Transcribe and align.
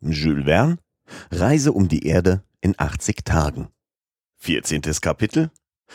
Jules 0.00 0.44
Verne 0.44 0.78
Reise 1.30 1.72
um 1.72 1.88
die 1.88 2.06
Erde 2.06 2.42
in 2.60 2.74
80 2.76 3.24
Tagen. 3.24 3.68
14. 4.38 4.82
Kapitel 5.00 5.50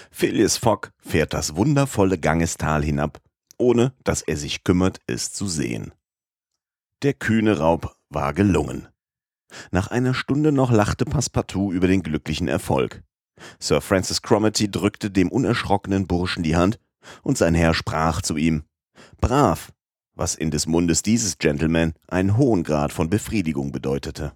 Phileas 0.10 0.58
Fogg 0.58 0.92
fährt 0.98 1.34
das 1.34 1.56
wundervolle 1.56 2.18
Gangestal 2.18 2.84
hinab, 2.84 3.22
ohne 3.58 3.94
dass 4.04 4.22
er 4.22 4.38
sich 4.38 4.64
kümmert, 4.64 5.00
es 5.06 5.32
zu 5.32 5.48
sehen. 5.48 5.94
Der 7.04 7.14
kühne 7.14 7.60
Raub 7.60 7.96
war 8.10 8.34
gelungen. 8.34 8.88
Nach 9.70 9.88
einer 9.88 10.14
Stunde 10.14 10.52
noch 10.52 10.72
lachte 10.72 11.06
Passepartout 11.06 11.72
über 11.74 11.88
den 11.88 12.04
glücklichen 12.04 12.48
Erfolg. 12.48 13.04
Sir 13.60 13.82
Francis 13.82 14.22
Cromarty 14.22 14.72
drückte 14.72 15.12
dem 15.12 15.30
unerschrockenen 15.30 16.08
Burschen 16.08 16.44
die 16.44 16.56
Hand, 16.56 16.80
und 17.22 17.38
sein 17.38 17.56
Herr 17.56 17.74
sprach 17.74 18.22
zu 18.22 18.38
ihm 18.38 18.64
Brav, 19.20 19.72
was 20.16 20.36
in 20.36 20.52
des 20.52 20.68
Mundes 20.68 21.04
dieses 21.04 21.38
Gentleman 21.38 21.94
einen 22.08 22.38
hohen 22.38 22.64
Grad 22.64 22.92
von 22.92 23.10
Befriedigung 23.10 23.72
bedeutete. 23.72 24.34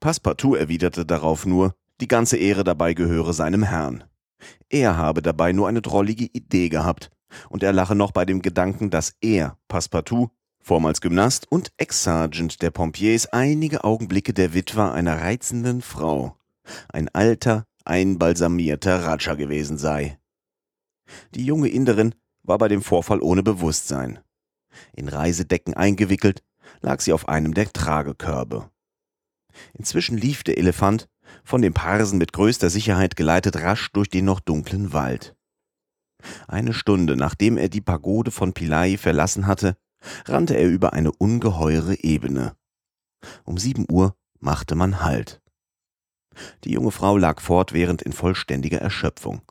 Passepartout 0.00 0.54
erwiderte 0.54 1.06
darauf 1.06 1.46
nur, 1.46 1.74
die 2.00 2.08
ganze 2.08 2.36
Ehre 2.36 2.64
dabei 2.64 2.94
gehöre 2.94 3.32
seinem 3.32 3.62
Herrn. 3.62 4.04
Er 4.68 4.96
habe 4.96 5.22
dabei 5.22 5.52
nur 5.52 5.68
eine 5.68 5.82
drollige 5.82 6.24
Idee 6.24 6.68
gehabt, 6.68 7.10
und 7.48 7.62
er 7.62 7.72
lache 7.72 7.94
noch 7.94 8.12
bei 8.12 8.24
dem 8.24 8.42
Gedanken, 8.42 8.90
dass 8.90 9.14
er, 9.20 9.56
Passepartout, 9.68 10.30
vormals 10.60 11.00
Gymnast 11.00 11.50
und 11.50 11.72
Ex-Sergeant 11.76 12.60
der 12.62 12.70
Pompiers, 12.70 13.26
einige 13.26 13.84
Augenblicke 13.84 14.32
der 14.32 14.54
Witwer 14.54 14.92
einer 14.92 15.20
reizenden 15.20 15.82
Frau, 15.82 16.36
ein 16.88 17.08
alter, 17.10 17.64
einbalsamierter 17.84 19.04
Ratscher 19.04 19.36
gewesen 19.36 19.78
sei. 19.78 20.18
Die 21.34 21.44
junge 21.44 21.68
Inderin 21.68 22.14
war 22.42 22.58
bei 22.58 22.68
dem 22.68 22.82
Vorfall 22.82 23.20
ohne 23.20 23.42
Bewusstsein. 23.42 24.20
In 24.94 25.08
Reisedecken 25.08 25.74
eingewickelt, 25.74 26.42
lag 26.80 27.00
sie 27.00 27.12
auf 27.12 27.28
einem 27.28 27.54
der 27.54 27.72
Tragekörbe. 27.72 28.70
Inzwischen 29.74 30.16
lief 30.16 30.42
der 30.44 30.58
Elefant, 30.58 31.08
von 31.44 31.62
dem 31.62 31.74
Parsen 31.74 32.18
mit 32.18 32.32
größter 32.32 32.70
Sicherheit 32.70 33.16
geleitet, 33.16 33.56
rasch 33.56 33.90
durch 33.92 34.08
den 34.08 34.24
noch 34.24 34.40
dunklen 34.40 34.92
Wald. 34.92 35.34
Eine 36.46 36.72
Stunde 36.72 37.16
nachdem 37.16 37.56
er 37.56 37.68
die 37.68 37.80
Pagode 37.80 38.30
von 38.30 38.52
Pilai 38.52 38.96
verlassen 38.96 39.46
hatte, 39.46 39.76
rannte 40.26 40.56
er 40.56 40.68
über 40.68 40.92
eine 40.92 41.12
ungeheure 41.12 41.98
Ebene. 42.02 42.56
Um 43.44 43.58
sieben 43.58 43.86
Uhr 43.90 44.16
machte 44.40 44.74
man 44.74 45.02
Halt. 45.02 45.40
Die 46.64 46.72
junge 46.72 46.90
Frau 46.90 47.16
lag 47.16 47.40
fortwährend 47.40 48.02
in 48.02 48.12
vollständiger 48.12 48.80
Erschöpfung. 48.80 49.42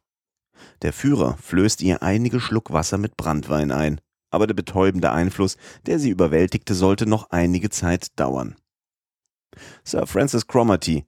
Der 0.82 0.94
Führer 0.94 1.38
flößte 1.38 1.84
ihr 1.86 2.02
einige 2.02 2.40
Schluck 2.40 2.72
Wasser 2.72 2.98
mit 2.98 3.18
Brandwein 3.18 3.72
ein, 3.72 4.02
aber 4.32 4.48
der 4.48 4.54
betäubende 4.54 5.12
Einfluss, 5.12 5.58
der 5.86 6.00
sie 6.00 6.10
überwältigte, 6.10 6.74
sollte 6.74 7.06
noch 7.06 7.30
einige 7.30 7.70
Zeit 7.70 8.08
dauern. 8.20 8.56
Sir 9.84 10.08
Francis 10.08 10.48
Cromarty, 10.48 11.06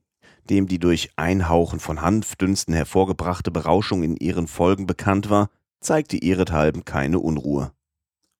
dem 0.50 0.68
die 0.68 0.78
durch 0.78 1.10
Einhauchen 1.16 1.80
von 1.80 2.02
Hanfdünsten 2.02 2.74
hervorgebrachte 2.74 3.50
Berauschung 3.50 4.02
in 4.02 4.16
ihren 4.16 4.46
Folgen 4.46 4.86
bekannt 4.86 5.30
war, 5.30 5.50
zeigte 5.80 6.16
ihrethalben 6.16 6.84
keine 6.84 7.18
Unruhe. 7.18 7.72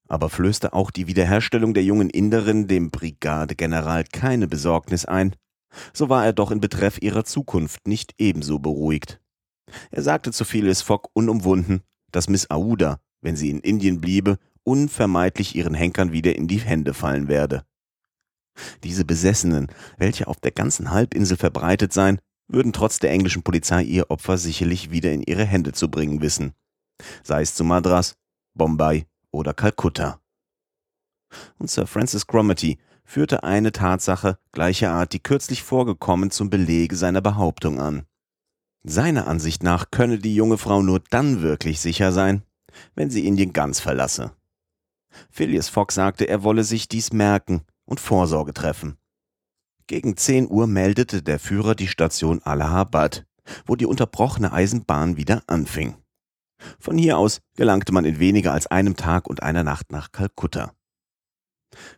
Aber 0.06 0.28
flößte 0.28 0.74
auch 0.74 0.90
die 0.90 1.06
Wiederherstellung 1.06 1.72
der 1.72 1.82
jungen 1.82 2.10
Inderin 2.10 2.68
dem 2.68 2.90
Brigadegeneral 2.90 4.04
keine 4.04 4.46
Besorgnis 4.46 5.06
ein, 5.06 5.34
so 5.92 6.08
war 6.08 6.24
er 6.24 6.32
doch 6.32 6.50
in 6.50 6.60
Betreff 6.60 6.98
ihrer 7.00 7.24
Zukunft 7.24 7.88
nicht 7.88 8.14
ebenso 8.18 8.58
beruhigt. 8.58 9.20
Er 9.90 10.02
sagte 10.02 10.30
zu 10.30 10.44
Phileas 10.44 10.82
Fogg 10.82 11.08
unumwunden, 11.14 11.82
dass 12.12 12.28
Miss 12.28 12.50
Aouda, 12.50 13.00
wenn 13.22 13.34
sie 13.34 13.50
in 13.50 13.60
Indien 13.60 14.00
bliebe, 14.00 14.38
unvermeidlich 14.64 15.54
ihren 15.54 15.74
Henkern 15.74 16.12
wieder 16.12 16.34
in 16.34 16.48
die 16.48 16.60
Hände 16.60 16.94
fallen 16.94 17.28
werde. 17.28 17.64
Diese 18.82 19.04
Besessenen, 19.04 19.68
welche 19.98 20.26
auf 20.26 20.40
der 20.40 20.52
ganzen 20.52 20.90
Halbinsel 20.90 21.36
verbreitet 21.36 21.92
seien, 21.92 22.18
würden 22.48 22.72
trotz 22.72 22.98
der 22.98 23.10
englischen 23.10 23.42
Polizei 23.42 23.82
ihr 23.82 24.10
Opfer 24.10 24.38
sicherlich 24.38 24.90
wieder 24.90 25.12
in 25.12 25.22
ihre 25.22 25.44
Hände 25.44 25.72
zu 25.72 25.90
bringen 25.90 26.20
wissen. 26.20 26.52
Sei 27.22 27.42
es 27.42 27.54
zu 27.54 27.64
Madras, 27.64 28.16
Bombay 28.54 29.06
oder 29.30 29.54
Kalkutta. 29.54 30.20
Und 31.58 31.70
Sir 31.70 31.86
Francis 31.86 32.26
Cromarty 32.26 32.78
führte 33.04 33.42
eine 33.42 33.72
Tatsache 33.72 34.38
gleicher 34.52 34.92
Art, 34.92 35.12
die 35.12 35.20
kürzlich 35.20 35.62
vorgekommen, 35.62 36.30
zum 36.30 36.50
Belege 36.50 36.96
seiner 36.96 37.20
Behauptung 37.20 37.80
an. 37.80 38.06
Seiner 38.84 39.26
Ansicht 39.26 39.62
nach 39.62 39.90
könne 39.90 40.18
die 40.18 40.34
junge 40.34 40.58
Frau 40.58 40.82
nur 40.82 41.00
dann 41.10 41.42
wirklich 41.42 41.80
sicher 41.80 42.12
sein, 42.12 42.42
wenn 42.94 43.10
sie 43.10 43.26
Indien 43.26 43.52
ganz 43.52 43.80
verlasse. 43.80 44.32
Phileas 45.30 45.68
Fogg 45.68 45.92
sagte, 45.92 46.28
er 46.28 46.42
wolle 46.42 46.64
sich 46.64 46.88
dies 46.88 47.12
merken 47.12 47.62
und 47.84 48.00
Vorsorge 48.00 48.54
treffen. 48.54 48.96
Gegen 49.86 50.16
10 50.16 50.50
Uhr 50.50 50.66
meldete 50.66 51.22
der 51.22 51.38
Führer 51.38 51.74
die 51.74 51.88
Station 51.88 52.42
Allahabad, 52.42 53.26
wo 53.66 53.76
die 53.76 53.86
unterbrochene 53.86 54.52
Eisenbahn 54.52 55.16
wieder 55.16 55.42
anfing. 55.46 55.96
Von 56.78 56.96
hier 56.96 57.18
aus 57.18 57.40
gelangte 57.56 57.92
man 57.92 58.04
in 58.04 58.18
weniger 58.18 58.52
als 58.52 58.66
einem 58.66 58.96
Tag 58.96 59.26
und 59.26 59.42
einer 59.42 59.64
Nacht 59.64 59.92
nach 59.92 60.12
Kalkutta. 60.12 60.72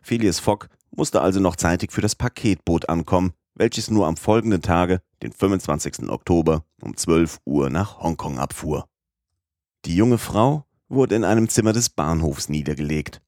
Phileas 0.01 0.39
Fogg 0.39 0.67
musste 0.91 1.21
also 1.21 1.39
noch 1.39 1.55
zeitig 1.55 1.91
für 1.91 2.01
das 2.01 2.15
Paketboot 2.15 2.89
ankommen, 2.89 3.33
welches 3.55 3.89
nur 3.89 4.07
am 4.07 4.17
folgenden 4.17 4.61
Tage, 4.61 5.01
den 5.21 5.31
25. 5.31 6.09
Oktober, 6.09 6.63
um 6.81 6.95
12 6.95 7.39
Uhr 7.45 7.69
nach 7.69 7.99
Hongkong 7.99 8.39
abfuhr. 8.39 8.87
Die 9.85 9.95
junge 9.95 10.17
Frau 10.17 10.66
wurde 10.89 11.15
in 11.15 11.23
einem 11.23 11.49
Zimmer 11.49 11.73
des 11.73 11.89
Bahnhofs 11.89 12.49
niedergelegt. 12.49 13.21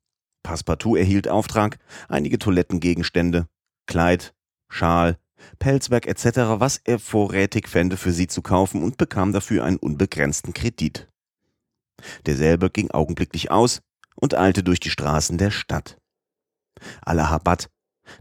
Passepartout 0.44 0.96
erhielt 0.96 1.28
Auftrag, 1.28 1.80
einige 2.08 2.40
Toilettengegenstände, 2.40 3.48
Kleid, 3.88 4.34
Schal, 4.70 5.18
Pelzwerk 5.58 6.06
etc., 6.06 6.60
was 6.60 6.78
er 6.84 7.00
vorrätig 7.00 7.68
fände, 7.68 7.98
für 7.98 8.12
sie 8.12 8.28
zu 8.28 8.42
kaufen 8.42 8.84
und 8.84 8.98
bekam 8.98 9.34
dafür 9.34 9.64
einen 9.64 9.78
unbegrenzten 9.78 10.54
Kredit. 10.54 11.08
Derselbe 12.26 12.70
ging 12.70 12.92
augenblicklich 12.92 13.52
aus 13.52 13.82
und 14.16 14.36
eilte 14.36 14.64
durch 14.64 14.80
die 14.80 14.90
Straßen 14.90 15.38
der 15.38 15.52
Stadt. 15.52 15.98
Allahabad, 17.02 17.70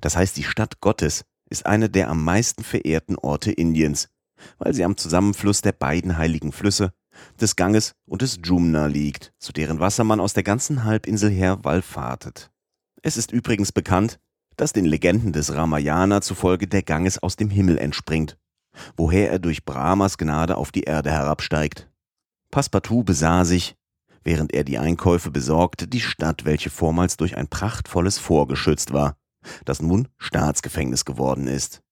das 0.01 0.17
heißt 0.17 0.37
die 0.37 0.45
Stadt 0.45 0.81
Gottes, 0.81 1.25
ist 1.49 1.67
eine 1.67 1.89
der 1.89 2.11
am 2.11 2.25
meisten 2.25 2.65
verehrten 2.65 3.17
Orte 3.17 3.53
Indiens, 3.53 4.09
weil 4.59 4.75
sie 4.75 4.85
am 4.85 4.97
Zusammenfluss 4.97 5.63
der 5.63 5.73
beiden 5.73 6.17
heiligen 6.17 6.53
Flüsse, 6.53 6.93
des 7.41 7.57
Ganges 7.57 7.93
und 8.07 8.23
des 8.23 8.39
Jumna 8.43 8.87
liegt, 8.87 9.33
zu 9.39 9.53
deren 9.53 9.81
Wasser 9.81 10.05
man 10.05 10.21
aus 10.21 10.35
der 10.35 10.43
ganzen 10.43 10.85
Halbinsel 10.85 11.31
her 11.31 11.65
wallfahrtet. 11.65 12.51
Es 13.03 13.17
ist 13.17 13.33
übrigens 13.33 13.73
bekannt, 13.73 14.19
dass 14.57 14.73
den 14.73 14.85
Legenden 14.85 15.33
des 15.33 15.55
Ramayana 15.55 16.21
zufolge 16.21 16.67
der 16.67 16.83
Ganges 16.83 17.23
aus 17.23 17.37
dem 17.37 17.49
Himmel 17.49 17.79
entspringt, 17.79 18.37
woher 18.97 19.31
er 19.31 19.39
durch 19.39 19.65
Brahmas 19.65 20.19
Gnade 20.19 20.57
auf 20.57 20.73
die 20.73 20.83
Erde 20.83 21.11
herabsteigt. 21.11 21.89
Passepartout 22.51 23.05
besah 23.05 23.45
sich, 23.45 23.77
während 24.25 24.53
er 24.53 24.65
die 24.65 24.79
Einkäufe 24.79 25.31
besorgte, 25.31 25.87
die 25.87 26.01
Stadt, 26.01 26.45
welche 26.45 26.71
vormals 26.71 27.17
durch 27.17 27.37
ein 27.37 27.49
prachtvolles 27.49 28.19
Fort 28.19 28.49
geschützt 28.49 28.93
war, 28.93 29.17
das 29.65 29.81
nun 29.81 30.09
Staatsgefängnis 30.19 31.05
geworden 31.05 31.47
ist. 31.47 31.83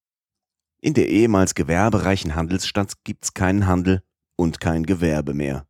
In 0.81 0.93
der 0.93 1.09
ehemals 1.09 1.55
gewerbereichen 1.55 2.35
Handelsstadt 2.35 2.93
gibt's 3.03 3.33
keinen 3.33 3.65
Handel 3.65 4.03
und 4.37 4.61
kein 4.61 4.85
Gewerbe 4.85 5.33
mehr. 5.33 5.65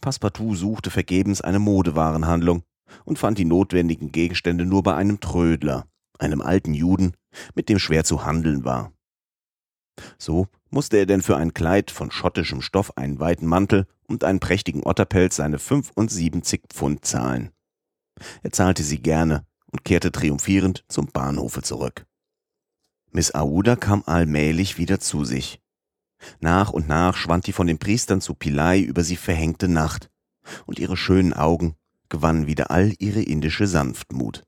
Passepartout 0.00 0.54
suchte 0.54 0.90
vergebens 0.90 1.42
eine 1.42 1.58
Modewarenhandlung 1.58 2.62
und 3.04 3.18
fand 3.18 3.36
die 3.38 3.44
notwendigen 3.44 4.12
Gegenstände 4.12 4.64
nur 4.64 4.82
bei 4.82 4.94
einem 4.94 5.20
Trödler, 5.20 5.86
einem 6.18 6.40
alten 6.40 6.72
Juden, 6.72 7.12
mit 7.54 7.68
dem 7.68 7.78
schwer 7.78 8.04
zu 8.04 8.24
handeln 8.24 8.64
war. 8.64 8.92
So 10.18 10.48
musste 10.70 10.96
er 10.96 11.06
denn 11.06 11.22
für 11.22 11.36
ein 11.36 11.52
Kleid 11.52 11.90
von 11.90 12.10
schottischem 12.10 12.62
Stoff 12.62 12.96
einen 12.96 13.20
weiten 13.20 13.46
Mantel 13.46 13.86
und 14.06 14.24
einen 14.24 14.40
prächtigen 14.40 14.82
Otterpelz 14.84 15.36
seine 15.36 15.58
75 15.58 16.62
Pfund 16.68 17.04
zahlen. 17.04 17.50
Er 18.42 18.52
zahlte 18.52 18.82
sie 18.82 19.00
gerne 19.00 19.46
und 19.70 19.84
kehrte 19.84 20.12
triumphierend 20.12 20.84
zum 20.88 21.06
Bahnhofe 21.06 21.62
zurück. 21.62 22.06
Miss 23.12 23.34
Aouda 23.34 23.76
kam 23.76 24.02
allmählich 24.06 24.78
wieder 24.78 25.00
zu 25.00 25.24
sich. 25.24 25.60
Nach 26.40 26.70
und 26.70 26.88
nach 26.88 27.16
schwand 27.16 27.46
die 27.46 27.52
von 27.52 27.66
den 27.66 27.78
Priestern 27.78 28.20
zu 28.20 28.34
Pillai 28.34 28.80
über 28.80 29.04
sie 29.04 29.16
verhängte 29.16 29.68
Nacht, 29.68 30.10
und 30.66 30.78
ihre 30.78 30.96
schönen 30.96 31.32
Augen 31.32 31.74
gewannen 32.08 32.46
wieder 32.46 32.70
all 32.70 32.92
ihre 32.98 33.22
indische 33.22 33.66
Sanftmut. 33.66 34.44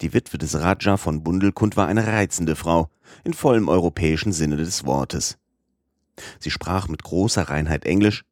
Die 0.00 0.12
Witwe 0.12 0.38
des 0.38 0.58
Raja 0.58 0.96
von 0.96 1.22
Bundelkund 1.22 1.76
war 1.76 1.86
eine 1.86 2.06
reizende 2.06 2.56
Frau, 2.56 2.90
in 3.24 3.34
vollem 3.34 3.68
europäischen 3.68 4.32
Sinne 4.32 4.56
des 4.56 4.84
Wortes. 4.84 5.38
Sie 6.40 6.50
sprach 6.50 6.88
mit 6.88 7.02
großer 7.02 7.42
Reinheit 7.42 7.84
Englisch, 7.84 8.24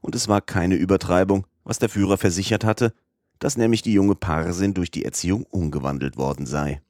und 0.00 0.14
es 0.14 0.28
war 0.28 0.40
keine 0.40 0.76
Übertreibung, 0.76 1.46
was 1.64 1.78
der 1.78 1.88
Führer 1.88 2.18
versichert 2.18 2.64
hatte, 2.64 2.94
dass 3.38 3.56
nämlich 3.56 3.82
die 3.82 3.92
junge 3.92 4.14
Parsin 4.14 4.74
durch 4.74 4.90
die 4.90 5.04
Erziehung 5.04 5.44
umgewandelt 5.44 6.16
worden 6.16 6.46
sei. 6.46 6.80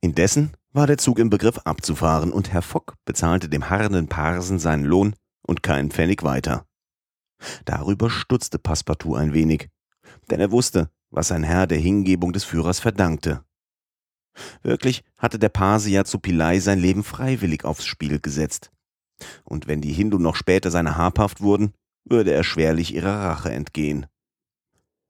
Indessen 0.00 0.52
war 0.72 0.86
der 0.86 0.98
Zug 0.98 1.18
im 1.18 1.30
Begriff 1.30 1.58
abzufahren 1.58 2.32
und 2.32 2.52
Herr 2.52 2.62
Fock 2.62 2.94
bezahlte 3.04 3.48
dem 3.48 3.68
harrenden 3.68 4.08
Parsen 4.08 4.58
seinen 4.58 4.84
Lohn 4.84 5.14
und 5.42 5.62
keinen 5.62 5.90
Pfennig 5.90 6.22
weiter. 6.22 6.66
Darüber 7.64 8.08
stutzte 8.08 8.58
Passepartout 8.58 9.14
ein 9.16 9.34
wenig, 9.34 9.68
denn 10.30 10.40
er 10.40 10.50
wusste, 10.50 10.90
was 11.10 11.28
sein 11.28 11.42
Herr 11.42 11.66
der 11.66 11.78
Hingebung 11.78 12.32
des 12.32 12.44
Führers 12.44 12.80
verdankte. 12.80 13.44
Wirklich 14.62 15.04
hatte 15.18 15.38
der 15.38 15.50
Pase 15.50 15.90
ja 15.90 16.04
zu 16.04 16.18
Pillai 16.18 16.58
sein 16.60 16.78
Leben 16.78 17.04
freiwillig 17.04 17.64
aufs 17.64 17.84
Spiel 17.84 18.18
gesetzt. 18.18 18.70
Und 19.44 19.66
wenn 19.66 19.82
die 19.82 19.92
Hindu 19.92 20.18
noch 20.18 20.36
später 20.36 20.70
seine 20.70 20.96
habhaft 20.96 21.42
wurden, 21.42 21.74
würde 22.04 22.32
er 22.32 22.44
schwerlich 22.44 22.94
ihrer 22.94 23.24
Rache 23.24 23.52
entgehen. 23.52 24.06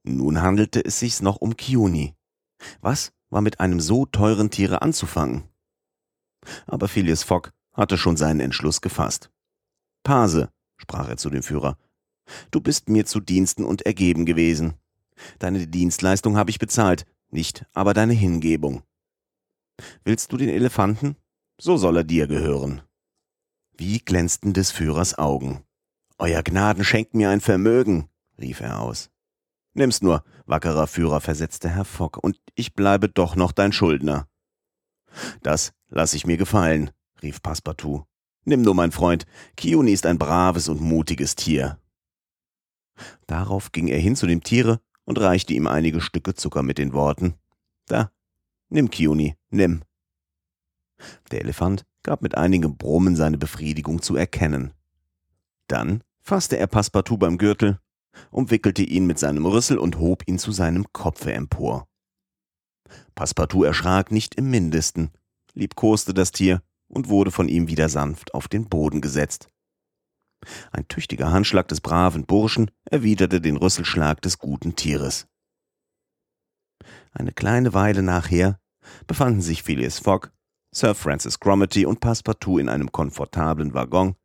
Nun 0.03 0.41
handelte 0.41 0.83
es 0.83 0.99
sich 0.99 1.21
noch 1.21 1.37
um 1.37 1.55
Kiuni. 1.55 2.15
Was 2.81 3.13
war 3.29 3.41
mit 3.41 3.59
einem 3.61 3.79
so 3.79 4.05
teuren 4.05 4.49
Tiere 4.49 4.81
anzufangen? 4.81 5.43
Aber 6.65 6.87
Phileas 6.87 7.23
Fogg 7.23 7.51
hatte 7.73 7.97
schon 7.97 8.17
seinen 8.17 8.39
Entschluss 8.39 8.81
gefasst. 8.81 9.31
Pase, 10.03 10.49
sprach 10.77 11.09
er 11.09 11.17
zu 11.17 11.29
dem 11.29 11.43
Führer, 11.43 11.77
du 12.51 12.61
bist 12.61 12.89
mir 12.89 13.05
zu 13.05 13.19
Diensten 13.19 13.63
und 13.63 13.83
ergeben 13.83 14.25
gewesen. 14.25 14.73
Deine 15.39 15.67
Dienstleistung 15.67 16.37
habe 16.37 16.49
ich 16.49 16.59
bezahlt, 16.59 17.05
nicht 17.29 17.65
aber 17.73 17.93
deine 17.93 18.13
Hingebung. 18.13 18.83
Willst 20.03 20.31
du 20.31 20.37
den 20.37 20.49
Elefanten? 20.49 21.15
So 21.59 21.77
soll 21.77 21.97
er 21.97 22.03
dir 22.03 22.27
gehören. 22.27 22.81
Wie 23.75 23.99
glänzten 23.99 24.53
des 24.53 24.71
Führers 24.71 25.17
Augen. 25.17 25.63
Euer 26.17 26.43
Gnaden 26.43 26.83
schenkt 26.83 27.15
mir 27.15 27.29
ein 27.29 27.41
Vermögen, 27.41 28.07
rief 28.39 28.59
er 28.59 28.81
aus. 28.81 29.09
Nimm's 29.73 30.01
nur, 30.01 30.23
wackerer 30.45 30.85
Führer, 30.85 31.21
versetzte 31.21 31.69
Herr 31.69 31.85
Fogg, 31.85 32.19
und 32.21 32.39
ich 32.53 32.75
bleibe 32.75 33.09
doch 33.09 33.35
noch 33.35 33.51
dein 33.51 33.71
Schuldner. 33.71 34.27
Das 35.41 35.73
lass 35.89 36.13
ich 36.13 36.25
mir 36.25 36.37
gefallen, 36.37 36.91
rief 37.21 37.41
Passepartout. 37.41 38.05
Nimm 38.45 38.61
nur, 38.61 38.75
mein 38.75 38.91
Freund, 38.91 39.25
Kiuni 39.55 39.91
ist 39.91 40.05
ein 40.05 40.17
braves 40.17 40.67
und 40.67 40.81
mutiges 40.81 41.35
Tier. 41.35 41.79
Darauf 43.27 43.71
ging 43.71 43.87
er 43.87 43.99
hin 43.99 44.15
zu 44.15 44.27
dem 44.27 44.43
Tiere 44.43 44.79
und 45.05 45.19
reichte 45.19 45.53
ihm 45.53 45.67
einige 45.67 46.01
Stücke 46.01 46.33
Zucker 46.33 46.63
mit 46.63 46.77
den 46.77 46.93
Worten 46.93 47.35
Da, 47.87 48.11
nimm, 48.69 48.89
Kiuni, 48.89 49.35
nimm. 49.49 49.83
Der 51.31 51.41
Elefant 51.41 51.85
gab 52.03 52.21
mit 52.21 52.35
einigem 52.37 52.77
Brummen 52.77 53.15
seine 53.15 53.37
Befriedigung 53.37 54.01
zu 54.01 54.15
erkennen. 54.15 54.73
Dann 55.67 56.03
fasste 56.21 56.57
er 56.57 56.67
Passepartout 56.67 57.17
beim 57.17 57.37
Gürtel, 57.37 57.79
umwickelte 58.29 58.83
ihn 58.83 59.05
mit 59.05 59.19
seinem 59.19 59.45
Rüssel 59.45 59.77
und 59.77 59.97
hob 59.97 60.27
ihn 60.27 60.39
zu 60.39 60.51
seinem 60.51 60.85
Kopfe 60.93 61.33
empor. 61.33 61.87
Passepartout 63.15 63.63
erschrak 63.63 64.11
nicht 64.11 64.35
im 64.35 64.49
mindesten, 64.49 65.11
liebkoste 65.53 66.13
das 66.13 66.31
Tier 66.31 66.61
und 66.87 67.09
wurde 67.09 67.31
von 67.31 67.47
ihm 67.47 67.67
wieder 67.67 67.89
sanft 67.89 68.33
auf 68.33 68.47
den 68.47 68.69
Boden 68.69 69.01
gesetzt. 69.01 69.49
Ein 70.71 70.87
tüchtiger 70.87 71.31
Handschlag 71.31 71.67
des 71.67 71.81
braven 71.81 72.25
Burschen 72.25 72.71
erwiderte 72.85 73.41
den 73.41 73.57
Rüsselschlag 73.57 74.21
des 74.21 74.37
guten 74.39 74.75
Tieres. 74.75 75.27
Eine 77.11 77.31
kleine 77.31 77.73
Weile 77.73 78.03
nachher 78.03 78.59
befanden 79.07 79.41
sich 79.41 79.63
Phileas 79.63 79.99
Fogg, 79.99 80.31
Sir 80.71 80.95
Francis 80.95 81.39
Cromarty 81.39 81.85
und 81.85 81.99
Passepartout 81.99 82.59
in 82.59 82.67
einem 82.67 82.91
komfortablen 82.91 83.73
Waggon, 83.73 84.15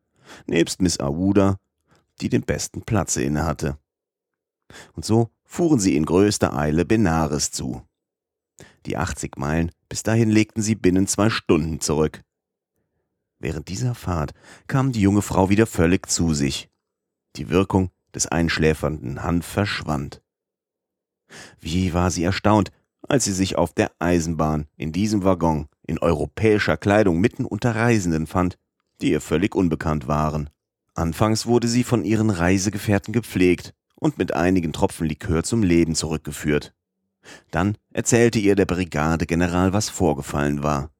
nebst 0.47 0.81
Miss 0.81 0.99
Aouda, 0.99 1.59
die 2.21 2.29
den 2.29 2.43
besten 2.43 2.83
Platz 2.83 3.17
innehatte. 3.17 3.79
Und 4.95 5.05
so 5.05 5.31
fuhren 5.45 5.79
sie 5.79 5.97
in 5.97 6.05
größter 6.05 6.57
Eile 6.57 6.85
Benares 6.85 7.51
zu. 7.51 7.83
Die 8.87 8.97
80 8.97 9.37
Meilen 9.37 9.71
bis 9.89 10.03
dahin 10.03 10.31
legten 10.31 10.63
sie 10.63 10.75
binnen 10.75 11.07
zwei 11.07 11.31
Stunden 11.31 11.81
zurück. 11.81 12.23
Während 13.39 13.69
dieser 13.69 13.95
Fahrt 13.95 14.33
kam 14.67 14.93
die 14.93 15.01
junge 15.01 15.23
Frau 15.23 15.49
wieder 15.49 15.67
völlig 15.67 16.09
zu 16.09 16.35
sich. 16.35 16.69
Die 17.37 17.49
Wirkung 17.49 17.91
des 18.15 18.27
einschläfernden 18.27 19.23
Hanf 19.23 19.47
verschwand. 19.47 20.23
Wie 21.61 21.93
war 21.95 22.11
sie 22.11 22.25
erstaunt, 22.25 22.73
als 23.03 23.25
sie 23.25 23.33
sich 23.33 23.57
auf 23.57 23.73
der 23.73 23.93
Eisenbahn 23.99 24.67
in 24.77 24.93
diesem 24.93 25.25
Waggon 25.25 25.69
in 25.87 25.99
europäischer 25.99 26.77
Kleidung 26.77 27.21
mitten 27.21 27.45
unter 27.45 27.75
Reisenden 27.75 28.27
fand, 28.27 28.59
die 29.01 29.13
ihr 29.13 29.21
völlig 29.21 29.55
unbekannt 29.55 30.09
waren. 30.09 30.51
Anfangs 30.95 31.47
wurde 31.47 31.69
sie 31.69 31.85
von 31.85 32.05
ihren 32.05 32.31
Reisegefährten 32.31 33.13
gepflegt 33.13 33.73
und 33.95 34.19
mit 34.19 34.35
einigen 34.35 34.73
Tropfen 34.73 35.07
Likör 35.07 35.45
zum 35.45 35.63
Leben 35.63 35.95
zurückgeführt. 35.95 36.75
Dann 37.51 37.77
erzählte 37.93 38.39
ihr 38.39 38.55
der 38.55 38.67
Brigadegeneral, 38.67 39.73
was 39.73 39.89
vorgefallen 39.89 40.63
war. 40.63 40.91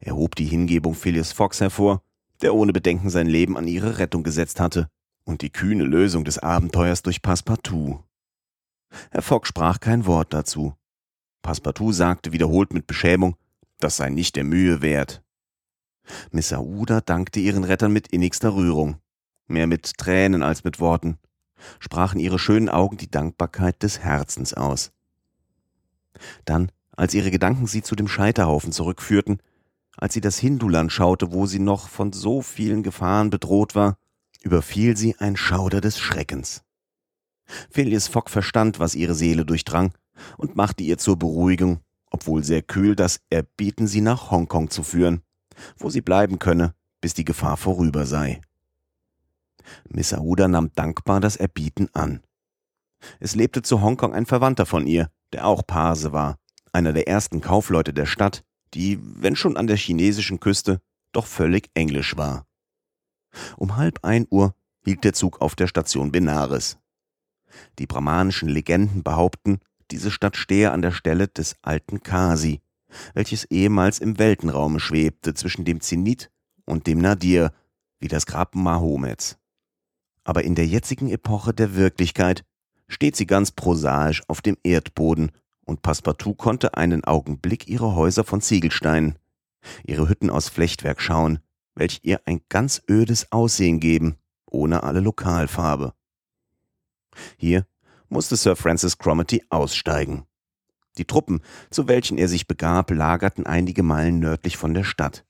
Er 0.00 0.14
hob 0.14 0.36
die 0.36 0.46
Hingebung 0.46 0.94
Phileas 0.94 1.32
Fox 1.32 1.60
hervor, 1.60 2.02
der 2.40 2.54
ohne 2.54 2.72
Bedenken 2.72 3.10
sein 3.10 3.26
Leben 3.26 3.56
an 3.56 3.66
ihre 3.66 3.98
Rettung 3.98 4.22
gesetzt 4.22 4.60
hatte, 4.60 4.88
und 5.24 5.42
die 5.42 5.50
kühne 5.50 5.84
Lösung 5.84 6.24
des 6.24 6.38
Abenteuers 6.38 7.02
durch 7.02 7.20
Passepartout. 7.20 8.02
Herr 9.10 9.22
Fogg 9.22 9.46
sprach 9.46 9.80
kein 9.80 10.06
Wort 10.06 10.32
dazu. 10.32 10.74
Passepartout 11.42 11.92
sagte 11.92 12.32
wiederholt 12.32 12.72
mit 12.72 12.86
Beschämung, 12.86 13.36
das 13.78 13.96
sei 13.96 14.10
nicht 14.10 14.36
der 14.36 14.44
Mühe 14.44 14.82
wert. 14.82 15.22
Miss 16.30 16.52
Aouda 16.52 17.00
dankte 17.00 17.40
ihren 17.40 17.64
Rettern 17.64 17.92
mit 17.92 18.08
innigster 18.08 18.54
Rührung, 18.54 18.96
mehr 19.46 19.66
mit 19.66 19.98
Tränen 19.98 20.42
als 20.42 20.64
mit 20.64 20.80
Worten, 20.80 21.18
sprachen 21.80 22.20
ihre 22.20 22.38
schönen 22.38 22.68
Augen 22.68 22.96
die 22.96 23.10
Dankbarkeit 23.10 23.82
des 23.82 24.00
Herzens 24.00 24.54
aus. 24.54 24.92
Dann, 26.44 26.70
als 26.96 27.14
ihre 27.14 27.30
Gedanken 27.30 27.66
sie 27.66 27.82
zu 27.82 27.94
dem 27.94 28.08
Scheiterhaufen 28.08 28.72
zurückführten, 28.72 29.40
als 29.96 30.14
sie 30.14 30.20
das 30.20 30.38
Hinduland 30.38 30.92
schaute, 30.92 31.32
wo 31.32 31.46
sie 31.46 31.58
noch 31.58 31.88
von 31.88 32.12
so 32.12 32.42
vielen 32.42 32.82
Gefahren 32.82 33.30
bedroht 33.30 33.74
war, 33.74 33.98
überfiel 34.42 34.96
sie 34.96 35.16
ein 35.18 35.36
Schauder 35.36 35.80
des 35.80 35.98
Schreckens. 35.98 36.62
Phileas 37.70 38.08
Fogg 38.08 38.30
verstand, 38.30 38.78
was 38.78 38.94
ihre 38.94 39.14
Seele 39.14 39.44
durchdrang, 39.44 39.92
und 40.36 40.56
machte 40.56 40.82
ihr 40.82 40.98
zur 40.98 41.18
Beruhigung, 41.18 41.80
obwohl 42.10 42.44
sehr 42.44 42.62
kühl, 42.62 42.96
das 42.96 43.20
Erbieten, 43.30 43.86
sie 43.86 44.00
nach 44.00 44.30
Hongkong 44.30 44.70
zu 44.70 44.82
führen, 44.82 45.22
wo 45.76 45.90
sie 45.90 46.00
bleiben 46.00 46.38
könne, 46.38 46.74
bis 47.00 47.14
die 47.14 47.24
Gefahr 47.24 47.56
vorüber 47.56 48.06
sei. 48.06 48.40
Miss 49.88 50.14
Aouda 50.14 50.48
nahm 50.48 50.70
dankbar 50.74 51.20
das 51.20 51.36
Erbieten 51.36 51.88
an. 51.92 52.22
Es 53.20 53.34
lebte 53.34 53.62
zu 53.62 53.80
Hongkong 53.80 54.14
ein 54.14 54.26
Verwandter 54.26 54.66
von 54.66 54.86
ihr, 54.86 55.10
der 55.32 55.46
auch 55.46 55.66
Pase 55.66 56.12
war, 56.12 56.36
einer 56.72 56.92
der 56.92 57.08
ersten 57.08 57.40
Kaufleute 57.40 57.92
der 57.92 58.06
Stadt, 58.06 58.44
die, 58.74 58.98
wenn 59.02 59.36
schon 59.36 59.56
an 59.56 59.66
der 59.66 59.76
chinesischen 59.76 60.40
Küste, 60.40 60.80
doch 61.12 61.26
völlig 61.26 61.70
englisch 61.74 62.16
war. 62.16 62.46
Um 63.56 63.76
halb 63.76 64.04
ein 64.04 64.26
Uhr 64.30 64.54
hielt 64.84 65.04
der 65.04 65.12
Zug 65.12 65.40
auf 65.40 65.54
der 65.54 65.66
Station 65.66 66.12
Benares. 66.12 66.78
Die 67.78 67.86
brahmanischen 67.86 68.48
Legenden 68.48 69.02
behaupten, 69.02 69.60
diese 69.90 70.10
Stadt 70.10 70.36
stehe 70.36 70.70
an 70.70 70.82
der 70.82 70.92
Stelle 70.92 71.28
des 71.28 71.56
alten 71.62 72.02
Kasi, 72.02 72.60
welches 73.14 73.44
ehemals 73.44 73.98
im 73.98 74.18
Weltenraume 74.18 74.80
schwebte 74.80 75.34
zwischen 75.34 75.64
dem 75.64 75.80
Zenit 75.80 76.30
und 76.64 76.86
dem 76.86 76.98
Nadir, 76.98 77.52
wie 78.00 78.08
das 78.08 78.26
Grab 78.26 78.54
Mahomets. 78.54 79.38
Aber 80.24 80.44
in 80.44 80.54
der 80.54 80.66
jetzigen 80.66 81.08
Epoche 81.08 81.54
der 81.54 81.74
Wirklichkeit 81.74 82.44
steht 82.88 83.16
sie 83.16 83.26
ganz 83.26 83.50
prosaisch 83.50 84.22
auf 84.28 84.40
dem 84.40 84.56
Erdboden 84.62 85.30
und 85.64 85.82
Passepartout 85.82 86.34
konnte 86.34 86.74
einen 86.74 87.04
Augenblick 87.04 87.68
ihre 87.68 87.94
Häuser 87.94 88.24
von 88.24 88.40
Ziegelsteinen, 88.40 89.18
ihre 89.84 90.08
Hütten 90.08 90.30
aus 90.30 90.48
Flechtwerk 90.48 91.00
schauen, 91.00 91.40
welche 91.74 92.00
ihr 92.02 92.20
ein 92.24 92.40
ganz 92.48 92.82
ödes 92.88 93.30
Aussehen 93.30 93.78
geben, 93.78 94.16
ohne 94.46 94.82
alle 94.82 95.00
Lokalfarbe. 95.00 95.92
Hier 97.36 97.66
musste 98.08 98.36
Sir 98.36 98.56
Francis 98.56 98.98
Cromarty 98.98 99.44
aussteigen. 99.50 100.24
Die 100.96 101.04
Truppen, 101.04 101.42
zu 101.70 101.86
welchen 101.86 102.18
er 102.18 102.28
sich 102.28 102.46
begab, 102.46 102.90
lagerten 102.90 103.46
einige 103.46 103.82
Meilen 103.82 104.18
nördlich 104.18 104.56
von 104.56 104.74
der 104.74 104.84
Stadt. 104.84 105.24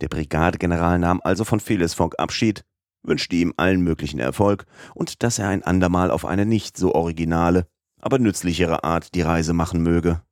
Der 0.00 0.08
Brigadegeneral 0.08 0.98
nahm 0.98 1.20
also 1.24 1.44
von 1.44 1.58
Phileas 1.58 1.94
Fogg 1.94 2.16
Abschied, 2.18 2.64
wünschte 3.02 3.36
ihm 3.36 3.52
allen 3.56 3.82
möglichen 3.82 4.20
Erfolg 4.20 4.66
und 4.94 5.22
dass 5.22 5.38
er 5.38 5.48
ein 5.48 5.62
andermal 5.62 6.10
auf 6.10 6.24
eine 6.24 6.46
nicht 6.46 6.76
so 6.76 6.94
originale, 6.94 7.66
aber 8.00 8.18
nützlichere 8.18 8.84
Art 8.84 9.14
die 9.14 9.22
Reise 9.22 9.52
machen 9.52 9.82
möge. 9.82 10.22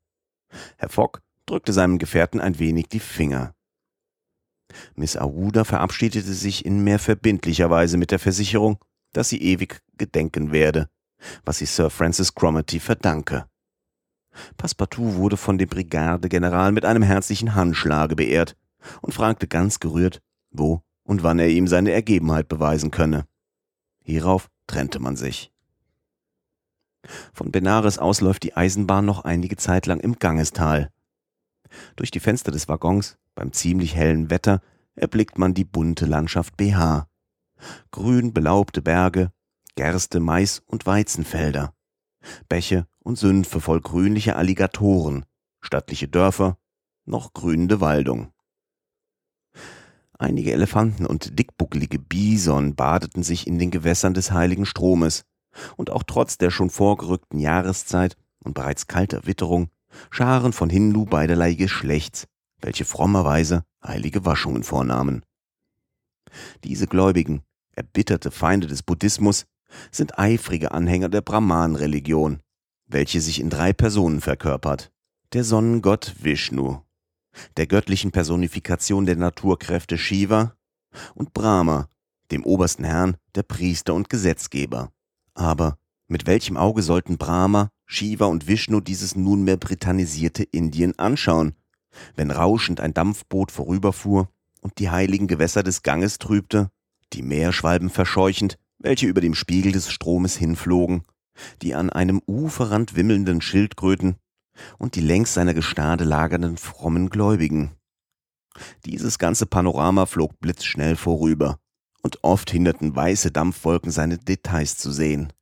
Herr 0.77 0.89
Fogg 0.89 1.21
drückte 1.47 1.73
seinem 1.73 1.99
Gefährten 1.99 2.41
ein 2.41 2.59
wenig 2.59 2.89
die 2.89 3.01
Finger. 3.01 3.55
Miss 4.95 5.17
Aouda 5.17 5.65
verabschiedete 5.65 6.33
sich 6.33 6.65
in 6.65 6.85
mehr 6.85 6.99
verbindlicher 6.99 7.71
Weise 7.71 7.97
mit 7.97 8.11
der 8.11 8.19
Versicherung, 8.19 8.79
dass 9.13 9.29
sie 9.29 9.43
ewig 9.43 9.81
gedenken 9.97 10.53
werde, 10.53 10.89
was 11.45 11.59
sie 11.59 11.67
Sir 11.67 11.91
Francis 11.91 12.35
Cromarty 12.35 12.79
verdanke. 12.79 13.47
Passepartout 14.57 15.17
wurde 15.17 15.37
von 15.37 15.59
dem 15.59 15.69
Brigadegeneral 15.69 16.71
mit 16.71 16.85
einem 16.85 17.03
herzlichen 17.03 17.55
Handschlage 17.57 18.15
beehrt 18.15 18.57
und 19.01 19.13
fragte 19.13 19.49
ganz 19.49 19.81
gerührt, 19.81 20.23
wo 20.51 20.83
und 21.05 21.23
wann 21.23 21.39
er 21.39 21.49
ihm 21.49 21.67
seine 21.67 21.93
Ergebenheit 21.93 22.49
beweisen 22.49 22.91
könne. 22.91 23.27
Hierauf 24.03 24.49
trennte 24.67 24.99
man 25.01 25.17
sich. 25.17 25.53
Von 27.33 27.51
Benares 27.51 27.99
aus 27.99 28.21
läuft 28.21 28.43
die 28.43 28.57
Eisenbahn 28.57 29.05
noch 29.05 29.25
einige 29.25 29.57
Zeit 29.57 29.87
lang 29.87 30.01
im 30.01 30.19
Gangestal. 30.19 30.91
Durch 31.97 32.11
die 32.11 32.21
Fenster 32.21 32.51
des 32.51 32.69
Waggons, 32.69 33.19
beim 33.35 33.53
ziemlich 33.53 33.95
hellen 33.95 34.31
Wetter, 34.31 34.61
erblickt 34.95 35.39
man 35.39 35.55
die 35.55 35.65
bunte 35.65 36.07
Landschaft 36.07 36.57
BH. 36.57 37.09
Grün 37.91 38.33
belaubte 38.33 38.83
Berge, 38.83 39.33
Gerste, 39.77 40.21
Mais 40.21 40.61
und 40.67 40.87
Weizenfelder, 40.87 41.75
Bäche 42.49 42.87
und 42.99 43.17
Sümpfe 43.17 43.61
voll 43.61 43.81
grünlicher 43.81 44.37
Alligatoren, 44.37 45.25
stattliche 45.61 46.09
Dörfer, 46.09 46.59
noch 47.05 47.33
grünende 47.33 47.81
Waldung. 47.81 48.33
Einige 50.21 50.53
Elefanten 50.53 51.07
und 51.07 51.39
dickbucklige 51.39 51.99
Bison 51.99 52.75
badeten 52.75 53.23
sich 53.23 53.47
in 53.47 53.59
den 53.59 53.71
Gewässern 53.71 54.13
des 54.13 54.33
heiligen 54.33 54.67
Stromes, 54.67 55.25
und 55.79 55.89
auch 55.89 56.03
trotz 56.03 56.37
der 56.37 56.51
schon 56.51 56.69
vorgerückten 56.69 57.41
Jahreszeit 57.41 58.19
und 58.45 58.53
bereits 58.53 58.87
kalter 58.87 59.27
Witterung 59.27 59.71
Scharen 60.11 60.53
von 60.53 60.69
Hindu 60.69 61.07
beiderlei 61.07 61.55
Geschlechts, 61.55 62.27
welche 62.61 62.85
frommerweise 62.85 63.65
heilige 63.83 64.27
Waschungen 64.27 64.63
vornahmen. 64.63 65.25
Diese 66.65 66.87
Gläubigen, 66.87 67.41
erbitterte 67.73 68.31
Feinde 68.31 68.67
des 68.67 68.83
Buddhismus, 68.83 69.47
sind 69.91 70.19
eifrige 70.19 70.73
Anhänger 70.73 71.09
der 71.09 71.23
Brahman-Religion, 71.23 72.41
welche 72.87 73.23
sich 73.23 73.41
in 73.41 73.49
drei 73.49 73.73
Personen 73.73 74.21
verkörpert. 74.21 74.93
Der 75.33 75.45
Sonnengott 75.45 76.15
Vishnu, 76.21 76.83
der 77.57 77.67
göttlichen 77.67 78.11
Personifikation 78.11 79.07
der 79.07 79.17
Naturkräfte 79.17 79.99
Shiva 79.99 80.55
und 81.15 81.33
Brahma, 81.33 81.89
dem 82.31 82.45
obersten 82.45 82.85
Herrn, 82.85 83.17
der 83.35 83.43
Priester 83.43 83.95
und 83.95 84.09
Gesetzgeber. 84.09 84.93
Aber 85.35 85.79
mit 86.09 86.27
welchem 86.27 86.57
Auge 86.57 86.83
sollten 86.83 87.19
Brahma, 87.19 87.71
Shiva 87.87 88.27
und 88.27 88.47
Vishnu 88.47 88.81
dieses 88.81 89.17
nunmehr 89.17 89.57
britannisierte 89.57 90.43
Indien 90.43 90.99
anschauen, 90.99 91.55
wenn 92.17 92.31
rauschend 92.31 92.81
ein 92.81 92.95
Dampfboot 92.95 93.51
vorüberfuhr 93.51 94.29
und 94.61 94.79
die 94.79 94.91
heiligen 94.91 95.27
Gewässer 95.27 95.63
des 95.63 95.83
Ganges 95.83 96.19
trübte, 96.19 96.71
die 97.13 97.23
Meerschwalben 97.23 97.91
verscheuchend, 97.91 98.59
welche 98.79 99.07
über 99.07 99.21
dem 99.21 99.35
Spiegel 99.35 99.73
des 99.73 99.91
Stromes 99.91 100.37
hinflogen, 100.37 101.03
die 101.63 101.75
an 101.75 101.91
einem 101.91 102.23
Uferrand 102.27 102.97
wimmelnden 102.97 103.41
Schildkröten 103.41 104.17
und 104.79 104.95
die 104.95 105.01
längs 105.01 105.35
seiner 105.35 105.55
Gestade 105.55 106.05
lagernden 106.05 106.57
frommen 106.57 107.11
Gläubigen. 107.11 107.73
Dieses 108.85 109.19
ganze 109.19 109.47
Panorama 109.47 110.07
flog 110.07 110.39
blitzschnell 110.41 110.97
vorüber, 110.97 111.59
und 112.03 112.23
oft 112.23 112.51
hinderten 112.51 112.95
weiße 112.95 113.31
Dampfwolken 113.31 113.91
seine 113.91 114.19
Details 114.19 114.77
zu 114.77 114.91
sehen. 114.91 115.33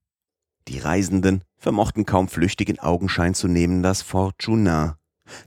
Die 0.68 0.78
Reisenden 0.78 1.44
vermochten 1.56 2.04
kaum 2.04 2.28
flüchtig 2.28 2.68
in 2.68 2.78
Augenschein 2.78 3.34
zu 3.34 3.48
nehmen 3.48 3.82
das 3.82 4.02
Fortuna, 4.02 4.98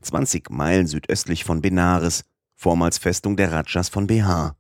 20 0.02 0.50
Meilen 0.50 0.88
südöstlich 0.88 1.44
von 1.44 1.62
Benares, 1.62 2.26
vormals 2.56 2.98
Festung 2.98 3.38
der 3.38 3.52
Rajas 3.52 3.90
von 3.90 4.08
BH. 4.08 4.56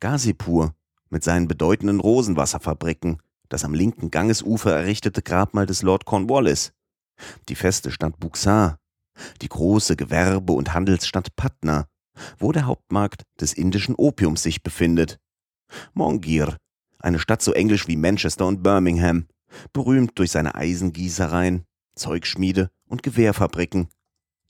Ghazipur 0.00 0.74
mit 1.10 1.24
seinen 1.24 1.48
bedeutenden 1.48 2.00
Rosenwasserfabriken, 2.00 3.18
das 3.48 3.64
am 3.64 3.74
linken 3.74 4.10
Gangesufer 4.10 4.74
errichtete 4.74 5.22
Grabmal 5.22 5.66
des 5.66 5.82
Lord 5.82 6.04
Cornwallis, 6.04 6.72
die 7.48 7.54
feste 7.54 7.90
Stadt 7.90 8.18
Buxar, 8.18 8.78
die 9.42 9.48
große 9.48 9.96
Gewerbe- 9.96 10.52
und 10.52 10.74
Handelsstadt 10.74 11.34
Patna, 11.36 11.86
wo 12.38 12.52
der 12.52 12.66
Hauptmarkt 12.66 13.22
des 13.40 13.52
indischen 13.52 13.94
Opiums 13.94 14.42
sich 14.42 14.62
befindet. 14.62 15.18
Mongir, 15.92 16.56
eine 16.98 17.18
Stadt 17.18 17.42
so 17.42 17.52
englisch 17.52 17.88
wie 17.88 17.96
Manchester 17.96 18.46
und 18.46 18.62
Birmingham, 18.62 19.26
berühmt 19.72 20.18
durch 20.18 20.30
seine 20.30 20.54
Eisengießereien, 20.54 21.64
Zeugschmiede 21.94 22.70
und 22.86 23.02
Gewehrfabriken, 23.02 23.88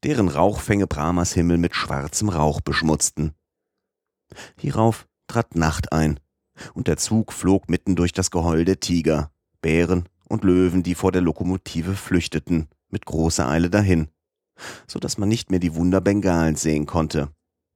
deren 0.03 0.29
Rauchfänge 0.29 0.87
Brahmas 0.87 1.33
Himmel 1.33 1.59
mit 1.59 1.75
schwarzem 1.75 2.29
Rauch 2.29 2.61
beschmutzten. 2.61 3.35
Hierauf 4.59 5.07
trat 5.27 5.55
Nacht 5.55 5.93
ein, 5.93 6.21
und 6.73 6.89
der 6.89 6.97
Zug 6.97 7.33
flog 7.33 7.69
mitten 7.69 7.97
durch 7.97 8.13
das 8.13 8.31
Geheul 8.31 8.65
der 8.65 8.81
Tiger, 8.81 9.31
Bären 9.61 10.09
und 10.29 10.45
Löwen, 10.45 10.83
die 10.83 10.95
vor 10.95 11.13
der 11.13 11.23
Lokomotive 11.23 11.95
flüchteten, 11.95 12.69
mit 12.91 13.07
großer 13.07 13.49
Eile 13.49 13.71
dahin, 13.71 14.09
so 14.87 14.99
dass 14.99 15.19
man 15.19 15.29
nicht 15.29 15.51
mehr 15.51 15.61
die 15.61 15.75
Wunder 15.75 16.01
Bengalens 16.01 16.63
sehen 16.63 16.87
konnte. 16.87 17.31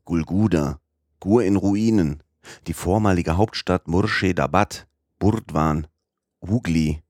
Gulguda, 0.05 0.81
Gur 1.21 1.43
in 1.45 1.57
Ruinen, 1.57 2.23
die 2.67 2.73
vormalige 2.73 3.37
Hauptstadt 3.37 3.89
Murshedabad, 3.89 4.87
Burdwan, 5.19 5.87
Hugli, 6.41 7.03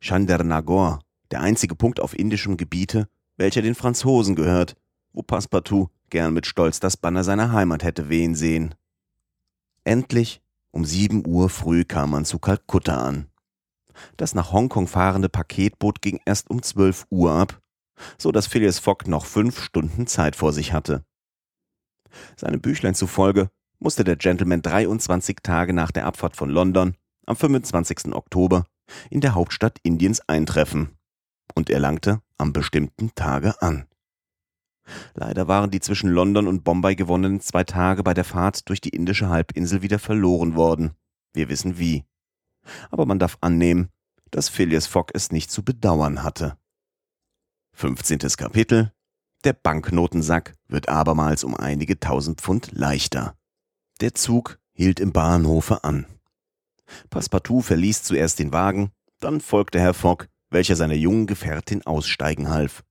Chandernagor, 0.00 1.00
der 1.30 1.40
einzige 1.40 1.74
Punkt 1.74 2.00
auf 2.00 2.18
indischem 2.18 2.56
Gebiete, 2.56 3.08
welcher 3.36 3.62
den 3.62 3.74
Franzosen 3.74 4.36
gehört, 4.36 4.76
wo 5.12 5.22
Passepartout 5.22 5.90
gern 6.10 6.32
mit 6.32 6.46
Stolz 6.46 6.80
das 6.80 6.96
Banner 6.96 7.24
seiner 7.24 7.52
Heimat 7.52 7.82
hätte 7.82 8.08
wehen 8.08 8.34
sehen. 8.34 8.74
Endlich, 9.84 10.40
um 10.70 10.84
sieben 10.84 11.26
Uhr 11.26 11.48
früh 11.48 11.84
kam 11.84 12.10
man 12.10 12.24
zu 12.24 12.38
Kalkutta 12.38 12.96
an. 12.96 13.26
Das 14.16 14.34
nach 14.34 14.52
Hongkong 14.52 14.86
fahrende 14.86 15.28
Paketboot 15.28 16.02
ging 16.02 16.20
erst 16.24 16.50
um 16.50 16.62
zwölf 16.62 17.06
Uhr 17.10 17.32
ab, 17.32 17.60
so 18.18 18.32
dass 18.32 18.46
Phileas 18.46 18.78
Fogg 18.78 19.08
noch 19.08 19.24
fünf 19.24 19.62
Stunden 19.62 20.06
Zeit 20.06 20.36
vor 20.36 20.52
sich 20.52 20.72
hatte. 20.72 21.04
Seinem 22.36 22.60
Büchlein 22.60 22.94
zufolge 22.94 23.50
musste 23.78 24.04
der 24.04 24.16
Gentleman 24.16 24.62
23 24.62 25.38
Tage 25.42 25.72
nach 25.72 25.90
der 25.90 26.06
Abfahrt 26.06 26.36
von 26.36 26.50
London 26.50 26.96
am 27.26 27.36
25. 27.36 28.14
Oktober 28.14 28.64
in 29.10 29.20
der 29.20 29.34
Hauptstadt 29.34 29.78
Indiens 29.82 30.20
eintreffen 30.28 30.96
und 31.54 31.70
er 31.70 31.80
langte 31.80 32.22
am 32.38 32.52
bestimmten 32.52 33.14
Tage 33.14 33.60
an. 33.60 33.86
Leider 35.14 35.48
waren 35.48 35.70
die 35.70 35.80
zwischen 35.80 36.10
London 36.10 36.46
und 36.46 36.62
Bombay 36.62 36.94
gewonnenen 36.94 37.40
zwei 37.40 37.64
Tage 37.64 38.02
bei 38.04 38.14
der 38.14 38.24
Fahrt 38.24 38.68
durch 38.68 38.80
die 38.80 38.90
indische 38.90 39.28
Halbinsel 39.28 39.82
wieder 39.82 39.98
verloren 39.98 40.54
worden. 40.54 40.92
Wir 41.32 41.48
wissen 41.48 41.78
wie. 41.78 42.04
Aber 42.90 43.06
man 43.06 43.18
darf 43.18 43.38
annehmen, 43.40 43.90
dass 44.30 44.48
Phileas 44.48 44.86
Fogg 44.86 45.12
es 45.14 45.30
nicht 45.32 45.50
zu 45.50 45.62
bedauern 45.62 46.22
hatte. 46.22 46.56
15. 47.72 48.18
Kapitel 48.36 48.92
Der 49.44 49.52
Banknotensack 49.52 50.54
wird 50.66 50.88
abermals 50.88 51.44
um 51.44 51.54
einige 51.54 52.00
tausend 52.00 52.40
Pfund 52.40 52.72
leichter. 52.72 53.36
Der 54.00 54.14
Zug 54.14 54.58
hielt 54.72 55.00
im 55.00 55.12
Bahnhofe 55.12 55.84
an. 55.84 56.06
Passepartout 57.10 57.62
verließ 57.62 58.02
zuerst 58.02 58.38
den 58.38 58.52
Wagen, 58.52 58.90
dann 59.20 59.40
folgte 59.40 59.80
Herr 59.80 59.94
Fogg, 59.94 60.28
welcher 60.50 60.76
seiner 60.76 60.94
jungen 60.94 61.26
Gefährtin 61.26 61.84
aussteigen 61.86 62.48
half. 62.48 62.84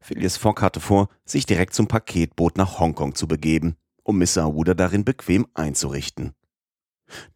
Phileas 0.00 0.36
Fogg 0.36 0.62
hatte 0.62 0.80
vor, 0.80 1.08
sich 1.24 1.46
direkt 1.46 1.74
zum 1.74 1.88
Paketboot 1.88 2.56
nach 2.56 2.78
Hongkong 2.78 3.14
zu 3.14 3.26
begeben, 3.28 3.76
um 4.02 4.18
Miss 4.18 4.38
Aouda 4.38 4.74
darin 4.74 5.04
bequem 5.04 5.46
einzurichten. 5.54 6.32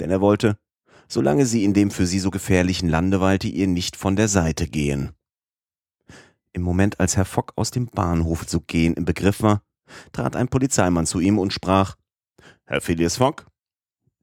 Denn 0.00 0.10
er 0.10 0.20
wollte, 0.20 0.58
solange 1.12 1.44
sie 1.44 1.62
in 1.62 1.74
dem 1.74 1.90
für 1.90 2.06
sie 2.06 2.18
so 2.20 2.30
gefährlichen 2.30 2.88
Lande 2.88 3.20
ihr 3.44 3.66
nicht 3.66 3.96
von 3.96 4.16
der 4.16 4.28
Seite 4.28 4.66
gehen. 4.66 5.12
Im 6.54 6.62
Moment, 6.62 7.00
als 7.00 7.18
Herr 7.18 7.26
Fogg 7.26 7.52
aus 7.54 7.70
dem 7.70 7.86
Bahnhof 7.86 8.46
zu 8.46 8.62
gehen 8.62 8.94
im 8.94 9.04
Begriff 9.04 9.42
war, 9.42 9.62
trat 10.12 10.36
ein 10.36 10.48
Polizeimann 10.48 11.06
zu 11.06 11.20
ihm 11.20 11.38
und 11.38 11.52
sprach 11.52 11.96
Herr 12.64 12.80
Phileas 12.80 13.18
Fogg? 13.18 13.44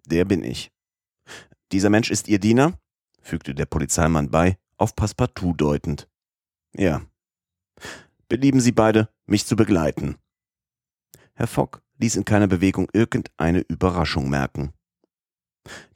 Der 0.08 0.25
bin 0.25 0.43
ich. 0.43 0.72
Dieser 1.72 1.91
Mensch 1.91 2.10
ist 2.10 2.27
Ihr 2.27 2.39
Diener? 2.39 2.74
fügte 3.22 3.53
der 3.53 3.67
Polizeimann 3.67 4.31
bei, 4.31 4.58
auf 4.77 4.96
Passepartout 4.96 5.53
deutend. 5.53 6.10
Ja. 6.74 7.03
Belieben 8.29 8.62
Sie 8.62 8.72
beide, 8.72 9.10
mich 9.27 9.46
zu 9.46 9.55
begleiten. 9.55 10.17
Herr 11.34 11.48
Fogg 11.48 11.81
ließ 12.00 12.15
in 12.15 12.25
keiner 12.25 12.48
Bewegung 12.48 12.89
irgendeine 12.93 13.60
Überraschung 13.60 14.27
merken. 14.27 14.74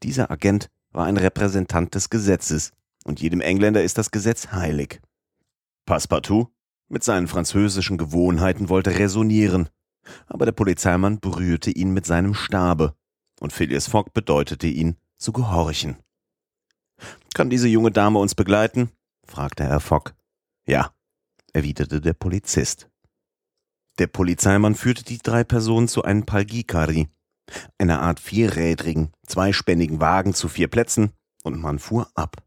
Dieser 0.04 0.30
Agent 0.30 0.70
war 0.94 1.06
ein 1.06 1.18
Repräsentant 1.18 1.94
des 1.96 2.10
Gesetzes, 2.10 2.72
und 3.04 3.20
jedem 3.20 3.42
Engländer 3.42 3.84
ist 3.84 3.98
das 3.98 4.12
Gesetz 4.12 4.52
heilig. 4.52 5.02
Passepartout 5.86 6.48
mit 6.88 7.04
seinen 7.04 7.28
französischen 7.28 7.98
Gewohnheiten 7.98 8.70
wollte 8.70 8.98
räsonieren, 8.98 9.68
aber 10.28 10.46
der 10.46 10.52
Polizeimann 10.54 11.20
berührte 11.20 11.72
ihn 11.72 11.92
mit 11.92 12.06
seinem 12.06 12.34
Stabe, 12.34 12.96
und 13.40 13.52
Phileas 13.52 13.88
Fogg 13.88 14.14
bedeutete 14.14 14.68
ihn 14.68 14.96
zu 15.18 15.34
gehorchen. 15.34 15.98
Kann 17.34 17.50
diese 17.50 17.68
junge 17.68 17.92
Dame 17.92 18.20
uns 18.20 18.36
begleiten? 18.36 18.92
fragte 19.26 19.64
Herr 19.64 19.80
Fogg. 19.80 20.14
Ja, 20.68 20.94
erwiderte 21.52 22.00
der 22.00 22.14
Polizist. 22.14 22.90
Der 24.00 24.08
Polizeimann 24.08 24.76
führte 24.76 25.04
die 25.04 25.18
drei 25.18 25.44
Personen 25.44 25.88
zu 25.88 26.04
einem 26.04 26.26
Palgikari, 26.26 27.08
einer 27.78 28.02
Art 28.02 28.20
vierrädrigen, 28.20 29.12
zweispännigen 29.28 30.00
Wagen 30.00 30.34
zu 30.34 30.48
vier 30.48 30.68
Plätzen, 30.68 31.12
und 31.44 31.60
man 31.60 31.80
fuhr 31.80 32.10
ab. 32.16 32.44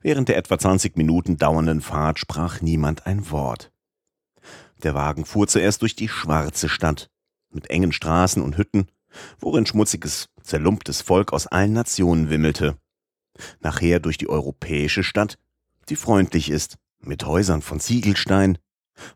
Während 0.00 0.28
der 0.28 0.36
etwa 0.36 0.58
20 0.58 0.96
Minuten 0.96 1.38
dauernden 1.38 1.80
Fahrt 1.80 2.18
sprach 2.18 2.60
niemand 2.60 3.06
ein 3.06 3.30
Wort. 3.30 3.72
Der 4.82 4.94
Wagen 4.94 5.24
fuhr 5.24 5.46
zuerst 5.48 5.82
durch 5.82 5.96
die 5.96 6.08
schwarze 6.08 6.68
Stadt, 6.68 7.10
mit 7.50 7.70
engen 7.70 7.92
Straßen 7.92 8.42
und 8.42 8.56
Hütten, 8.56 8.88
worin 9.38 9.66
schmutziges, 9.66 10.28
zerlumptes 10.42 11.02
Volk 11.02 11.32
aus 11.32 11.46
allen 11.46 11.72
Nationen 11.72 12.30
wimmelte. 12.30 12.76
Nachher 13.60 14.00
durch 14.00 14.18
die 14.18 14.28
europäische 14.28 15.04
Stadt, 15.04 15.38
die 15.88 15.96
freundlich 15.96 16.50
ist, 16.50 16.78
mit 17.00 17.24
Häusern 17.24 17.62
von 17.62 17.80
Ziegelstein, 17.80 18.58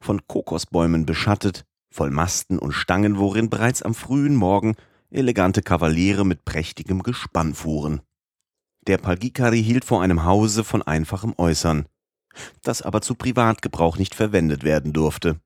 von 0.01 0.27
Kokosbäumen 0.27 1.07
beschattet, 1.07 1.65
voll 1.97 2.11
Masten 2.11 2.59
und 2.59 2.73
Stangen, 2.73 3.19
worin 3.19 3.49
bereits 3.49 3.83
am 3.83 3.95
frühen 3.95 4.37
Morgen 4.37 4.77
elegante 5.11 5.63
Kavaliere 5.63 6.27
mit 6.27 6.45
prächtigem 6.45 7.03
Gespann 7.03 7.55
fuhren. 7.55 8.03
Der 8.87 8.99
Palgikari 8.99 9.63
hielt 9.63 9.87
vor 9.87 10.03
einem 10.03 10.25
Hause 10.25 10.63
von 10.63 10.83
einfachem 10.83 11.33
Äußern, 11.39 11.87
das 12.63 12.83
aber 12.83 13.01
zu 13.01 13.15
Privatgebrauch 13.15 13.97
nicht 13.97 14.15
verwendet 14.15 14.63
werden 14.63 14.93
durfte. 14.93 15.41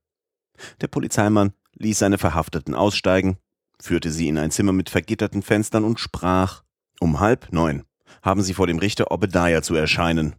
Der 0.80 0.88
Polizeimann 0.88 1.52
ließ 1.74 2.00
seine 2.00 2.18
Verhafteten 2.18 2.74
aussteigen, 2.74 3.38
führte 3.80 4.10
sie 4.10 4.28
in 4.28 4.36
ein 4.36 4.50
Zimmer 4.50 4.72
mit 4.72 4.90
vergitterten 4.90 5.42
Fenstern 5.42 5.84
und 5.84 6.00
sprach, 6.00 6.64
um 6.98 7.20
halb 7.20 7.52
neun 7.52 7.84
haben 8.22 8.42
sie 8.42 8.54
vor 8.54 8.66
dem 8.66 8.80
Richter 8.80 9.12
Obadiah 9.12 9.62
zu 9.62 9.76
erscheinen. 9.76 10.34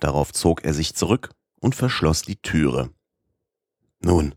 Darauf 0.00 0.32
zog 0.32 0.64
er 0.64 0.74
sich 0.74 0.94
zurück 0.94 1.30
und 1.60 1.76
verschloss 1.76 2.22
die 2.22 2.42
Türe. 2.42 2.90
Nun, 4.00 4.34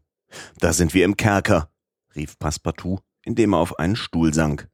da 0.60 0.74
sind 0.74 0.94
wir 0.94 1.06
im 1.06 1.18
Kerker, 1.18 1.70
rief 2.15 2.38
Passepartout, 2.39 3.00
indem 3.24 3.54
er 3.54 3.60
auf 3.60 3.80
einen 3.80 3.96
Stuhl 3.96 4.34
sank. 4.34 4.70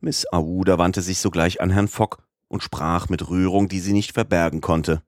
Miss 0.00 0.26
Aouda 0.26 0.78
wandte 0.78 1.02
sich 1.02 1.18
sogleich 1.18 1.60
an 1.60 1.70
Herrn 1.70 1.88
Fogg 1.88 2.18
und 2.48 2.62
sprach 2.62 3.08
mit 3.08 3.28
Rührung, 3.28 3.68
die 3.68 3.80
sie 3.80 3.92
nicht 3.92 4.12
verbergen 4.12 4.60
konnte. 4.60 5.02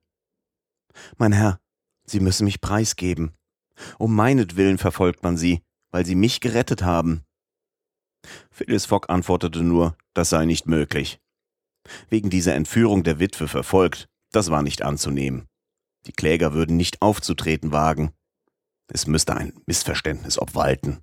Mein 1.16 1.32
Herr, 1.32 1.58
Sie 2.04 2.20
müssen 2.20 2.44
mich 2.44 2.60
preisgeben. 2.60 3.32
Um 3.98 4.14
meinetwillen 4.14 4.78
verfolgt 4.78 5.22
man 5.22 5.36
Sie, 5.36 5.62
weil 5.90 6.04
Sie 6.04 6.14
mich 6.14 6.40
gerettet 6.40 6.82
haben. 6.82 7.22
Phileas 8.50 8.86
Fogg 8.86 9.08
antwortete 9.08 9.62
nur, 9.62 9.96
das 10.14 10.30
sei 10.30 10.44
nicht 10.44 10.66
möglich. 10.66 11.20
Wegen 12.08 12.30
dieser 12.30 12.54
Entführung 12.54 13.02
der 13.02 13.18
Witwe 13.18 13.48
verfolgt, 13.48 14.08
das 14.30 14.50
war 14.50 14.62
nicht 14.62 14.82
anzunehmen. 14.82 15.48
Die 16.06 16.12
Kläger 16.12 16.52
würden 16.52 16.76
nicht 16.76 17.02
aufzutreten 17.02 17.72
wagen. 17.72 18.12
Es 18.94 19.06
müsste 19.06 19.34
ein 19.34 19.54
Missverständnis 19.64 20.38
obwalten. 20.38 21.02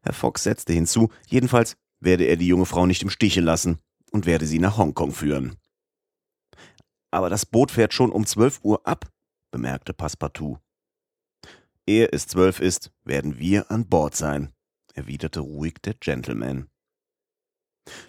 Herr 0.00 0.14
Fogg 0.14 0.38
setzte 0.38 0.72
hinzu, 0.72 1.10
jedenfalls 1.26 1.76
werde 2.00 2.24
er 2.24 2.36
die 2.36 2.46
junge 2.46 2.64
Frau 2.64 2.86
nicht 2.86 3.02
im 3.02 3.10
Stiche 3.10 3.42
lassen 3.42 3.78
und 4.12 4.24
werde 4.24 4.46
sie 4.46 4.58
nach 4.58 4.78
Hongkong 4.78 5.12
führen. 5.12 5.56
Aber 7.10 7.28
das 7.28 7.44
Boot 7.44 7.70
fährt 7.70 7.92
schon 7.92 8.10
um 8.10 8.24
zwölf 8.24 8.60
Uhr 8.62 8.86
ab, 8.86 9.12
bemerkte 9.50 9.92
Passepartout. 9.92 10.58
Ehe 11.86 12.10
es 12.10 12.26
zwölf 12.28 12.60
ist, 12.60 12.92
werden 13.04 13.38
wir 13.38 13.70
an 13.70 13.86
Bord 13.86 14.16
sein, 14.16 14.54
erwiderte 14.94 15.40
ruhig 15.40 15.74
der 15.84 15.94
Gentleman. 15.94 16.70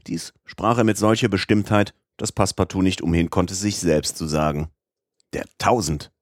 Dies 0.07 0.33
sprach 0.45 0.77
er 0.77 0.85
mit 0.85 0.97
solcher 0.97 1.27
Bestimmtheit, 1.27 1.93
dass 2.15 2.31
Passepartout 2.31 2.83
nicht 2.83 3.01
umhin 3.01 3.29
konnte, 3.29 3.53
sich 3.53 3.79
selbst 3.79 4.15
zu 4.15 4.27
sagen. 4.27 4.69
Der 5.33 5.45
Tausend. 5.57 6.13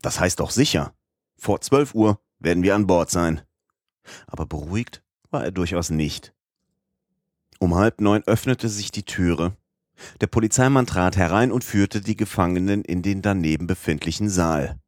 Das 0.00 0.20
heißt 0.20 0.40
doch 0.40 0.50
sicher. 0.50 0.94
Vor 1.36 1.60
zwölf 1.60 1.94
Uhr 1.94 2.20
werden 2.38 2.62
wir 2.62 2.74
an 2.74 2.86
Bord 2.86 3.10
sein. 3.10 3.40
Aber 4.26 4.46
beruhigt 4.46 5.02
war 5.30 5.44
er 5.44 5.50
durchaus 5.50 5.90
nicht. 5.90 6.34
Um 7.58 7.74
halb 7.74 8.00
neun 8.00 8.22
öffnete 8.26 8.68
sich 8.68 8.90
die 8.90 9.04
Türe. 9.04 9.56
Der 10.20 10.26
Polizeimann 10.26 10.86
trat 10.86 11.16
herein 11.16 11.52
und 11.52 11.64
führte 11.64 12.00
die 12.00 12.16
Gefangenen 12.16 12.82
in 12.82 13.02
den 13.02 13.22
daneben 13.22 13.66
befindlichen 13.66 14.28
Saal. 14.28 14.78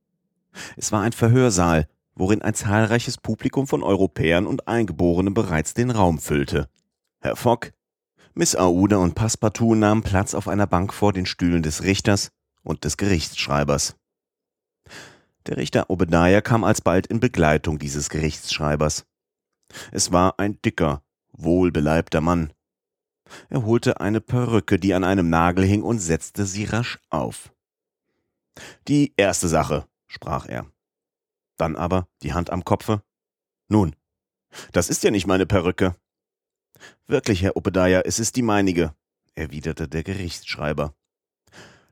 Es 0.76 0.92
war 0.92 1.02
ein 1.02 1.12
Verhörsaal, 1.12 1.88
worin 2.14 2.42
ein 2.42 2.54
zahlreiches 2.54 3.18
Publikum 3.18 3.66
von 3.66 3.82
Europäern 3.82 4.46
und 4.46 4.68
Eingeborenen 4.68 5.34
bereits 5.34 5.74
den 5.74 5.90
Raum 5.90 6.18
füllte. 6.18 6.68
Herr 7.20 7.36
Fogg, 7.36 7.72
Miss 8.34 8.56
Aouda 8.56 8.98
und 8.98 9.14
Passepartout 9.14 9.74
nahmen 9.74 10.02
Platz 10.02 10.34
auf 10.34 10.48
einer 10.48 10.66
Bank 10.66 10.92
vor 10.92 11.12
den 11.12 11.26
Stühlen 11.26 11.62
des 11.62 11.82
Richters 11.82 12.30
und 12.62 12.84
des 12.84 12.96
Gerichtsschreibers. 12.96 13.96
Der 15.46 15.56
Richter 15.56 15.90
Obadiah 15.90 16.40
kam 16.40 16.64
alsbald 16.64 17.06
in 17.06 17.20
Begleitung 17.20 17.78
dieses 17.78 18.10
Gerichtsschreibers. 18.10 19.06
Es 19.92 20.10
war 20.10 20.38
ein 20.38 20.60
dicker, 20.62 21.02
wohlbeleibter 21.32 22.20
Mann. 22.20 22.52
Er 23.48 23.64
holte 23.64 24.00
eine 24.00 24.20
Perücke, 24.20 24.78
die 24.78 24.94
an 24.94 25.04
einem 25.04 25.30
Nagel 25.30 25.64
hing, 25.64 25.82
und 25.82 25.98
setzte 25.98 26.46
sie 26.46 26.64
rasch 26.64 26.98
auf. 27.10 27.52
Die 28.88 29.14
erste 29.16 29.48
Sache, 29.48 29.86
sprach 30.06 30.46
er. 30.46 30.66
Dann 31.56 31.76
aber 31.76 32.08
die 32.22 32.32
Hand 32.32 32.50
am 32.50 32.64
Kopfe. 32.64 33.02
Nun, 33.68 33.94
das 34.72 34.88
ist 34.88 35.04
ja 35.04 35.10
nicht 35.10 35.26
meine 35.26 35.46
Perücke. 35.46 35.96
Wirklich, 37.06 37.42
Herr 37.42 37.56
Obadiah, 37.56 38.02
es 38.04 38.18
ist 38.18 38.36
die 38.36 38.42
meinige, 38.42 38.94
erwiderte 39.34 39.88
der 39.88 40.02
Gerichtsschreiber. 40.02 40.94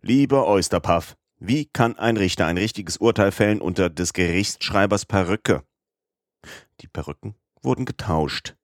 Lieber 0.02 0.46
Oysterpuff, 0.46 1.16
wie 1.38 1.66
kann 1.66 1.98
ein 1.98 2.16
Richter 2.16 2.46
ein 2.46 2.58
richtiges 2.58 2.96
Urteil 2.96 3.32
fällen 3.32 3.60
unter 3.60 3.90
des 3.90 4.12
Gerichtsschreibers 4.12 5.04
Perücke? 5.06 5.64
Die 6.80 6.88
Perücken 6.88 7.34
wurden 7.62 7.84
getauscht. 7.84 8.56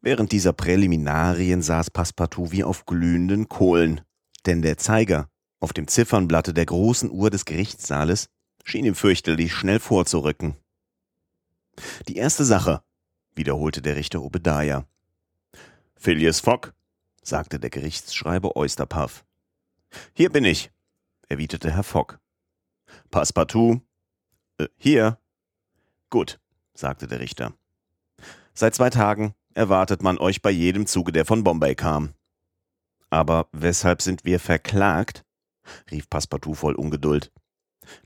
Während 0.00 0.32
dieser 0.32 0.52
Präliminarien 0.52 1.62
saß 1.62 1.90
Passepartout 1.90 2.52
wie 2.52 2.64
auf 2.64 2.84
glühenden 2.84 3.48
Kohlen, 3.48 4.02
denn 4.44 4.60
der 4.60 4.76
Zeiger 4.76 5.30
auf 5.60 5.72
dem 5.72 5.88
Ziffernblatte 5.88 6.52
der 6.52 6.66
großen 6.66 7.10
Uhr 7.10 7.30
des 7.30 7.46
Gerichtssaales 7.46 8.28
schien 8.64 8.84
ihm 8.84 8.94
fürchterlich 8.94 9.54
schnell 9.54 9.80
vorzurücken. 9.80 10.56
Die 12.06 12.16
erste 12.16 12.44
Sache, 12.44 12.82
wiederholte 13.34 13.80
der 13.80 13.96
Richter 13.96 14.22
Obadiah. 14.22 14.86
Phileas 15.96 16.40
Fogg, 16.40 16.72
sagte 17.22 17.58
der 17.58 17.70
Gerichtsschreiber 17.70 18.56
Oysterpuff. 18.56 19.24
Hier 20.12 20.30
bin 20.30 20.44
ich, 20.44 20.70
erwiderte 21.28 21.70
Herr 21.70 21.82
Fogg. 21.82 22.18
Passepartout. 23.10 23.80
Äh, 24.58 24.68
hier. 24.76 25.18
Gut, 26.10 26.40
sagte 26.74 27.06
der 27.06 27.20
Richter. 27.20 27.54
Seit 28.54 28.74
zwei 28.74 28.90
Tagen 28.90 29.34
erwartet 29.54 30.02
man 30.02 30.18
euch 30.18 30.42
bei 30.42 30.50
jedem 30.50 30.86
Zuge, 30.86 31.12
der 31.12 31.24
von 31.24 31.44
Bombay 31.44 31.74
kam. 31.74 32.14
Aber 33.10 33.48
weshalb 33.52 34.02
sind 34.02 34.24
wir 34.24 34.40
verklagt? 34.40 35.24
rief 35.90 36.08
Passepartout 36.10 36.54
voll 36.54 36.74
Ungeduld. 36.74 37.32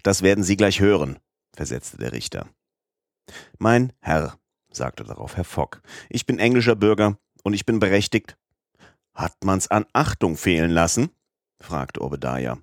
Das 0.03 0.23
werden 0.23 0.45
Sie 0.45 0.57
gleich 0.57 0.81
hören, 0.81 1.19
versetzte 1.55 1.99
der 1.99 2.13
Richter. 2.13 2.49
Mein 3.59 3.93
Herr, 4.01 4.39
sagte 4.71 5.05
darauf 5.05 5.37
Herr 5.37 5.45
Fogg, 5.45 5.81
ich 6.09 6.27
bin 6.27 6.39
englischer 6.39 6.77
Bürger 6.77 7.19
und 7.43 7.55
ich 7.55 7.67
bin 7.67 7.79
berechtigt. 7.79 8.37
Hat 9.15 9.35
man's 9.45 9.69
an 9.69 9.87
Achtung 9.93 10.37
fehlen 10.37 10.71
lassen? 10.71 11.11
fragte 11.61 12.01
Obadiah. 12.01 12.59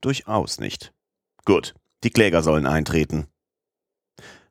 Durchaus 0.00 0.58
nicht. 0.58 0.92
Gut, 1.44 1.74
die 2.02 2.10
Kläger 2.10 2.42
sollen 2.42 2.66
eintreten. 2.66 3.26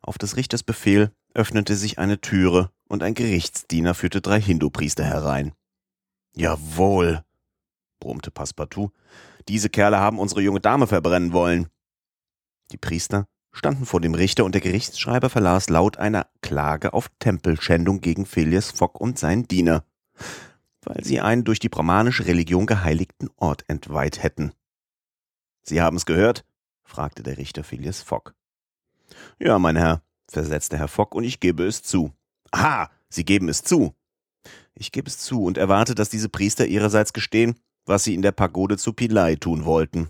Auf 0.01 0.17
des 0.17 0.35
Richters 0.35 0.63
Befehl 0.63 1.11
öffnete 1.33 1.75
sich 1.75 1.97
eine 1.97 2.19
Türe 2.19 2.69
und 2.87 3.03
ein 3.03 3.13
Gerichtsdiener 3.13 3.93
führte 3.93 4.21
drei 4.21 4.39
Hindu-Priester 4.39 5.03
herein. 5.03 5.53
Jawohl, 6.35 7.23
brummte 7.99 8.31
Passepartout. 8.31 8.91
Diese 9.47 9.69
Kerle 9.69 9.99
haben 9.99 10.19
unsere 10.19 10.41
junge 10.41 10.59
Dame 10.59 10.87
verbrennen 10.87 11.33
wollen. 11.33 11.67
Die 12.71 12.77
Priester 12.77 13.27
standen 13.51 13.85
vor 13.85 14.01
dem 14.01 14.15
Richter 14.15 14.45
und 14.45 14.53
der 14.53 14.61
Gerichtsschreiber 14.61 15.29
verlas 15.29 15.69
laut 15.69 15.97
eine 15.97 16.25
Klage 16.41 16.93
auf 16.93 17.09
Tempelschändung 17.19 18.01
gegen 18.01 18.25
Phileas 18.25 18.71
Fogg 18.71 18.99
und 18.99 19.19
seinen 19.19 19.47
Diener, 19.47 19.85
weil 20.81 21.03
sie 21.03 21.21
einen 21.21 21.43
durch 21.43 21.59
die 21.59 21.69
brahmanische 21.69 22.25
Religion 22.25 22.65
geheiligten 22.65 23.29
Ort 23.37 23.63
entweiht 23.67 24.23
hätten. 24.23 24.53
Sie 25.63 25.81
haben's 25.81 26.05
gehört? 26.05 26.45
fragte 26.83 27.23
der 27.23 27.37
Richter 27.37 27.63
Phileas 27.63 28.01
Fogg. 28.01 28.33
Ja, 29.39 29.57
mein 29.59 29.75
Herr, 29.75 30.01
versetzte 30.27 30.77
Herr 30.77 30.87
Fogg, 30.87 31.15
und 31.15 31.23
ich 31.23 31.39
gebe 31.39 31.65
es 31.65 31.81
zu. 31.81 32.13
Aha, 32.51 32.89
Sie 33.13 33.25
geben 33.25 33.47
es 33.47 33.61
zu. 33.61 33.93
Ich 34.73 34.91
gebe 34.91 35.07
es 35.07 35.19
zu 35.19 35.43
und 35.43 35.59
erwarte, 35.59 35.93
dass 35.93 36.09
diese 36.09 36.29
Priester 36.29 36.65
ihrerseits 36.65 37.13
gestehen, 37.13 37.59
was 37.85 38.03
sie 38.03 38.15
in 38.15 38.23
der 38.23 38.31
Pagode 38.31 38.77
zu 38.77 38.93
Pilai 38.93 39.35
tun 39.35 39.65
wollten. 39.65 40.09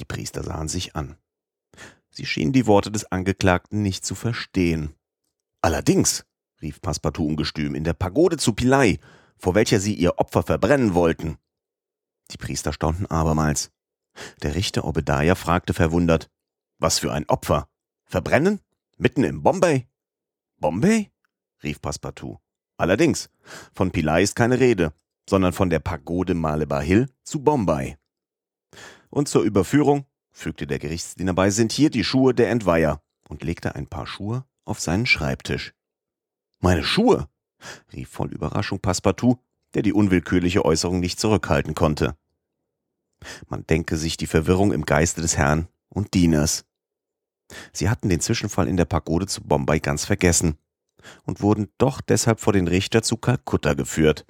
Die 0.00 0.04
Priester 0.04 0.42
sahen 0.42 0.66
sich 0.66 0.96
an. 0.96 1.16
Sie 2.10 2.26
schienen 2.26 2.52
die 2.52 2.66
Worte 2.66 2.90
des 2.90 3.04
Angeklagten 3.12 3.82
nicht 3.82 4.04
zu 4.04 4.16
verstehen. 4.16 4.94
Allerdings, 5.62 6.26
rief 6.60 6.80
Passepartout 6.80 7.26
ungestüm, 7.26 7.76
in 7.76 7.84
der 7.84 7.92
Pagode 7.92 8.38
zu 8.38 8.54
Pilai, 8.54 8.98
vor 9.38 9.54
welcher 9.54 9.78
sie 9.78 9.94
ihr 9.94 10.18
Opfer 10.18 10.42
verbrennen 10.42 10.94
wollten. 10.94 11.38
Die 12.32 12.38
Priester 12.38 12.72
staunten 12.72 13.06
abermals. 13.06 13.70
Der 14.42 14.54
Richter 14.54 14.84
Obadiah 14.84 15.34
fragte 15.34 15.74
verwundert, 15.74 16.30
was 16.78 16.98
für 16.98 17.12
ein 17.12 17.28
Opfer? 17.28 17.68
Verbrennen? 18.06 18.60
Mitten 18.96 19.24
im 19.24 19.42
Bombay? 19.42 19.86
Bombay? 20.58 21.10
rief 21.62 21.80
Passepartout. 21.80 22.38
Allerdings, 22.76 23.28
von 23.72 23.90
Pilai 23.90 24.22
ist 24.22 24.34
keine 24.34 24.58
Rede, 24.58 24.94
sondern 25.28 25.52
von 25.52 25.70
der 25.70 25.80
Pagode 25.80 26.34
Malebar 26.34 26.82
Hill 26.82 27.08
zu 27.22 27.42
Bombay. 27.42 27.96
Und 29.10 29.28
zur 29.28 29.42
Überführung, 29.42 30.06
fügte 30.32 30.66
der 30.66 30.78
Gerichtsdiener 30.78 31.34
bei, 31.34 31.50
sind 31.50 31.72
hier 31.72 31.90
die 31.90 32.04
Schuhe 32.04 32.34
der 32.34 32.50
Entweiher 32.50 33.02
und 33.28 33.42
legte 33.42 33.74
ein 33.74 33.86
paar 33.86 34.06
Schuhe 34.06 34.44
auf 34.64 34.80
seinen 34.80 35.06
Schreibtisch. 35.06 35.74
Meine 36.60 36.82
Schuhe? 36.82 37.28
rief 37.92 38.08
voll 38.08 38.32
Überraschung 38.32 38.80
Passepartout, 38.80 39.38
der 39.74 39.82
die 39.82 39.92
unwillkürliche 39.92 40.64
Äußerung 40.64 41.00
nicht 41.00 41.20
zurückhalten 41.20 41.74
konnte. 41.74 42.16
Man 43.48 43.66
denke 43.66 43.96
sich 43.96 44.16
die 44.16 44.26
Verwirrung 44.26 44.72
im 44.72 44.84
Geiste 44.84 45.20
des 45.20 45.36
Herrn 45.36 45.68
und 45.88 46.14
Dieners. 46.14 46.64
Sie 47.72 47.88
hatten 47.88 48.08
den 48.08 48.20
Zwischenfall 48.20 48.68
in 48.68 48.76
der 48.76 48.84
Pagode 48.84 49.26
zu 49.26 49.42
Bombay 49.42 49.80
ganz 49.80 50.04
vergessen 50.04 50.56
und 51.24 51.40
wurden 51.40 51.68
doch 51.78 52.00
deshalb 52.00 52.40
vor 52.40 52.52
den 52.52 52.68
Richter 52.68 53.02
zu 53.02 53.16
Kalkutta 53.16 53.74
geführt. 53.74 54.26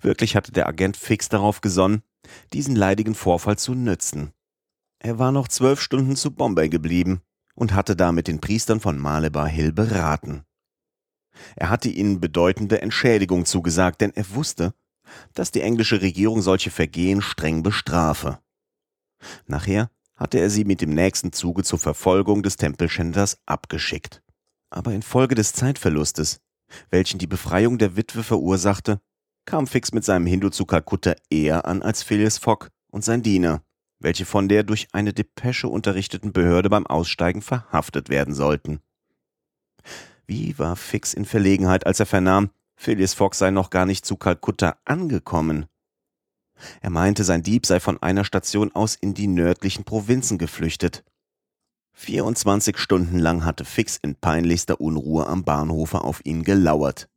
Wirklich 0.00 0.34
hatte 0.34 0.52
der 0.52 0.66
Agent 0.66 0.96
fix 0.96 1.28
darauf 1.28 1.60
gesonnen, 1.60 2.02
diesen 2.52 2.74
leidigen 2.74 3.14
Vorfall 3.14 3.56
zu 3.56 3.74
nützen. 3.74 4.32
Er 4.98 5.18
war 5.18 5.32
noch 5.32 5.48
zwölf 5.48 5.80
Stunden 5.80 6.16
zu 6.16 6.32
Bombay 6.32 6.68
geblieben 6.68 7.22
und 7.54 7.72
hatte 7.72 7.96
da 7.96 8.12
mit 8.12 8.28
den 8.28 8.40
Priestern 8.40 8.80
von 8.80 8.98
Malebar 8.98 9.48
Hill 9.48 9.72
beraten. 9.72 10.44
Er 11.56 11.70
hatte 11.70 11.88
ihnen 11.88 12.20
bedeutende 12.20 12.82
Entschädigung 12.82 13.46
zugesagt, 13.46 14.00
denn 14.00 14.12
er 14.14 14.28
wusste, 14.34 14.74
dass 15.34 15.50
die 15.50 15.62
englische 15.62 16.00
Regierung 16.00 16.42
solche 16.42 16.70
Vergehen 16.70 17.22
streng 17.22 17.62
bestrafe. 17.62 18.40
Nachher 19.46 19.90
hatte 20.16 20.38
er 20.38 20.50
sie 20.50 20.64
mit 20.64 20.80
dem 20.80 20.90
nächsten 20.90 21.32
Zuge 21.32 21.62
zur 21.62 21.78
Verfolgung 21.78 22.42
des 22.42 22.56
Tempelschänders 22.56 23.38
abgeschickt. 23.46 24.22
Aber 24.70 24.92
infolge 24.92 25.34
des 25.34 25.52
Zeitverlustes, 25.52 26.40
welchen 26.90 27.18
die 27.18 27.26
Befreiung 27.26 27.78
der 27.78 27.96
Witwe 27.96 28.22
verursachte, 28.22 29.00
kam 29.46 29.66
Fix 29.66 29.92
mit 29.92 30.04
seinem 30.04 30.26
Hindu 30.26 30.50
zu 30.50 30.66
Kalkutta 30.66 31.14
eher 31.30 31.64
an 31.64 31.82
als 31.82 32.02
Phileas 32.02 32.38
Fogg 32.38 32.68
und 32.90 33.04
sein 33.04 33.22
Diener, 33.22 33.62
welche 33.98 34.24
von 34.24 34.48
der 34.48 34.62
durch 34.62 34.88
eine 34.92 35.12
Depesche 35.12 35.68
unterrichteten 35.68 36.32
Behörde 36.32 36.70
beim 36.70 36.86
Aussteigen 36.86 37.42
verhaftet 37.42 38.08
werden 38.08 38.34
sollten. 38.34 38.80
Wie 40.26 40.58
war 40.58 40.76
Fix 40.76 41.14
in 41.14 41.24
Verlegenheit, 41.24 41.86
als 41.86 41.98
er 41.98 42.06
vernahm, 42.06 42.50
Phileas 42.82 43.12
Fogg 43.12 43.34
sei 43.34 43.50
noch 43.50 43.68
gar 43.68 43.84
nicht 43.84 44.06
zu 44.06 44.16
Kalkutta 44.16 44.78
angekommen. 44.86 45.66
Er 46.80 46.88
meinte, 46.88 47.24
sein 47.24 47.42
Dieb 47.42 47.66
sei 47.66 47.78
von 47.78 48.02
einer 48.02 48.24
Station 48.24 48.72
aus 48.72 48.94
in 48.94 49.12
die 49.12 49.26
nördlichen 49.26 49.84
Provinzen 49.84 50.38
geflüchtet. 50.38 51.04
24 51.92 52.78
Stunden 52.78 53.18
lang 53.18 53.44
hatte 53.44 53.66
Fix 53.66 53.98
in 53.98 54.14
peinlichster 54.14 54.80
Unruhe 54.80 55.26
am 55.26 55.44
Bahnhofe 55.44 56.00
auf 56.00 56.24
ihn 56.24 56.42
gelauert. 56.42 57.10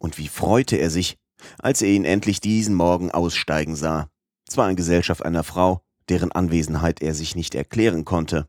Und 0.00 0.18
wie 0.18 0.26
freute 0.26 0.78
er 0.78 0.90
sich, 0.90 1.16
als 1.60 1.80
er 1.80 1.90
ihn 1.90 2.04
endlich 2.04 2.40
diesen 2.40 2.74
Morgen 2.74 3.12
aussteigen 3.12 3.76
sah. 3.76 4.10
Zwar 4.48 4.68
in 4.68 4.74
Gesellschaft 4.74 5.24
einer 5.24 5.44
Frau, 5.44 5.84
deren 6.08 6.32
Anwesenheit 6.32 7.00
er 7.02 7.14
sich 7.14 7.36
nicht 7.36 7.54
erklären 7.54 8.04
konnte. 8.04 8.48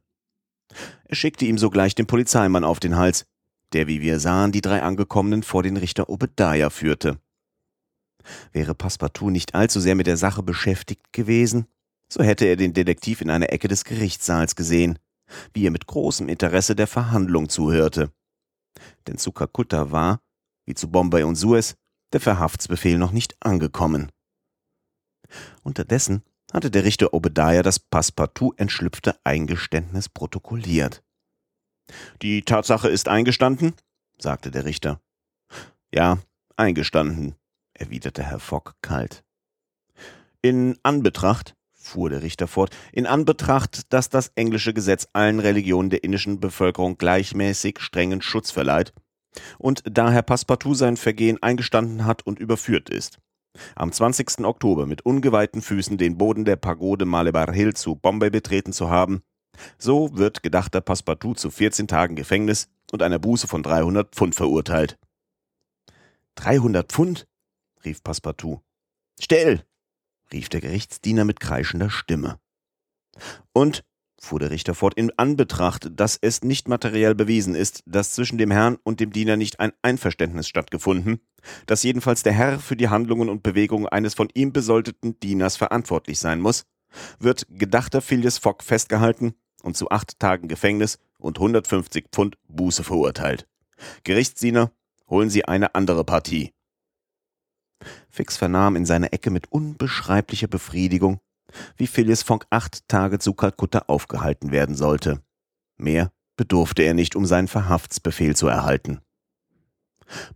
Er 1.03 1.15
schickte 1.15 1.45
ihm 1.45 1.59
sogleich 1.59 1.93
den 1.93 2.07
Polizeimann 2.07 2.63
auf 2.63 2.79
den 2.79 2.95
Hals, 2.95 3.27
der, 3.73 3.87
wie 3.87 4.01
wir 4.01 4.19
sahen, 4.19 4.51
die 4.51 4.61
drei 4.61 4.81
Angekommenen 4.81 5.43
vor 5.43 5.63
den 5.63 5.77
Richter 5.77 6.09
Obadiah 6.09 6.69
führte. 6.69 7.19
Wäre 8.51 8.75
Passepartout 8.75 9.29
nicht 9.29 9.55
allzu 9.55 9.79
sehr 9.79 9.95
mit 9.95 10.07
der 10.07 10.17
Sache 10.17 10.43
beschäftigt 10.43 11.13
gewesen, 11.13 11.67
so 12.11 12.23
hätte 12.23 12.45
er 12.45 12.55
den 12.55 12.73
Detektiv 12.73 13.21
in 13.21 13.29
einer 13.29 13.51
Ecke 13.51 13.67
des 13.67 13.83
Gerichtssaals 13.83 14.55
gesehen, 14.55 14.99
wie 15.53 15.65
er 15.65 15.71
mit 15.71 15.87
großem 15.87 16.29
Interesse 16.29 16.75
der 16.75 16.87
Verhandlung 16.87 17.49
zuhörte. 17.49 18.11
Denn 19.07 19.17
zu 19.17 19.31
Kalkutta 19.31 19.91
war, 19.91 20.21
wie 20.65 20.75
zu 20.75 20.89
Bombay 20.89 21.23
und 21.23 21.35
Suez, 21.35 21.75
der 22.13 22.21
Verhaftsbefehl 22.21 22.97
noch 22.97 23.11
nicht 23.11 23.35
angekommen. 23.39 24.11
Unterdessen 25.63 26.23
hatte 26.53 26.71
der 26.71 26.83
Richter 26.83 27.13
Obadiah 27.13 27.63
das 27.63 27.79
Passepartout 27.79 28.53
entschlüpfte 28.57 29.19
Eingeständnis 29.23 30.09
protokolliert. 30.09 31.03
Die 32.21 32.41
Tatsache 32.43 32.89
ist 32.89 33.07
eingestanden? 33.07 33.73
sagte 34.17 34.51
der 34.51 34.65
Richter. 34.65 34.99
Ja, 35.93 36.19
eingestanden, 36.57 37.35
erwiderte 37.73 38.23
Herr 38.23 38.39
Fogg 38.39 38.73
kalt. 38.81 39.23
In 40.41 40.77
Anbetracht, 40.83 41.55
fuhr 41.73 42.09
der 42.09 42.21
Richter 42.21 42.47
fort, 42.47 42.75
in 42.91 43.05
Anbetracht, 43.05 43.93
dass 43.93 44.09
das 44.09 44.31
englische 44.35 44.73
Gesetz 44.73 45.07
allen 45.13 45.39
Religionen 45.39 45.89
der 45.89 46.03
indischen 46.03 46.39
Bevölkerung 46.39 46.97
gleichmäßig 46.97 47.79
strengen 47.79 48.21
Schutz 48.21 48.51
verleiht, 48.51 48.93
und 49.57 49.83
da 49.85 50.11
Herr 50.11 50.21
Passepartout 50.21 50.75
sein 50.75 50.97
Vergehen 50.97 51.41
eingestanden 51.41 52.05
hat 52.05 52.25
und 52.25 52.39
überführt 52.39 52.89
ist, 52.89 53.19
am 53.75 53.91
20. 53.91 54.39
Oktober 54.45 54.85
mit 54.85 55.05
ungeweihten 55.05 55.61
Füßen 55.61 55.97
den 55.97 56.17
Boden 56.17 56.45
der 56.45 56.55
Pagode 56.55 57.05
Malebar 57.05 57.51
Hill 57.53 57.73
zu 57.73 57.95
Bombay 57.95 58.29
betreten 58.29 58.73
zu 58.73 58.89
haben, 58.89 59.21
so 59.77 60.15
wird 60.17 60.43
gedachter 60.43 60.81
Passepartout 60.81 61.35
zu 61.35 61.49
14 61.51 61.87
Tagen 61.87 62.15
Gefängnis 62.15 62.69
und 62.91 63.01
einer 63.01 63.19
Buße 63.19 63.47
von 63.47 63.63
300 63.63 64.13
Pfund 64.13 64.35
verurteilt. 64.35 64.97
300 66.35 66.91
Pfund? 66.91 67.27
rief 67.83 68.03
Passepartout. 68.03 68.61
Still! 69.19 69.63
rief 70.31 70.49
der 70.49 70.61
Gerichtsdiener 70.61 71.23
mit 71.23 71.39
kreischender 71.39 71.89
Stimme. 71.89 72.39
Und, 73.53 73.83
fuhr 74.19 74.39
der 74.39 74.49
Richter 74.49 74.73
fort, 74.73 74.95
in 74.95 75.11
Anbetracht, 75.17 75.89
dass 75.93 76.17
es 76.19 76.41
nicht 76.41 76.67
materiell 76.67 77.15
bewiesen 77.15 77.55
ist, 77.55 77.83
dass 77.85 78.13
zwischen 78.13 78.37
dem 78.37 78.51
Herrn 78.51 78.77
und 78.83 78.99
dem 78.99 79.11
Diener 79.11 79.37
nicht 79.37 79.59
ein 79.59 79.71
Einverständnis 79.81 80.47
stattgefunden, 80.47 81.19
dass 81.67 81.83
jedenfalls 81.83 82.23
der 82.23 82.33
Herr 82.33 82.59
für 82.59 82.75
die 82.75 82.89
Handlungen 82.89 83.29
und 83.29 83.43
Bewegungen 83.43 83.87
eines 83.87 84.13
von 84.15 84.29
ihm 84.33 84.51
besoldeten 84.51 85.19
Dieners 85.19 85.57
verantwortlich 85.57 86.19
sein 86.19 86.41
muss, 86.41 86.65
wird 87.19 87.45
gedachter 87.49 88.01
Phileas 88.01 88.37
Fogg 88.37 88.63
festgehalten 88.63 89.35
und 89.65 89.75
zu 89.75 89.89
acht 89.89 90.19
Tagen 90.19 90.47
Gefängnis 90.47 90.99
und 91.17 91.37
150 91.37 92.07
Pfund 92.11 92.37
Buße 92.47 92.83
verurteilt. 92.83 93.47
Gerichtsdiener, 94.03 94.71
holen 95.09 95.29
Sie 95.29 95.45
eine 95.45 95.75
andere 95.75 96.03
Partie. 96.03 96.53
Fix 98.09 98.37
vernahm 98.37 98.75
in 98.75 98.85
seiner 98.85 99.11
Ecke 99.11 99.31
mit 99.31 99.51
unbeschreiblicher 99.51 100.47
Befriedigung, 100.47 101.19
wie 101.77 101.87
Phileas 101.87 102.23
Fogg 102.23 102.45
acht 102.49 102.87
Tage 102.87 103.19
zu 103.19 103.33
Kalkutta 103.33 103.85
aufgehalten 103.87 104.51
werden 104.51 104.75
sollte. 104.75 105.21
Mehr 105.77 106.11
bedurfte 106.37 106.83
er 106.83 106.93
nicht, 106.93 107.15
um 107.15 107.25
seinen 107.25 107.47
Verhaftsbefehl 107.47 108.35
zu 108.35 108.47
erhalten. 108.47 109.01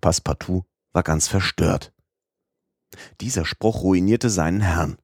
Passepartout 0.01 0.65
war 0.91 1.03
ganz 1.03 1.27
verstört. 1.27 1.93
Dieser 3.21 3.45
Spruch 3.45 3.83
ruinierte 3.83 4.29
seinen 4.29 4.61
Herrn. 4.61 4.97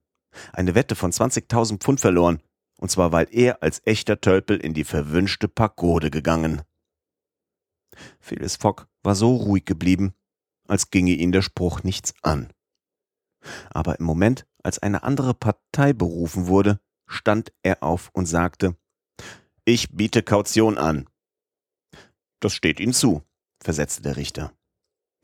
Eine 0.52 0.76
Wette 0.76 0.96
von 0.96 1.12
20.000 1.12 1.80
Pfund 1.80 2.00
verloren, 2.02 2.42
und 2.78 2.90
zwar 2.90 3.12
weil 3.12 3.28
er 3.32 3.64
als 3.64 3.82
echter 3.86 4.20
Tölpel 4.22 4.58
in 4.58 4.74
die 4.74 4.84
verwünschte 4.84 5.48
Pagode 5.48 6.12
gegangen. 6.12 6.62
Phyllis 8.20 8.56
Fogg 8.56 8.88
war 9.04 9.16
so 9.16 9.36
ruhig 9.36 9.66
geblieben, 9.66 10.14
als 10.68 10.90
ginge 10.92 11.14
ihn 11.14 11.32
der 11.32 11.42
Spruch 11.42 11.84
nichts 11.84 12.14
an. 12.22 12.52
Aber 13.70 14.00
im 14.00 14.06
Moment, 14.06 14.46
als 14.64 14.80
eine 14.80 15.04
andere 15.04 15.34
Partei 15.34 15.94
berufen 15.94 16.48
wurde, 16.48 16.80
stand 17.08 17.54
er 17.62 17.84
auf 17.84 18.10
und 18.14 18.26
sagte, 18.26 18.76
ich 19.64 19.92
biete 19.92 20.24
Kaution 20.24 20.78
an. 20.78 21.08
Das 22.40 22.54
steht 22.54 22.80
Ihnen 22.80 22.94
zu, 22.94 23.24
versetzte 23.64 24.02
der 24.02 24.18
Richter. 24.18 24.54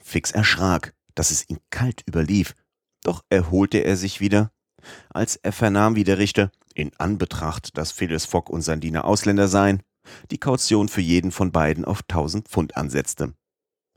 Fix 0.01 0.31
erschrak, 0.31 0.95
dass 1.13 1.31
es 1.31 1.47
ihn 1.49 1.59
kalt 1.69 2.03
überlief, 2.07 2.55
doch 3.03 3.23
erholte 3.29 3.79
er 3.79 3.97
sich 3.97 4.19
wieder, 4.19 4.51
als 5.09 5.35
er 5.35 5.51
vernahm, 5.51 5.95
wie 5.95 6.03
der 6.03 6.17
Richter, 6.17 6.51
in 6.71 6.91
Anbetracht, 6.97 7.77
dass 7.77 7.91
Phileas 7.91 8.25
Fogg 8.25 8.51
und 8.51 8.61
sein 8.61 8.79
Diener 8.79 9.05
Ausländer 9.05 9.47
seien, 9.47 9.81
die 10.31 10.37
Kaution 10.37 10.89
für 10.89 11.01
jeden 11.01 11.31
von 11.31 11.51
beiden 11.51 11.85
auf 11.85 12.01
1000 12.01 12.47
Pfund 12.47 12.77
ansetzte. 12.77 13.33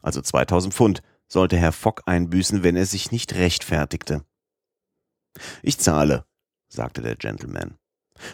Also 0.02 0.20
2000 0.20 0.74
Pfund 0.74 1.02
sollte 1.28 1.56
Herr 1.56 1.72
Fogg 1.72 2.02
einbüßen, 2.06 2.62
wenn 2.62 2.76
er 2.76 2.86
sich 2.86 3.10
nicht 3.10 3.34
rechtfertigte. 3.34 4.24
Ich 5.62 5.78
zahle, 5.78 6.26
sagte 6.68 7.02
der 7.02 7.16
Gentleman. 7.16 7.78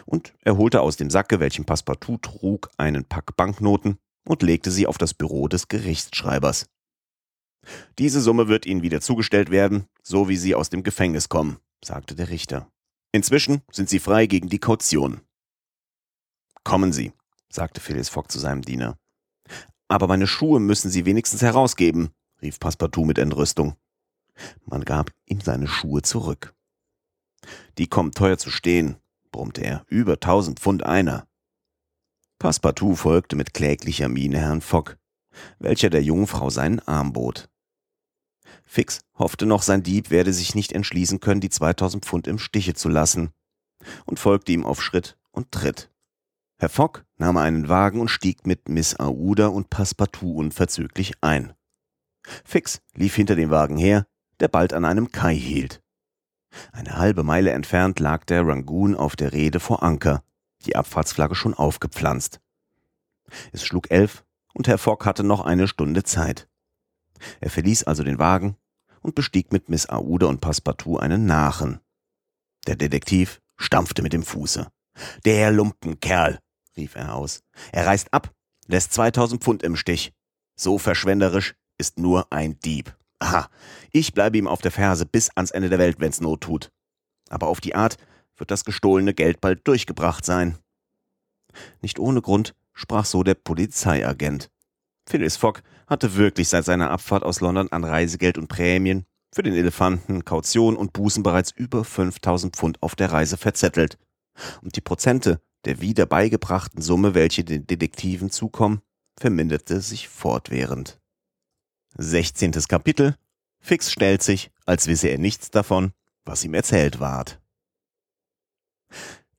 Und 0.05 0.33
er 0.41 0.57
holte 0.57 0.81
aus 0.81 0.97
dem 0.97 1.09
Sacke, 1.09 1.39
welchen 1.39 1.65
Passepartout 1.65 2.17
trug, 2.17 2.69
einen 2.77 3.05
Pack 3.05 3.35
Banknoten 3.35 3.97
und 4.27 4.43
legte 4.43 4.69
sie 4.69 4.85
auf 4.85 4.97
das 4.97 5.13
Büro 5.13 5.47
des 5.47 5.67
Gerichtsschreibers. 5.67 6.67
Diese 7.97 8.21
Summe 8.21 8.47
wird 8.47 8.65
Ihnen 8.65 8.81
wieder 8.81 9.01
zugestellt 9.01 9.51
werden, 9.51 9.85
so 10.03 10.29
wie 10.29 10.37
Sie 10.37 10.55
aus 10.55 10.69
dem 10.69 10.83
Gefängnis 10.83 11.29
kommen, 11.29 11.57
sagte 11.83 12.15
der 12.15 12.29
Richter. 12.29 12.71
Inzwischen 13.11 13.61
sind 13.71 13.89
Sie 13.89 13.99
frei 13.99 14.25
gegen 14.25 14.47
die 14.47 14.59
Kaution. 14.59 15.21
Kommen 16.63 16.93
Sie, 16.93 17.11
sagte 17.49 17.81
Phileas 17.81 18.09
Fogg 18.09 18.31
zu 18.31 18.39
seinem 18.39 18.61
Diener. 18.61 18.97
Aber 19.89 20.07
meine 20.07 20.27
Schuhe 20.27 20.59
müssen 20.61 20.89
Sie 20.89 21.05
wenigstens 21.05 21.41
herausgeben, 21.41 22.11
rief 22.41 22.59
Passepartout 22.59 23.05
mit 23.05 23.17
Entrüstung. 23.17 23.75
Man 24.65 24.85
gab 24.85 25.11
ihm 25.25 25.41
seine 25.41 25.67
Schuhe 25.67 26.01
zurück. 26.01 26.55
Die 27.77 27.87
kommen 27.87 28.11
teuer 28.11 28.37
zu 28.37 28.49
stehen, 28.49 28.95
brummte 29.31 29.61
er. 29.61 29.83
Über 29.87 30.19
tausend 30.19 30.59
Pfund 30.59 30.83
einer. 30.83 31.27
Passepartout 32.39 32.95
folgte 32.95 33.35
mit 33.35 33.53
kläglicher 33.53 34.07
Miene 34.07 34.39
Herrn 34.39 34.61
Fogg, 34.61 34.97
welcher 35.59 35.89
der 35.89 36.01
Jungfrau 36.01 36.49
seinen 36.49 36.79
Arm 36.79 37.11
bot. 37.11 37.50
Fix 38.73 39.01
hoffte 39.15 39.45
noch, 39.45 39.63
sein 39.63 39.83
Dieb 39.83 40.11
werde 40.11 40.31
sich 40.31 40.55
nicht 40.55 40.71
entschließen 40.71 41.19
können, 41.19 41.41
die 41.41 41.49
2000 41.49 42.05
Pfund 42.05 42.25
im 42.25 42.39
Stiche 42.39 42.73
zu 42.73 42.87
lassen, 42.87 43.31
und 44.05 44.17
folgte 44.17 44.53
ihm 44.53 44.65
auf 44.65 44.81
Schritt 44.81 45.17
und 45.31 45.51
Tritt. 45.51 45.91
Herr 46.57 46.69
Fogg 46.69 47.03
nahm 47.17 47.35
einen 47.35 47.67
Wagen 47.67 47.99
und 47.99 48.07
stieg 48.07 48.47
mit 48.47 48.69
Miss 48.69 48.97
Aouda 48.97 49.47
und 49.47 49.69
Passepartout 49.69 50.37
unverzüglich 50.37 51.15
ein. 51.19 51.51
Fix 52.45 52.79
lief 52.93 53.13
hinter 53.13 53.35
dem 53.35 53.49
Wagen 53.49 53.75
her, 53.75 54.07
der 54.39 54.47
bald 54.47 54.71
an 54.71 54.85
einem 54.85 55.11
Kai 55.11 55.35
hielt. 55.35 55.83
Eine 56.71 56.97
halbe 56.97 57.23
Meile 57.23 57.51
entfernt 57.51 57.99
lag 57.99 58.23
der 58.23 58.47
Rangoon 58.47 58.95
auf 58.95 59.17
der 59.17 59.33
Reede 59.33 59.59
vor 59.59 59.83
Anker, 59.83 60.23
die 60.65 60.77
Abfahrtsflagge 60.77 61.35
schon 61.35 61.53
aufgepflanzt. 61.53 62.39
Es 63.51 63.65
schlug 63.65 63.91
elf 63.91 64.23
und 64.53 64.69
Herr 64.69 64.77
Fogg 64.77 65.05
hatte 65.05 65.25
noch 65.25 65.41
eine 65.41 65.67
Stunde 65.67 66.03
Zeit. 66.03 66.47
Er 67.39 67.49
verließ 67.49 67.83
also 67.83 68.03
den 68.03 68.19
Wagen 68.19 68.55
und 69.01 69.15
bestieg 69.15 69.51
mit 69.51 69.69
Miss 69.69 69.87
Aouda 69.89 70.27
und 70.27 70.41
Passepartout 70.41 70.97
einen 70.97 71.25
Nachen. 71.25 71.79
Der 72.67 72.75
Detektiv 72.75 73.41
stampfte 73.57 74.01
mit 74.01 74.13
dem 74.13 74.23
Fuße. 74.23 74.67
Der 75.25 75.51
Lumpenkerl, 75.51 76.39
rief 76.77 76.95
er 76.95 77.15
aus. 77.15 77.41
Er 77.71 77.87
reist 77.87 78.13
ab, 78.13 78.33
lässt 78.67 78.93
2000 78.93 79.43
Pfund 79.43 79.63
im 79.63 79.75
Stich. 79.75 80.13
So 80.55 80.77
verschwenderisch 80.77 81.55
ist 81.77 81.97
nur 81.97 82.31
ein 82.31 82.59
Dieb. 82.59 82.95
Aha, 83.19 83.49
ich 83.91 84.13
bleibe 84.13 84.37
ihm 84.37 84.47
auf 84.47 84.61
der 84.61 84.71
Ferse 84.71 85.05
bis 85.05 85.29
ans 85.35 85.51
Ende 85.51 85.69
der 85.69 85.79
Welt, 85.79 85.99
wenn's 85.99 86.21
Not 86.21 86.41
tut. 86.41 86.71
Aber 87.29 87.47
auf 87.47 87.61
die 87.61 87.75
Art 87.75 87.97
wird 88.37 88.51
das 88.51 88.65
gestohlene 88.65 89.13
Geld 89.13 89.41
bald 89.41 89.67
durchgebracht 89.67 90.25
sein. 90.25 90.57
Nicht 91.81 91.99
ohne 91.99 92.21
Grund 92.21 92.55
sprach 92.73 93.05
so 93.05 93.23
der 93.23 93.35
Polizeiagent. 93.35 94.49
Phyllis 95.11 95.35
Fogg 95.35 95.61
hatte 95.87 96.15
wirklich 96.15 96.47
seit 96.47 96.63
seiner 96.63 96.89
Abfahrt 96.89 97.23
aus 97.23 97.41
London 97.41 97.69
an 97.71 97.83
Reisegeld 97.83 98.37
und 98.37 98.47
Prämien 98.47 99.05
für 99.33 99.43
den 99.43 99.53
Elefanten, 99.53 100.23
Kaution 100.23 100.77
und 100.77 100.93
Bußen 100.93 101.21
bereits 101.21 101.51
über 101.51 101.83
5000 101.83 102.55
Pfund 102.55 102.81
auf 102.81 102.95
der 102.95 103.11
Reise 103.11 103.35
verzettelt. 103.35 103.97
Und 104.61 104.77
die 104.77 104.81
Prozente 104.81 105.41
der 105.65 105.81
wieder 105.81 106.05
beigebrachten 106.05 106.81
Summe, 106.81 107.13
welche 107.13 107.43
den 107.43 107.67
Detektiven 107.67 108.31
zukommen, 108.31 108.81
verminderte 109.19 109.81
sich 109.81 110.07
fortwährend. 110.07 110.99
16. 111.97 112.53
Kapitel 112.67 113.15
Fix 113.59 113.91
stellt 113.91 114.23
sich, 114.23 114.49
als 114.65 114.87
wisse 114.87 115.09
er 115.09 115.19
nichts 115.19 115.51
davon, 115.51 115.91
was 116.23 116.43
ihm 116.45 116.53
erzählt 116.53 116.99
ward. 116.99 117.39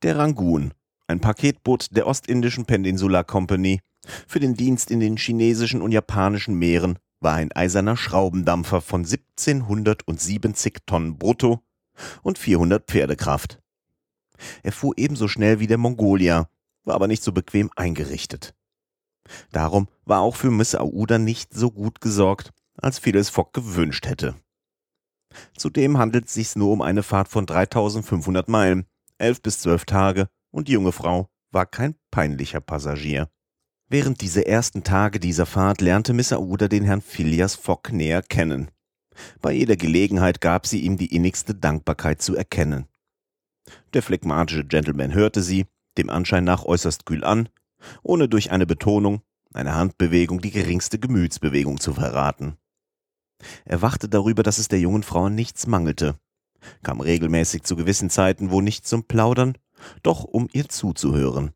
Der 0.03 0.19
Rangoon, 0.19 0.75
ein 1.09 1.21
Paketboot 1.21 1.89
der 1.97 2.07
Ostindischen 2.07 2.67
Peninsula 2.67 3.25
Company, 3.25 3.81
für 4.27 4.41
den 4.41 4.55
Dienst 4.55 4.91
in 4.91 5.01
den 5.01 5.17
chinesischen 5.17 5.83
und 5.83 5.93
japanischen 5.93 6.55
Meeren 6.55 6.99
war 7.21 7.35
ein 7.35 7.53
eiserner 7.53 7.97
Schraubendampfer 7.97 8.81
von 8.81 9.01
1770 9.03 10.79
Tonnen 10.87 11.19
brutto 11.19 11.63
und 12.23 12.39
400 12.39 12.87
Pferdekraft. 12.87 13.61
Er 14.63 14.73
fuhr 14.73 14.95
ebenso 14.97 15.29
schnell 15.29 15.61
wie 15.61 15.69
der 15.69 15.79
Mongolia, 15.79 16.49
war 16.85 16.95
aber 16.95 17.07
nicht 17.07 17.23
so 17.23 17.33
bequem 17.33 17.71
eingerichtet. 17.77 18.55
Darum 19.53 19.89
war 20.05 20.21
auch 20.21 20.35
für 20.35 20.51
Miss 20.51 20.75
Aouda 20.75 21.19
nicht 21.19 21.55
so 21.55 21.71
gut 21.71 22.01
gesorgt, 22.01 22.51
als 22.77 22.99
Phileas 22.99 23.29
Fogg 23.29 23.53
gewünscht 23.53 24.07
hätte. 24.07 24.35
Zudem 25.57 25.99
handelt 25.99 26.27
es 26.27 26.35
sich 26.35 26.57
nur 26.57 26.73
um 26.73 26.83
eine 26.83 27.03
Fahrt 27.03 27.29
von 27.29 27.47
3500 27.47 28.49
Meilen, 28.49 28.87
elf 29.19 29.41
bis 29.41 29.61
zwölf 29.61 29.85
Tage, 29.85 30.29
und 30.51 30.69
die 30.69 30.73
junge 30.73 30.93
Frau 30.93 31.31
war 31.53 31.67
kein 31.67 31.95
peinlicher 32.11 32.61
Passagier. 32.61 33.31
Während 33.93 34.23
dieser 34.23 34.47
ersten 34.47 34.85
Tage 34.85 35.21
dieser 35.21 35.45
Fahrt 35.45 35.83
lernte 35.83 36.15
Miss 36.15 36.33
Aouda 36.33 36.67
den 36.67 36.83
Herrn 36.83 37.03
Phileas 37.03 37.55
Fogg 37.55 37.93
näher 37.93 38.23
kennen. 38.23 38.71
Bei 39.43 39.53
jeder 39.53 39.77
Gelegenheit 39.77 40.41
gab 40.41 40.67
sie 40.67 40.81
ihm 40.81 40.97
die 40.97 41.15
innigste 41.15 41.55
Dankbarkeit 41.55 42.23
zu 42.23 42.35
erkennen. 42.35 42.87
Der 43.93 44.03
phlegmatische 44.03 44.65
Gentleman 44.65 45.13
hörte 45.13 45.43
sie, 45.43 45.67
dem 45.99 46.09
Anschein 46.09 46.45
nach 46.45 46.65
äußerst 46.65 47.05
kühl 47.05 47.23
an, 47.23 47.51
ohne 48.03 48.31
durch 48.31 48.51
eine 48.51 48.65
Betonung, 48.65 49.21
eine 49.53 49.75
Handbewegung 49.75 50.41
die 50.41 50.53
geringste 50.53 50.99
Gemütsbewegung 50.99 51.79
zu 51.79 51.93
verraten. 51.93 52.57
Er 53.67 53.83
wachte 53.83 54.09
darüber, 54.09 54.43
dass 54.43 54.57
es 54.57 54.69
der 54.69 54.81
jungen 54.81 55.03
Frau 55.03 55.29
nichts 55.29 55.67
mangelte, 55.67 56.19
kam 56.83 57.03
regelmäßig 57.03 57.65
zu 57.65 57.77
gewissen 57.77 58.09
Zeiten, 58.09 58.51
wo 58.51 58.63
nicht 58.63 58.87
zum 58.87 59.05
Plaudern, 59.05 59.59
doch 60.03 60.25
um 60.25 60.49
ihr 60.55 60.71
zuzuhören. 60.71 61.53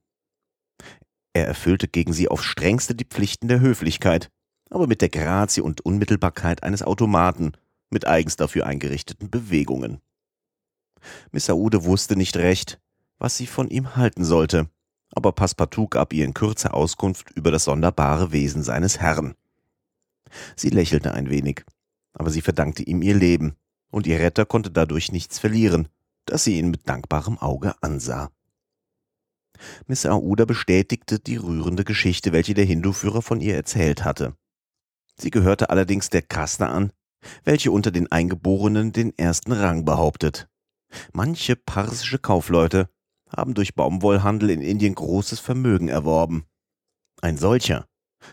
Er 1.36 1.46
erfüllte 1.46 1.86
gegen 1.86 2.14
sie 2.14 2.28
aufs 2.28 2.46
strengste 2.46 2.94
die 2.94 3.04
Pflichten 3.04 3.46
der 3.46 3.60
Höflichkeit, 3.60 4.30
aber 4.70 4.86
mit 4.86 5.02
der 5.02 5.10
Grazie 5.10 5.60
und 5.60 5.82
Unmittelbarkeit 5.82 6.62
eines 6.62 6.82
Automaten, 6.82 7.52
mit 7.90 8.06
eigens 8.06 8.36
dafür 8.36 8.64
eingerichteten 8.64 9.28
Bewegungen. 9.28 10.00
Miss 11.32 11.50
Aude 11.50 11.84
wusste 11.84 12.16
nicht 12.16 12.38
recht, 12.38 12.80
was 13.18 13.36
sie 13.36 13.46
von 13.46 13.68
ihm 13.68 13.96
halten 13.96 14.24
sollte, 14.24 14.70
aber 15.12 15.32
Passepartout 15.32 15.88
gab 15.88 16.14
ihr 16.14 16.24
in 16.24 16.32
Kürze 16.32 16.72
Auskunft 16.72 17.32
über 17.32 17.50
das 17.50 17.64
sonderbare 17.64 18.32
Wesen 18.32 18.62
seines 18.62 18.98
Herrn. 19.00 19.34
Sie 20.56 20.70
lächelte 20.70 21.12
ein 21.12 21.28
wenig, 21.28 21.66
aber 22.14 22.30
sie 22.30 22.40
verdankte 22.40 22.82
ihm 22.82 23.02
ihr 23.02 23.14
Leben, 23.14 23.56
und 23.90 24.06
ihr 24.06 24.20
Retter 24.20 24.46
konnte 24.46 24.70
dadurch 24.70 25.12
nichts 25.12 25.38
verlieren, 25.38 25.88
dass 26.24 26.44
sie 26.44 26.56
ihn 26.56 26.70
mit 26.70 26.88
dankbarem 26.88 27.36
Auge 27.36 27.74
ansah. 27.82 28.30
Miss 29.86 30.06
Aouda 30.06 30.44
bestätigte 30.44 31.18
die 31.18 31.36
rührende 31.36 31.84
Geschichte, 31.84 32.32
welche 32.32 32.54
der 32.54 32.64
Hindu-Führer 32.64 33.22
von 33.22 33.40
ihr 33.40 33.54
erzählt 33.54 34.04
hatte. 34.04 34.36
Sie 35.18 35.30
gehörte 35.30 35.70
allerdings 35.70 36.10
der 36.10 36.22
Kaste 36.22 36.66
an, 36.66 36.92
welche 37.44 37.70
unter 37.70 37.90
den 37.90 38.10
Eingeborenen 38.12 38.92
den 38.92 39.16
ersten 39.16 39.52
Rang 39.52 39.84
behauptet. 39.84 40.48
Manche 41.12 41.56
parsische 41.56 42.18
Kaufleute 42.18 42.88
haben 43.28 43.54
durch 43.54 43.74
Baumwollhandel 43.74 44.50
in 44.50 44.60
Indien 44.60 44.94
großes 44.94 45.40
Vermögen 45.40 45.88
erworben. 45.88 46.44
Ein 47.22 47.36
solcher, 47.36 47.86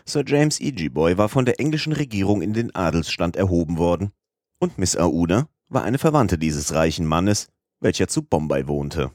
Sir 0.04 0.24
James 0.26 0.58
Boy, 0.92 1.18
war 1.18 1.28
von 1.28 1.44
der 1.44 1.58
englischen 1.58 1.92
Regierung 1.92 2.42
in 2.42 2.52
den 2.52 2.74
Adelsstand 2.74 3.36
erhoben 3.36 3.78
worden, 3.78 4.12
und 4.60 4.78
Miss 4.78 4.96
Aouda 4.96 5.48
war 5.68 5.82
eine 5.82 5.98
Verwandte 5.98 6.38
dieses 6.38 6.72
reichen 6.74 7.06
Mannes, 7.06 7.48
welcher 7.80 8.08
zu 8.08 8.22
Bombay 8.22 8.66
wohnte. 8.66 9.10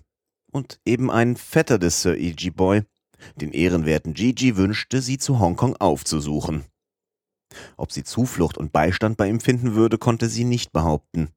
Und 0.51 0.79
eben 0.85 1.11
ein 1.11 1.35
Vetter 1.35 1.77
des 1.77 2.01
Sir 2.01 2.17
Boy, 2.53 2.83
den 3.35 3.51
ehrenwerten 3.51 4.13
Gigi, 4.13 4.57
wünschte, 4.57 5.01
sie 5.01 5.17
zu 5.17 5.39
Hongkong 5.39 5.75
aufzusuchen. 5.77 6.65
Ob 7.77 7.91
sie 7.91 8.03
Zuflucht 8.03 8.57
und 8.57 8.71
Beistand 8.71 9.17
bei 9.17 9.27
ihm 9.27 9.39
finden 9.39 9.75
würde, 9.75 9.97
konnte 9.97 10.29
sie 10.29 10.43
nicht 10.43 10.71
behaupten. 10.71 11.29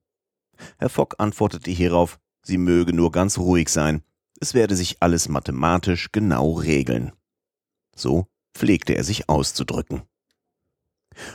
Herr 0.79 0.89
Fogg 0.89 1.17
antwortete 1.19 1.71
hierauf, 1.71 2.19
sie 2.43 2.59
möge 2.59 2.93
nur 2.93 3.11
ganz 3.13 3.39
ruhig 3.39 3.69
sein, 3.69 4.03
es 4.41 4.55
werde 4.55 4.77
sich 4.77 4.97
alles 5.01 5.29
mathematisch 5.29 6.11
genau 6.13 6.53
regeln. 6.53 7.13
So 7.95 8.27
pflegte 8.55 8.95
er 8.95 9.05
sich 9.05 9.29
auszudrücken. 9.29 10.03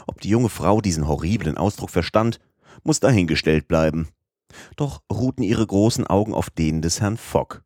Ob 0.07 0.21
die 0.21 0.29
junge 0.29 0.49
Frau 0.49 0.81
diesen 0.81 1.07
horriblen 1.07 1.57
Ausdruck 1.57 1.89
verstand, 1.89 2.39
muss 2.83 2.99
dahingestellt 2.99 3.67
bleiben. 3.67 4.09
Doch 4.75 5.01
ruhten 5.11 5.43
ihre 5.43 5.65
großen 5.65 6.07
Augen 6.07 6.33
auf 6.33 6.49
denen 6.49 6.81
des 6.81 7.01
Herrn 7.01 7.17
Fogg. 7.17 7.61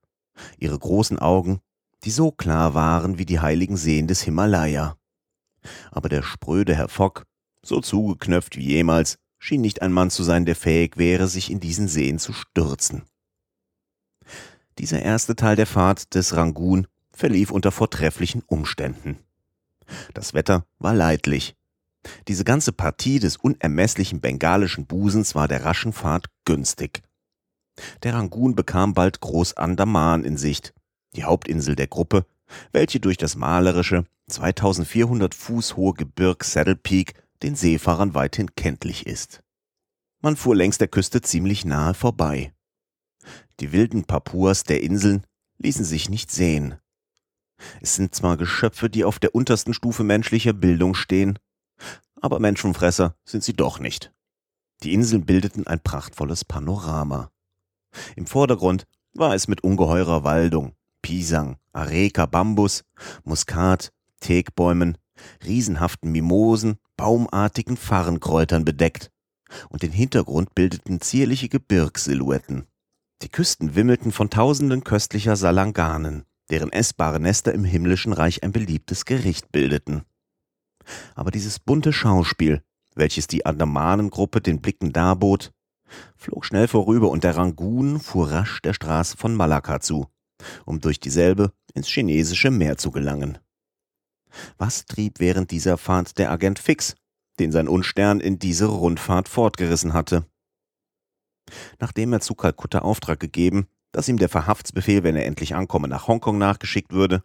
Ihre 0.57 0.77
großen 0.77 1.19
Augen, 1.19 1.59
die 2.03 2.11
so 2.11 2.31
klar 2.31 2.73
waren 2.73 3.17
wie 3.17 3.25
die 3.25 3.39
heiligen 3.39 3.77
Seen 3.77 4.07
des 4.07 4.21
Himalaya. 4.21 4.97
Aber 5.91 6.09
der 6.09 6.23
spröde 6.23 6.75
Herr 6.75 6.89
Fogg, 6.89 7.23
so 7.63 7.81
zugeknöpft 7.81 8.57
wie 8.57 8.65
jemals, 8.65 9.17
schien 9.37 9.61
nicht 9.61 9.81
ein 9.81 9.91
Mann 9.91 10.09
zu 10.09 10.23
sein, 10.23 10.45
der 10.45 10.55
fähig 10.55 10.97
wäre, 10.97 11.27
sich 11.27 11.51
in 11.51 11.59
diesen 11.59 11.87
Seen 11.87 12.19
zu 12.19 12.33
stürzen. 12.33 13.03
Dieser 14.77 15.01
erste 15.01 15.35
Teil 15.35 15.55
der 15.55 15.67
Fahrt 15.67 16.15
des 16.15 16.35
Rangoon 16.35 16.87
verlief 17.11 17.51
unter 17.51 17.71
vortrefflichen 17.71 18.41
Umständen. 18.47 19.17
Das 20.13 20.33
Wetter 20.33 20.65
war 20.79 20.95
leidlich. 20.95 21.55
Diese 22.27 22.43
ganze 22.43 22.71
Partie 22.71 23.19
des 23.19 23.37
unermesslichen 23.37 24.21
bengalischen 24.21 24.85
Busens 24.85 25.35
war 25.35 25.47
der 25.47 25.65
raschen 25.65 25.93
Fahrt 25.93 26.27
günstig. 26.45 27.03
Der 28.03 28.13
Rangoon 28.13 28.55
bekam 28.55 28.93
bald 28.93 29.21
Groß 29.21 29.57
Andaman 29.57 30.23
in 30.23 30.37
Sicht, 30.37 30.73
die 31.15 31.23
Hauptinsel 31.23 31.75
der 31.75 31.87
Gruppe, 31.87 32.25
welche 32.71 32.99
durch 32.99 33.17
das 33.17 33.35
malerische, 33.35 34.05
2400 34.27 35.35
Fuß 35.35 35.75
hohe 35.75 35.93
Gebirg 35.93 36.43
Saddle 36.43 36.75
Peak 36.75 37.13
den 37.43 37.55
Seefahrern 37.55 38.13
weithin 38.13 38.55
kenntlich 38.55 39.07
ist. 39.07 39.41
Man 40.21 40.35
fuhr 40.35 40.55
längs 40.55 40.77
der 40.77 40.87
Küste 40.87 41.21
ziemlich 41.21 41.65
nahe 41.65 41.93
vorbei. 41.93 42.53
Die 43.59 43.71
wilden 43.71 44.05
Papuas 44.05 44.63
der 44.63 44.83
Inseln 44.83 45.25
ließen 45.57 45.85
sich 45.85 46.09
nicht 46.09 46.31
sehen. 46.31 46.75
Es 47.79 47.95
sind 47.95 48.15
zwar 48.15 48.37
Geschöpfe, 48.37 48.89
die 48.89 49.03
auf 49.03 49.19
der 49.19 49.35
untersten 49.35 49.73
Stufe 49.73 50.03
menschlicher 50.03 50.53
Bildung 50.53 50.95
stehen, 50.95 51.37
aber 52.21 52.39
Menschenfresser 52.39 53.15
sind 53.23 53.43
sie 53.43 53.53
doch 53.53 53.79
nicht. 53.79 54.11
Die 54.83 54.93
Inseln 54.93 55.25
bildeten 55.25 55.67
ein 55.67 55.79
prachtvolles 55.79 56.45
Panorama. 56.45 57.31
Im 58.15 58.25
Vordergrund 58.25 58.85
war 59.13 59.35
es 59.35 59.47
mit 59.47 59.63
ungeheurer 59.63 60.23
Waldung, 60.23 60.73
Pisang, 61.01 61.57
Areka, 61.73 62.25
Bambus, 62.25 62.83
Muskat, 63.23 63.91
Teekbäumen, 64.19 64.97
riesenhaften 65.45 66.11
Mimosen, 66.11 66.77
baumartigen 66.97 67.77
Farrenkräutern 67.77 68.65
bedeckt, 68.65 69.11
und 69.69 69.81
den 69.81 69.91
Hintergrund 69.91 70.55
bildeten 70.55 71.01
zierliche 71.01 71.49
Gebirgssilhouetten. 71.49 72.67
Die 73.21 73.29
Küsten 73.29 73.75
wimmelten 73.75 74.11
von 74.11 74.29
tausenden 74.29 74.83
köstlicher 74.83 75.35
Salanganen, 75.35 76.23
deren 76.49 76.71
essbare 76.71 77.19
Nester 77.19 77.53
im 77.53 77.63
himmlischen 77.63 78.13
Reich 78.13 78.43
ein 78.43 78.51
beliebtes 78.51 79.05
Gericht 79.05 79.51
bildeten. 79.51 80.03
Aber 81.15 81.31
dieses 81.31 81.59
bunte 81.59 81.93
Schauspiel, 81.93 82.63
welches 82.95 83.27
die 83.27 83.45
Andamanengruppe 83.45 84.41
den 84.41 84.61
Blicken 84.61 84.91
darbot, 84.91 85.51
flog 86.15 86.45
schnell 86.45 86.67
vorüber 86.67 87.09
und 87.09 87.23
der 87.23 87.35
Rangoon 87.35 87.99
fuhr 87.99 88.31
rasch 88.31 88.61
der 88.61 88.73
Straße 88.73 89.17
von 89.17 89.35
Malakka 89.35 89.79
zu, 89.79 90.07
um 90.65 90.79
durch 90.79 90.99
dieselbe 90.99 91.51
ins 91.73 91.87
chinesische 91.87 92.51
Meer 92.51 92.77
zu 92.77 92.91
gelangen. 92.91 93.37
Was 94.57 94.85
trieb 94.85 95.19
während 95.19 95.51
dieser 95.51 95.77
Fahrt 95.77 96.17
der 96.17 96.31
Agent 96.31 96.59
Fix, 96.59 96.95
den 97.39 97.51
sein 97.51 97.67
Unstern 97.67 98.19
in 98.19 98.39
diese 98.39 98.65
Rundfahrt 98.65 99.27
fortgerissen 99.27 99.93
hatte? 99.93 100.25
Nachdem 101.79 102.13
er 102.13 102.21
zu 102.21 102.35
Kalkutta 102.35 102.79
Auftrag 102.79 103.19
gegeben, 103.19 103.67
dass 103.91 104.07
ihm 104.07 104.17
der 104.17 104.29
Verhaftsbefehl, 104.29 105.03
wenn 105.03 105.15
er 105.15 105.25
endlich 105.25 105.55
ankomme, 105.55 105.87
nach 105.87 106.07
Hongkong 106.07 106.37
nachgeschickt 106.37 106.93
würde, 106.93 107.23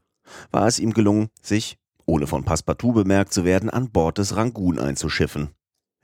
war 0.51 0.67
es 0.67 0.81
ihm 0.81 0.93
gelungen, 0.93 1.29
sich, 1.41 1.79
ohne 2.07 2.27
von 2.27 2.45
Passepartout 2.45 2.93
bemerkt 2.93 3.33
zu 3.33 3.45
werden, 3.45 3.71
an 3.71 3.91
Bord 3.91 4.19
des 4.19 4.35
Rangoon 4.35 4.79
einzuschiffen. 4.79 5.51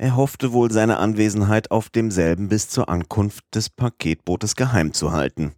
Er 0.02 0.16
hoffte 0.16 0.52
wohl, 0.52 0.72
seine 0.72 0.96
Anwesenheit 0.98 1.70
auf 1.70 1.88
demselben 1.88 2.48
bis 2.48 2.68
zur 2.68 2.88
Ankunft 2.88 3.44
des 3.54 3.70
Paketbootes 3.70 4.56
geheim 4.56 4.92
zu 4.92 5.12
halten. 5.12 5.54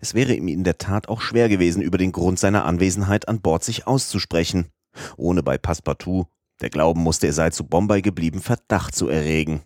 Es 0.00 0.12
wäre 0.12 0.34
ihm 0.34 0.48
in 0.48 0.64
der 0.64 0.76
Tat 0.76 1.08
auch 1.08 1.22
schwer 1.22 1.48
gewesen, 1.48 1.80
über 1.80 1.96
den 1.96 2.12
Grund 2.12 2.38
seiner 2.38 2.66
Anwesenheit 2.66 3.28
an 3.28 3.40
Bord 3.40 3.64
sich 3.64 3.86
auszusprechen, 3.86 4.66
ohne 5.16 5.42
bei 5.42 5.56
Passepartout, 5.56 6.26
der 6.60 6.68
glauben 6.68 7.00
musste, 7.00 7.26
er 7.26 7.32
sei 7.32 7.48
zu 7.48 7.64
Bombay 7.64 8.02
geblieben, 8.02 8.42
Verdacht 8.42 8.94
zu 8.94 9.08
erregen. 9.08 9.62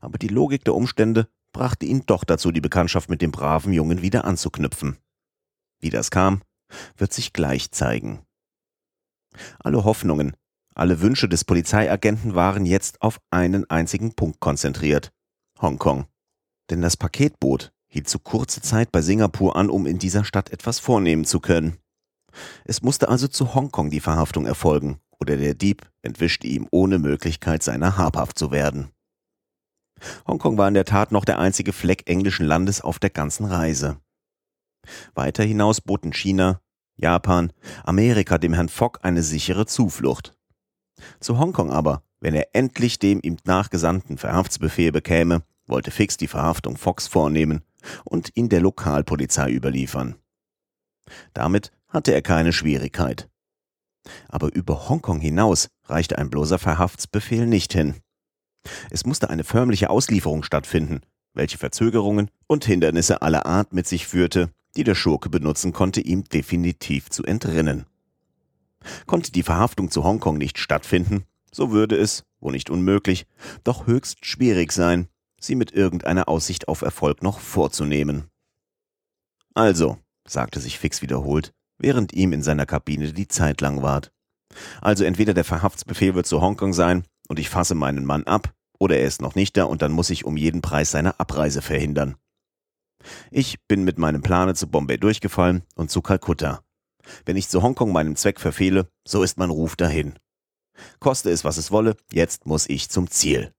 Aber 0.00 0.16
die 0.16 0.28
Logik 0.28 0.64
der 0.64 0.76
Umstände 0.76 1.28
brachte 1.52 1.84
ihn 1.84 2.04
doch 2.06 2.24
dazu, 2.24 2.52
die 2.52 2.62
Bekanntschaft 2.62 3.10
mit 3.10 3.20
dem 3.20 3.32
braven 3.32 3.74
Jungen 3.74 4.00
wieder 4.00 4.24
anzuknüpfen. 4.24 4.96
Wie 5.78 5.90
das 5.90 6.10
kam, 6.10 6.40
wird 6.96 7.12
sich 7.12 7.34
gleich 7.34 7.70
zeigen. 7.70 8.24
Alle 9.58 9.84
Hoffnungen, 9.84 10.34
alle 10.76 11.00
Wünsche 11.00 11.28
des 11.28 11.44
Polizeiagenten 11.44 12.34
waren 12.34 12.66
jetzt 12.66 13.02
auf 13.02 13.18
einen 13.30 13.68
einzigen 13.70 14.14
Punkt 14.14 14.40
konzentriert 14.40 15.12
Hongkong. 15.60 16.06
Denn 16.70 16.82
das 16.82 16.96
Paketboot, 16.96 17.72
hielt 17.88 18.08
zu 18.08 18.18
kurze 18.18 18.60
Zeit 18.60 18.92
bei 18.92 19.00
Singapur 19.00 19.56
an, 19.56 19.70
um 19.70 19.86
in 19.86 19.98
dieser 19.98 20.24
Stadt 20.24 20.50
etwas 20.50 20.78
vornehmen 20.78 21.24
zu 21.24 21.40
können. 21.40 21.78
Es 22.64 22.82
musste 22.82 23.08
also 23.08 23.28
zu 23.28 23.54
Hongkong 23.54 23.90
die 23.90 24.00
Verhaftung 24.00 24.44
erfolgen, 24.44 24.98
oder 25.18 25.36
der 25.36 25.54
Dieb 25.54 25.90
entwischte 26.02 26.46
ihm 26.46 26.68
ohne 26.70 26.98
Möglichkeit 26.98 27.62
seiner 27.62 27.96
habhaft 27.96 28.38
zu 28.38 28.50
werden. 28.50 28.90
Hongkong 30.26 30.58
war 30.58 30.68
in 30.68 30.74
der 30.74 30.84
Tat 30.84 31.10
noch 31.10 31.24
der 31.24 31.38
einzige 31.38 31.72
Fleck 31.72 32.02
englischen 32.06 32.44
Landes 32.44 32.82
auf 32.82 32.98
der 32.98 33.10
ganzen 33.10 33.46
Reise. 33.46 33.98
Weiter 35.14 35.42
hinaus 35.42 35.80
boten 35.80 36.12
China, 36.12 36.60
Japan, 36.96 37.52
Amerika 37.84 38.36
dem 38.36 38.52
Herrn 38.52 38.68
Fogg 38.68 38.98
eine 39.02 39.22
sichere 39.22 39.64
Zuflucht. 39.64 40.35
Zu 41.20 41.38
Hongkong 41.38 41.70
aber, 41.70 42.02
wenn 42.20 42.34
er 42.34 42.48
endlich 42.54 42.98
dem 42.98 43.20
ihm 43.22 43.36
nachgesandten 43.44 44.18
Verhaftsbefehl 44.18 44.92
bekäme, 44.92 45.42
wollte 45.66 45.90
Fix 45.90 46.16
die 46.16 46.28
Verhaftung 46.28 46.76
Fox 46.76 47.06
vornehmen 47.06 47.62
und 48.04 48.30
ihn 48.34 48.48
der 48.48 48.60
Lokalpolizei 48.60 49.50
überliefern. 49.50 50.16
Damit 51.34 51.72
hatte 51.88 52.12
er 52.12 52.22
keine 52.22 52.52
Schwierigkeit. 52.52 53.28
Aber 54.28 54.54
über 54.54 54.88
Hongkong 54.88 55.20
hinaus 55.20 55.68
reichte 55.84 56.18
ein 56.18 56.30
bloßer 56.30 56.58
Verhaftsbefehl 56.58 57.46
nicht 57.46 57.72
hin. 57.72 57.96
Es 58.90 59.04
musste 59.04 59.30
eine 59.30 59.44
förmliche 59.44 59.90
Auslieferung 59.90 60.42
stattfinden, 60.42 61.00
welche 61.34 61.58
Verzögerungen 61.58 62.30
und 62.46 62.64
Hindernisse 62.64 63.22
aller 63.22 63.46
Art 63.46 63.72
mit 63.72 63.86
sich 63.86 64.06
führte, 64.06 64.50
die 64.76 64.84
der 64.84 64.94
Schurke 64.94 65.28
benutzen 65.28 65.72
konnte, 65.72 66.00
ihm 66.00 66.24
definitiv 66.24 67.10
zu 67.10 67.24
entrinnen. 67.24 67.86
Konnte 69.06 69.32
die 69.32 69.42
Verhaftung 69.42 69.90
zu 69.90 70.04
Hongkong 70.04 70.38
nicht 70.38 70.58
stattfinden, 70.58 71.24
so 71.52 71.70
würde 71.70 71.96
es, 71.96 72.24
wo 72.40 72.50
nicht 72.50 72.70
unmöglich, 72.70 73.26
doch 73.64 73.86
höchst 73.86 74.24
schwierig 74.24 74.72
sein, 74.72 75.08
sie 75.40 75.54
mit 75.54 75.72
irgendeiner 75.72 76.28
Aussicht 76.28 76.68
auf 76.68 76.82
Erfolg 76.82 77.22
noch 77.22 77.40
vorzunehmen. 77.40 78.24
Also, 79.54 79.98
sagte 80.26 80.60
sich 80.60 80.78
Fix 80.78 81.02
wiederholt, 81.02 81.52
während 81.78 82.12
ihm 82.12 82.32
in 82.32 82.42
seiner 82.42 82.66
Kabine 82.66 83.12
die 83.12 83.28
Zeit 83.28 83.60
lang 83.60 83.82
ward. 83.82 84.12
Also 84.80 85.04
entweder 85.04 85.34
der 85.34 85.44
Verhaftsbefehl 85.44 86.14
wird 86.14 86.26
zu 86.26 86.40
Hongkong 86.40 86.72
sein 86.72 87.04
und 87.28 87.38
ich 87.38 87.48
fasse 87.48 87.74
meinen 87.74 88.04
Mann 88.04 88.24
ab, 88.24 88.52
oder 88.78 88.98
er 88.98 89.06
ist 89.06 89.22
noch 89.22 89.34
nicht 89.34 89.56
da 89.56 89.64
und 89.64 89.82
dann 89.82 89.92
muss 89.92 90.10
ich 90.10 90.24
um 90.24 90.36
jeden 90.36 90.60
Preis 90.60 90.90
seine 90.90 91.18
Abreise 91.18 91.62
verhindern. 91.62 92.16
Ich 93.30 93.58
bin 93.68 93.84
mit 93.84 93.98
meinem 93.98 94.22
Plane 94.22 94.54
zu 94.54 94.66
Bombay 94.66 94.98
durchgefallen 94.98 95.62
und 95.74 95.90
zu 95.90 96.02
Kalkutta. 96.02 96.62
Wenn 97.24 97.36
ich 97.36 97.48
zu 97.48 97.62
Hongkong 97.62 97.92
meinen 97.92 98.16
Zweck 98.16 98.40
verfehle, 98.40 98.88
so 99.06 99.22
ist 99.22 99.38
mein 99.38 99.50
Ruf 99.50 99.76
dahin. 99.76 100.18
Koste 101.00 101.30
es, 101.30 101.44
was 101.44 101.56
es 101.56 101.70
wolle, 101.70 101.96
jetzt 102.12 102.46
muss 102.46 102.68
ich 102.68 102.90
zum 102.90 103.10
Ziel. 103.10 103.52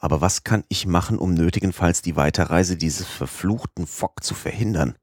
Aber 0.00 0.20
was 0.20 0.44
kann 0.44 0.64
ich 0.68 0.86
machen, 0.86 1.18
um 1.18 1.34
nötigenfalls 1.34 2.02
die 2.02 2.16
Weiterreise 2.16 2.76
dieses 2.76 3.06
verfluchten 3.06 3.86
Fock 3.86 4.22
zu 4.22 4.34
verhindern? 4.34 4.96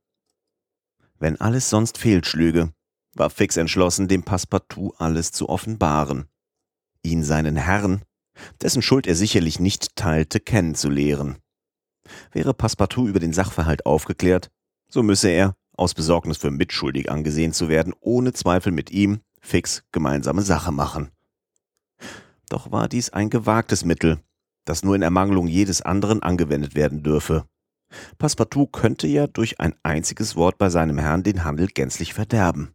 Wenn 1.20 1.40
alles 1.40 1.70
sonst 1.70 1.98
fehlschlüge, 1.98 2.72
war 3.14 3.30
Fix 3.30 3.58
entschlossen, 3.58 4.08
dem 4.08 4.24
Passepartout 4.24 4.94
alles 4.98 5.32
zu 5.32 5.50
offenbaren. 5.50 6.28
Ihn 7.04 7.24
seinen 7.24 7.56
Herrn, 7.56 8.04
dessen 8.62 8.82
Schuld 8.82 9.08
er 9.08 9.16
sicherlich 9.16 9.60
nicht 9.60 9.96
teilte, 9.96 10.40
kennenzulehren. 10.40 11.38
Wäre 12.32 12.54
Passepartout 12.54 13.08
über 13.08 13.20
den 13.20 13.34
Sachverhalt 13.34 13.86
aufgeklärt, 13.86 14.52
so 14.90 15.04
müsse 15.04 15.30
er, 15.30 15.56
aus 15.78 15.94
Besorgnis 15.94 16.38
für 16.38 16.52
mitschuldig 16.52 17.12
angesehen 17.12 17.54
zu 17.54 17.70
werden, 17.70 17.94
ohne 18.00 18.34
Zweifel 18.34 18.72
mit 18.72 18.92
ihm, 18.92 19.20
Fix, 19.42 19.84
gemeinsame 19.92 20.42
Sache 20.42 20.72
machen. 20.72 21.12
Doch 22.50 22.72
war 22.72 22.88
dies 22.88 23.10
ein 23.12 23.30
gewagtes 23.30 23.86
Mittel, 23.86 24.20
das 24.66 24.84
nur 24.84 24.96
in 24.96 25.02
Ermangelung 25.02 25.48
jedes 25.48 25.82
anderen 25.82 26.24
angewendet 26.24 26.76
werden 26.76 27.04
dürfe. 27.04 27.46
Passepartout 28.18 28.68
könnte 28.68 29.08
ja 29.08 29.28
durch 29.28 29.60
ein 29.60 29.76
einziges 29.84 30.36
Wort 30.36 30.58
bei 30.58 30.70
seinem 30.70 30.98
Herrn 30.98 31.24
den 31.24 31.44
Handel 31.44 31.68
gänzlich 31.68 32.14
verderben. 32.14 32.74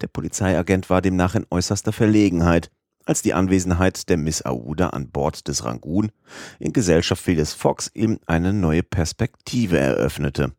Der 0.00 0.08
Polizeiagent 0.08 0.90
war 0.90 1.02
demnach 1.02 1.34
in 1.34 1.46
äußerster 1.50 1.92
Verlegenheit, 1.92 2.70
als 3.04 3.22
die 3.22 3.34
Anwesenheit 3.34 4.08
der 4.08 4.18
Miss 4.18 4.42
Aouda 4.44 4.90
an 4.90 5.10
Bord 5.10 5.48
des 5.48 5.64
Rangoon 5.64 6.12
in 6.58 6.72
Gesellschaft 6.72 7.22
Phileas 7.22 7.54
Fox 7.54 7.90
ihm 7.94 8.18
eine 8.26 8.52
neue 8.52 8.82
Perspektive 8.82 9.78
eröffnete. 9.78 10.52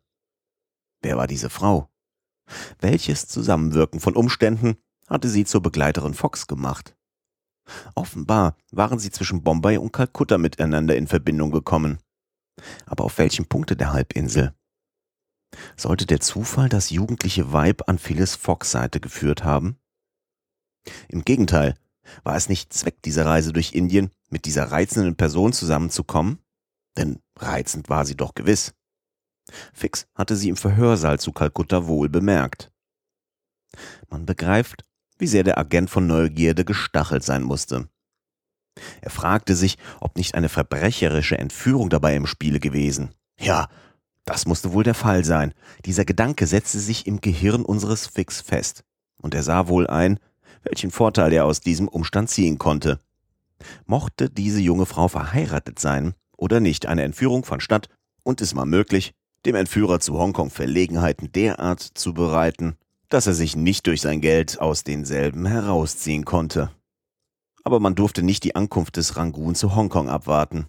Wer 1.02 1.16
war 1.16 1.26
diese 1.26 1.50
Frau? 1.50 1.90
Welches 2.80 3.26
Zusammenwirken 3.26 4.00
von 4.00 4.16
Umständen 4.16 4.76
hatte 5.08 5.28
sie 5.28 5.44
zur 5.44 5.62
Begleiterin 5.62 6.14
Fox 6.14 6.46
gemacht? 6.46 6.96
Offenbar 7.94 8.56
waren 8.72 8.98
sie 8.98 9.10
zwischen 9.10 9.42
Bombay 9.42 9.78
und 9.78 9.92
Kalkutta 9.92 10.38
miteinander 10.38 10.96
in 10.96 11.06
Verbindung 11.06 11.50
gekommen. 11.50 11.98
Aber 12.86 13.04
auf 13.04 13.18
welchem 13.18 13.46
Punkte 13.46 13.76
der 13.76 13.92
Halbinsel? 13.92 14.54
Sollte 15.76 16.06
der 16.06 16.20
Zufall 16.20 16.68
das 16.68 16.90
jugendliche 16.90 17.52
Weib 17.52 17.88
an 17.88 17.98
Phyllis 17.98 18.34
Fox 18.34 18.70
Seite 18.70 19.00
geführt 19.00 19.44
haben? 19.44 19.78
Im 21.08 21.24
Gegenteil, 21.24 21.76
war 22.24 22.36
es 22.36 22.48
nicht 22.48 22.72
Zweck 22.72 23.02
dieser 23.02 23.26
Reise 23.26 23.52
durch 23.52 23.72
Indien, 23.72 24.10
mit 24.30 24.44
dieser 24.44 24.70
reizenden 24.70 25.16
Person 25.16 25.52
zusammenzukommen? 25.52 26.38
Denn 26.96 27.20
reizend 27.36 27.88
war 27.88 28.04
sie 28.04 28.16
doch 28.16 28.34
gewiss. 28.34 28.74
Fix 29.72 30.06
hatte 30.14 30.36
sie 30.36 30.48
im 30.48 30.56
Verhörsaal 30.56 31.18
zu 31.18 31.32
Kalkutta 31.32 31.86
wohl 31.86 32.08
bemerkt. 32.08 32.70
Man 34.08 34.26
begreift, 34.26 34.84
wie 35.18 35.26
sehr 35.26 35.44
der 35.44 35.58
Agent 35.58 35.90
von 35.90 36.06
Neugierde 36.06 36.64
gestachelt 36.64 37.22
sein 37.22 37.42
musste. 37.42 37.88
Er 39.00 39.10
fragte 39.10 39.54
sich, 39.54 39.78
ob 40.00 40.16
nicht 40.16 40.34
eine 40.34 40.48
verbrecherische 40.48 41.38
Entführung 41.38 41.90
dabei 41.90 42.16
im 42.16 42.26
Spiele 42.26 42.60
gewesen. 42.60 43.10
Ja, 43.38 43.68
das 44.24 44.46
musste 44.46 44.72
wohl 44.72 44.84
der 44.84 44.94
Fall 44.94 45.24
sein. 45.24 45.54
Dieser 45.84 46.04
Gedanke 46.04 46.46
setzte 46.46 46.78
sich 46.78 47.06
im 47.06 47.20
Gehirn 47.20 47.64
unseres 47.64 48.06
Fix 48.06 48.40
fest, 48.40 48.84
und 49.20 49.34
er 49.34 49.42
sah 49.42 49.68
wohl 49.68 49.86
ein, 49.86 50.18
welchen 50.62 50.90
Vorteil 50.90 51.32
er 51.32 51.46
aus 51.46 51.60
diesem 51.60 51.88
Umstand 51.88 52.30
ziehen 52.30 52.58
konnte. 52.58 53.00
Mochte 53.86 54.30
diese 54.30 54.60
junge 54.60 54.86
Frau 54.86 55.08
verheiratet 55.08 55.78
sein 55.78 56.14
oder 56.36 56.60
nicht, 56.60 56.86
eine 56.86 57.02
Entführung 57.02 57.44
von 57.44 57.60
Stadt 57.60 57.88
und 58.22 58.40
es 58.40 58.54
war 58.56 58.66
möglich, 58.66 59.12
dem 59.46 59.54
Entführer 59.54 60.00
zu 60.00 60.18
Hongkong 60.18 60.50
Verlegenheiten 60.50 61.32
derart 61.32 61.80
zu 61.80 62.14
bereiten, 62.14 62.76
dass 63.08 63.26
er 63.26 63.34
sich 63.34 63.56
nicht 63.56 63.86
durch 63.86 64.00
sein 64.00 64.20
Geld 64.20 64.60
aus 64.60 64.84
denselben 64.84 65.46
herausziehen 65.46 66.24
konnte. 66.24 66.70
Aber 67.64 67.80
man 67.80 67.94
durfte 67.94 68.22
nicht 68.22 68.44
die 68.44 68.54
Ankunft 68.54 68.96
des 68.96 69.16
Rangoon 69.16 69.54
zu 69.54 69.74
Hongkong 69.74 70.08
abwarten. 70.08 70.66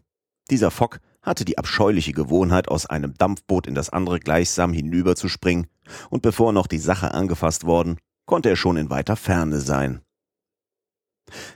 Dieser 0.50 0.72
Fock 0.72 1.00
hatte 1.22 1.46
die 1.46 1.58
abscheuliche 1.58 2.14
Gewohnheit, 2.14 2.68
aus 2.68 2.86
einem 2.86 3.14
Dampfboot 3.14 3.68
in 3.68 3.76
das 3.76 3.90
andere 3.90 4.20
gleichsam 4.20 4.74
hinüberzuspringen, 4.74 5.68
und 6.10 6.22
bevor 6.22 6.52
noch 6.52 6.68
die 6.68 6.80
Sache 6.80 7.14
angefasst 7.14 7.66
worden, 7.66 7.98
konnte 8.26 8.50
er 8.50 8.56
schon 8.56 8.78
in 8.78 8.90
weiter 8.90 9.16
Ferne 9.16 9.60
sein. 9.60 10.02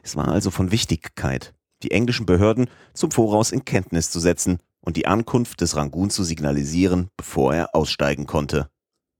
Es 0.03 0.15
war 0.15 0.27
also 0.27 0.51
von 0.51 0.71
Wichtigkeit, 0.71 1.53
die 1.83 1.91
englischen 1.91 2.25
Behörden 2.25 2.69
zum 2.93 3.11
Voraus 3.11 3.51
in 3.51 3.65
Kenntnis 3.65 4.11
zu 4.11 4.19
setzen 4.19 4.59
und 4.85 4.95
die 4.95 5.07
Ankunft 5.07 5.61
des 5.61 5.75
Rangoon 5.75 6.09
zu 6.09 6.23
signalisieren, 6.23 7.09
bevor 7.17 7.53
er 7.53 7.75
aussteigen 7.75 8.25
konnte. 8.25 8.69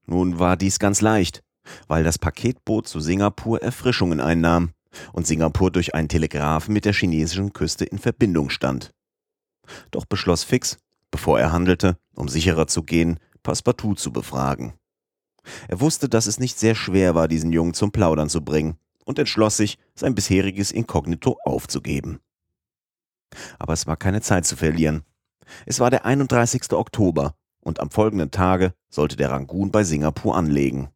Nun 0.06 0.40
war 0.40 0.56
dies 0.56 0.80
ganz 0.80 1.02
leicht 1.02 1.44
weil 1.88 2.04
das 2.04 2.20
Paketboot 2.20 2.88
zu 2.88 3.00
Singapur 3.00 3.62
Erfrischungen 3.62 4.20
einnahm 4.20 4.72
und 5.14 5.28
Singapur 5.28 5.72
durch 5.72 5.94
einen 5.94 6.10
Telegraphen 6.10 6.74
mit 6.74 6.86
der 6.86 6.94
chinesischen 6.94 7.54
Küste 7.54 7.86
in 7.86 8.00
Verbindung 8.00 8.50
stand. 8.50 8.92
Doch 9.92 10.06
beschloss 10.06 10.44
Fix, 10.44 10.78
bevor 11.12 11.40
er 11.40 11.52
handelte, 11.52 11.98
um 12.16 12.30
sicherer 12.30 12.68
zu 12.68 12.84
gehen, 12.84 13.20
Passepartout 13.44 13.96
zu 13.96 14.12
befragen. 14.12 14.74
Er 15.68 15.80
wusste, 15.80 16.10
dass 16.10 16.28
es 16.28 16.40
nicht 16.40 16.58
sehr 16.58 16.76
schwer 16.76 17.14
war, 17.14 17.28
diesen 17.28 17.52
Jungen 17.52 17.74
zum 17.74 17.92
Plaudern 17.92 18.30
zu 18.30 18.44
bringen, 18.44 18.78
und 19.04 19.20
entschloss 19.20 19.58
sich, 19.58 19.78
sein 19.94 20.16
bisheriges 20.16 20.72
Inkognito 20.72 21.38
aufzugeben. 21.46 22.20
Aber 23.60 23.74
es 23.74 23.86
war 23.86 23.98
keine 23.98 24.22
Zeit 24.22 24.48
zu 24.48 24.56
verlieren, 24.56 25.04
Es 25.66 25.80
war 25.80 25.90
der 25.90 26.06
31. 26.06 26.74
Oktober 26.74 27.36
und 27.62 27.80
am 27.80 27.92
folgenden 27.92 28.32
Tage 28.32 28.74
sollte 28.90 29.16
der 29.16 29.32
Rangoon 29.32 29.72
bei 29.72 29.84
Singapur 29.84 30.36
anlegen. 30.36 30.90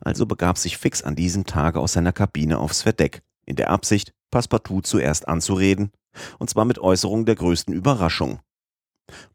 Also 0.00 0.26
begab 0.26 0.58
sich 0.58 0.76
Fix 0.76 1.02
an 1.02 1.16
diesem 1.16 1.46
Tage 1.46 1.80
aus 1.80 1.92
seiner 1.92 2.12
Kabine 2.12 2.58
aufs 2.58 2.82
Verdeck, 2.82 3.22
in 3.46 3.56
der 3.56 3.70
Absicht, 3.70 4.12
Passepartout 4.30 4.82
zuerst 4.82 5.28
anzureden, 5.28 5.92
und 6.38 6.50
zwar 6.50 6.64
mit 6.64 6.78
Äußerung 6.78 7.24
der 7.26 7.36
größten 7.36 7.74
Überraschung. 7.74 8.40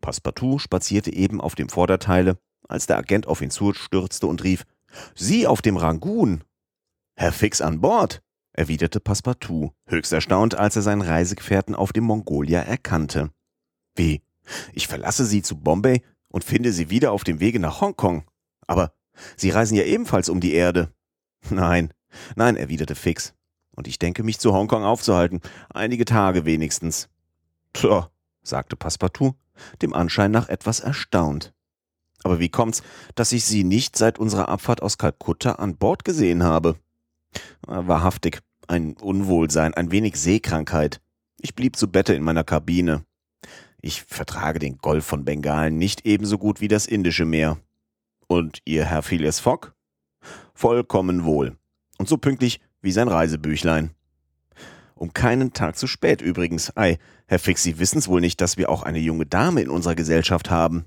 Passepartout 0.01 0.59
spazierte 0.59 1.13
eben 1.13 1.41
auf 1.41 1.55
dem 1.55 1.69
Vorderteile, 1.69 2.37
als 2.67 2.87
der 2.87 2.97
Agent 2.97 3.27
auf 3.27 3.41
ihn 3.41 3.51
zustürzte 3.51 4.27
und 4.27 4.43
rief, 4.43 4.65
Sie 5.15 5.47
auf 5.47 5.61
dem 5.61 5.77
Rangoon! 5.77 6.43
Herr 7.15 7.31
Fix 7.31 7.61
an 7.61 7.81
Bord! 7.81 8.21
erwiderte 8.53 8.99
Passepartout, 8.99 9.71
höchst 9.87 10.11
erstaunt, 10.11 10.55
als 10.55 10.75
er 10.75 10.81
seinen 10.81 11.03
Reisegefährten 11.03 11.75
auf 11.75 11.93
dem 11.93 12.05
Mongolia 12.05 12.61
erkannte. 12.61 13.29
Wie? 13.97 14.21
Ich 14.73 14.87
verlasse 14.87 15.25
Sie 15.25 15.41
zu 15.41 15.57
Bombay 15.57 16.01
und 16.29 16.43
finde 16.43 16.71
Sie 16.71 16.89
wieder 16.89 17.11
auf 17.11 17.23
dem 17.23 17.39
Wege 17.39 17.59
nach 17.59 17.81
Hongkong. 17.81 18.23
Aber 18.65 18.93
Sie 19.35 19.49
reisen 19.49 19.75
ja 19.75 19.83
ebenfalls 19.83 20.29
um 20.29 20.39
die 20.39 20.53
Erde. 20.53 20.93
Nein, 21.49 21.93
nein, 22.35 22.55
erwiderte 22.55 22.95
Fix. 22.95 23.33
Und 23.75 23.87
ich 23.87 23.99
denke, 23.99 24.23
mich 24.23 24.39
zu 24.39 24.53
Hongkong 24.53 24.83
aufzuhalten. 24.83 25.41
Einige 25.69 26.05
Tage 26.05 26.45
wenigstens. 26.45 27.09
Tja, 27.73 28.09
sagte 28.41 28.75
Passepartout, 28.75 29.35
dem 29.81 29.93
Anschein 29.93 30.31
nach 30.31 30.49
etwas 30.49 30.79
erstaunt. 30.79 31.53
Aber 32.23 32.39
wie 32.39 32.49
kommt's, 32.49 32.81
dass 33.15 33.31
ich 33.31 33.45
Sie 33.45 33.63
nicht 33.63 33.95
seit 33.95 34.17
unserer 34.17 34.49
Abfahrt 34.49 34.81
aus 34.81 34.97
Kalkutta 34.97 35.53
an 35.53 35.77
Bord 35.77 36.03
gesehen 36.03 36.43
habe? 36.43 36.77
Wahrhaftig, 37.61 38.39
ein 38.67 38.97
Unwohlsein, 38.97 39.73
ein 39.73 39.91
wenig 39.91 40.15
Seekrankheit. 40.15 41.01
Ich 41.39 41.53
blieb 41.53 41.75
zu 41.75 41.87
Bette 41.87 42.15
in 42.15 42.23
meiner 42.23 42.43
Kabine. 42.43 43.05
Ich 43.81 44.03
vertrage 44.03 44.59
den 44.59 44.77
Golf 44.79 45.05
von 45.05 45.23
Bengalen 45.23 45.77
nicht 45.77 46.05
ebenso 46.05 46.37
gut 46.37 46.61
wie 46.61 46.67
das 46.67 46.85
Indische 46.85 47.25
Meer. 47.25 47.57
Und 48.27 48.61
Ihr 48.65 48.85
Herr 48.85 49.03
Phileas 49.03 49.39
Fogg? 49.39 49.73
Vollkommen 50.53 51.23
wohl. 51.23 51.57
Und 51.97 52.09
so 52.09 52.17
pünktlich 52.17 52.59
wie 52.81 52.91
sein 52.91 53.07
Reisebüchlein. 53.07 53.91
Um 54.95 55.13
keinen 55.13 55.53
Tag 55.53 55.77
zu 55.77 55.85
spät 55.85 56.21
übrigens. 56.21 56.75
Ei, 56.75 56.97
Herr 57.27 57.39
Fix, 57.39 57.63
Sie 57.63 57.77
wissen's 57.77 58.07
wohl 58.07 58.19
nicht, 58.21 58.41
dass 58.41 58.57
wir 58.57 58.69
auch 58.69 58.83
eine 58.83 58.99
junge 58.99 59.25
Dame 59.25 59.61
in 59.61 59.69
unserer 59.69 59.95
Gesellschaft 59.95 60.49
haben. 60.49 60.85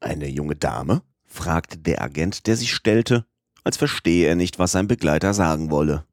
Eine 0.00 0.28
junge 0.28 0.56
Dame? 0.56 1.02
fragte 1.24 1.78
der 1.78 2.02
Agent, 2.02 2.46
der 2.46 2.56
sich 2.56 2.72
stellte, 2.74 3.24
als 3.64 3.76
verstehe 3.76 4.28
er 4.28 4.36
nicht, 4.36 4.58
was 4.58 4.72
sein 4.72 4.86
Begleiter 4.86 5.34
sagen 5.34 5.70
wolle. 5.70 6.04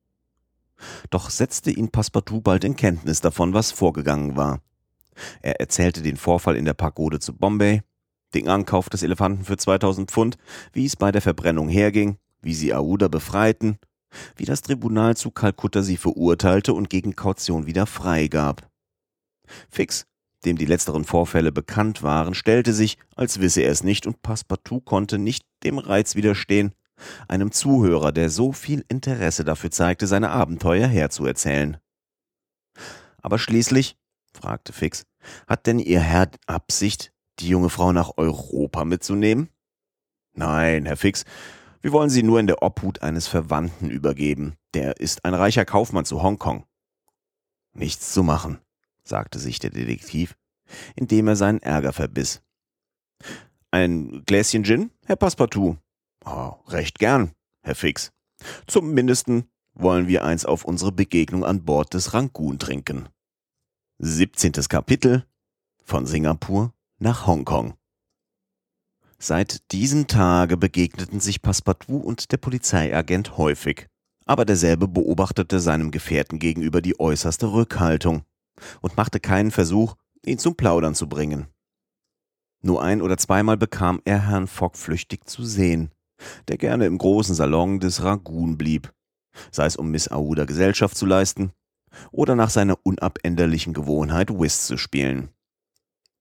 Doch 1.10 1.30
setzte 1.30 1.70
ihn 1.70 1.92
Passepartout 1.92 2.42
bald 2.42 2.64
in 2.64 2.76
Kenntnis 2.76 3.22
davon, 3.22 3.54
was 3.54 3.72
vorgegangen 3.72 4.36
war. 4.36 4.62
Er 5.42 5.60
erzählte 5.60 6.02
den 6.02 6.18
Vorfall 6.18 6.56
in 6.56 6.66
der 6.66 6.74
Pagode 6.74 7.20
zu 7.20 7.34
Bombay, 7.34 7.82
den 8.34 8.48
Ankauf 8.48 8.90
des 8.90 9.04
Elefanten 9.04 9.44
für 9.44 9.58
2000 9.58 10.10
Pfund, 10.10 10.38
wie 10.74 10.86
es 10.86 10.96
bei 10.96 11.12
der 11.12 11.22
Verbrennung 11.22 11.70
herging, 11.70 12.18
wie 12.42 12.54
sie 12.54 12.74
Aouda 12.74 13.08
befreiten, 13.08 13.78
wie 14.36 14.46
das 14.46 14.62
Tribunal 14.62 15.16
zu 15.16 15.32
Kalkutta 15.32 15.82
sie 15.82 15.98
verurteilte 15.98 16.74
und 16.74 16.90
gegen 16.90 17.16
Kaution 17.16 17.66
wieder 17.66 17.86
freigab. 17.86 18.70
Fix, 19.70 20.06
dem 20.46 20.58
die 20.58 20.66
letzteren 20.66 21.04
Vorfälle 21.04 21.52
bekannt 21.52 22.04
waren, 22.04 22.34
stellte 22.34 22.74
sich, 22.74 22.98
als 23.16 23.40
wisse 23.40 23.62
er 23.62 23.72
es 23.72 23.84
nicht, 23.84 24.08
und 24.08 24.22
Passepartout 24.22 24.82
konnte 24.82 25.18
nicht 25.18 25.46
dem 25.64 25.78
Reiz 25.78 26.16
widerstehen, 26.16 26.74
einem 27.28 27.52
Zuhörer, 27.52 28.12
der 28.12 28.30
so 28.30 28.52
viel 28.52 28.86
Interesse 28.88 29.44
dafür 29.44 29.72
zeigte, 29.72 30.08
seine 30.08 30.30
Abenteuer 30.30 30.88
herzuerzählen. 30.88 31.78
Aber 33.22 33.38
schließlich, 33.38 33.98
fragte 34.34 34.74
Fix, 34.74 35.04
hat 35.48 35.68
denn 35.68 35.80
Ihr 35.80 36.00
Herr 36.00 36.30
Absicht, 36.48 37.12
die 37.40 37.48
junge 37.48 37.70
Frau 37.70 37.92
nach 37.92 38.18
Europa 38.18 38.86
mitzunehmen? 38.86 39.50
Nein, 40.34 40.86
Herr 40.86 40.98
Fix, 40.98 41.26
wir 41.82 41.92
wollen 41.92 42.10
sie 42.10 42.24
nur 42.24 42.40
in 42.40 42.48
der 42.48 42.62
Obhut 42.62 43.02
eines 43.02 43.28
Verwandten 43.28 43.90
übergeben. 43.90 44.56
Der 44.74 45.00
ist 45.00 45.26
ein 45.26 45.34
reicher 45.34 45.66
Kaufmann 45.66 46.06
zu 46.06 46.22
Hongkong. 46.22 46.66
Nichts 47.74 48.14
zu 48.14 48.24
machen, 48.24 48.60
sagte 49.04 49.40
sich 49.40 49.60
der 49.60 49.72
Detektiv, 49.72 50.36
indem 50.96 51.28
er 51.28 51.36
seinen 51.36 51.62
Ärger 51.62 51.94
verbiss. 51.94 52.42
Ein 53.72 54.24
Gläschen 54.26 54.64
Gin, 54.64 54.92
Herr 55.06 55.16
Passepartout? 55.16 55.78
Oh, 56.26 56.54
recht 56.68 57.00
gern, 57.00 57.32
Herr 57.62 57.76
Fix. 57.76 58.12
Zum 58.68 58.94
Mindesten 58.94 59.50
wollen 59.74 60.08
wir 60.08 60.24
eins 60.24 60.46
auf 60.46 60.66
unsere 60.66 60.92
Begegnung 60.92 61.46
an 61.46 61.64
Bord 61.64 61.94
des 61.94 62.14
Rangoon 62.14 62.60
trinken. 62.60 63.08
17. 64.04 64.54
Kapitel 64.68 65.28
von 65.84 66.08
Singapur 66.08 66.74
nach 66.98 67.28
Hongkong. 67.28 67.76
Seit 69.20 69.72
diesem 69.72 70.08
Tage 70.08 70.58
begegneten 70.58 71.20
sich 71.20 71.44
Passepartout 71.44 72.00
und 72.00 72.32
der 72.32 72.38
Polizeiagent 72.38 73.38
häufig, 73.38 73.86
aber 74.26 74.44
derselbe 74.44 74.88
beobachtete 74.88 75.60
seinem 75.60 75.92
Gefährten 75.92 76.40
gegenüber 76.40 76.82
die 76.82 77.00
äußerste 77.00 77.54
Rückhaltung 77.54 78.24
und 78.82 78.98
machte 78.98 79.20
keinen 79.20 79.52
Versuch, 79.52 79.94
ihn 80.26 80.40
zum 80.40 80.56
Plaudern 80.56 80.96
zu 80.96 81.08
bringen. 81.08 81.46
Nur 82.64 82.82
ein 82.82 83.04
oder 83.04 83.20
zweimal 83.20 83.58
bekam 83.58 84.02
er 84.04 84.28
Herrn 84.28 84.48
Fogg 84.48 84.78
flüchtig 84.80 85.30
zu 85.30 85.46
sehen, 85.46 85.92
der 86.48 86.58
gerne 86.58 86.88
im 86.88 86.98
großen 86.98 87.36
Salon 87.36 87.80
des 87.80 88.02
Rangoon 88.02 88.58
blieb, 88.58 88.92
sei 89.52 89.68
es 89.68 89.76
um 89.76 89.92
Miss 89.92 90.08
Aouda 90.08 90.46
Gesellschaft 90.46 90.98
zu 90.98 91.06
leisten 91.06 91.54
oder 92.12 92.36
nach 92.36 92.50
seiner 92.50 92.78
unabänderlichen 92.84 93.74
Gewohnheit 93.74 94.30
Whist 94.30 94.68
zu 94.68 94.78
spielen. 94.78 95.30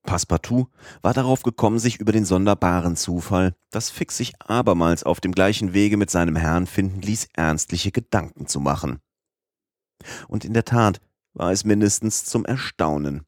Passepartout 0.03 0.69
war 1.03 1.13
darauf 1.13 1.43
gekommen, 1.43 1.79
sich 1.79 2.01
über 2.01 2.13
den 2.13 2.25
sonderbaren 2.25 2.97
Zufall, 2.97 3.55
dass 3.71 3.91
Fix 3.91 4.17
sich 4.17 4.33
abermals 4.41 5.05
auf 5.05 5.21
dem 5.21 5.33
gleichen 5.33 5.75
Wege 5.75 5.97
mit 5.97 6.11
seinem 6.11 6.37
Herrn 6.37 6.67
finden 6.67 7.03
ließ, 7.03 7.29
ernstliche 7.35 7.93
Gedanken 7.93 8.47
zu 8.47 8.61
machen. 8.61 9.01
Und 10.29 10.45
in 10.45 10.55
der 10.55 10.65
Tat 10.65 11.01
war 11.35 11.53
es 11.53 11.65
mindestens 11.65 12.25
zum 12.25 12.45
Erstaunen. 12.45 13.23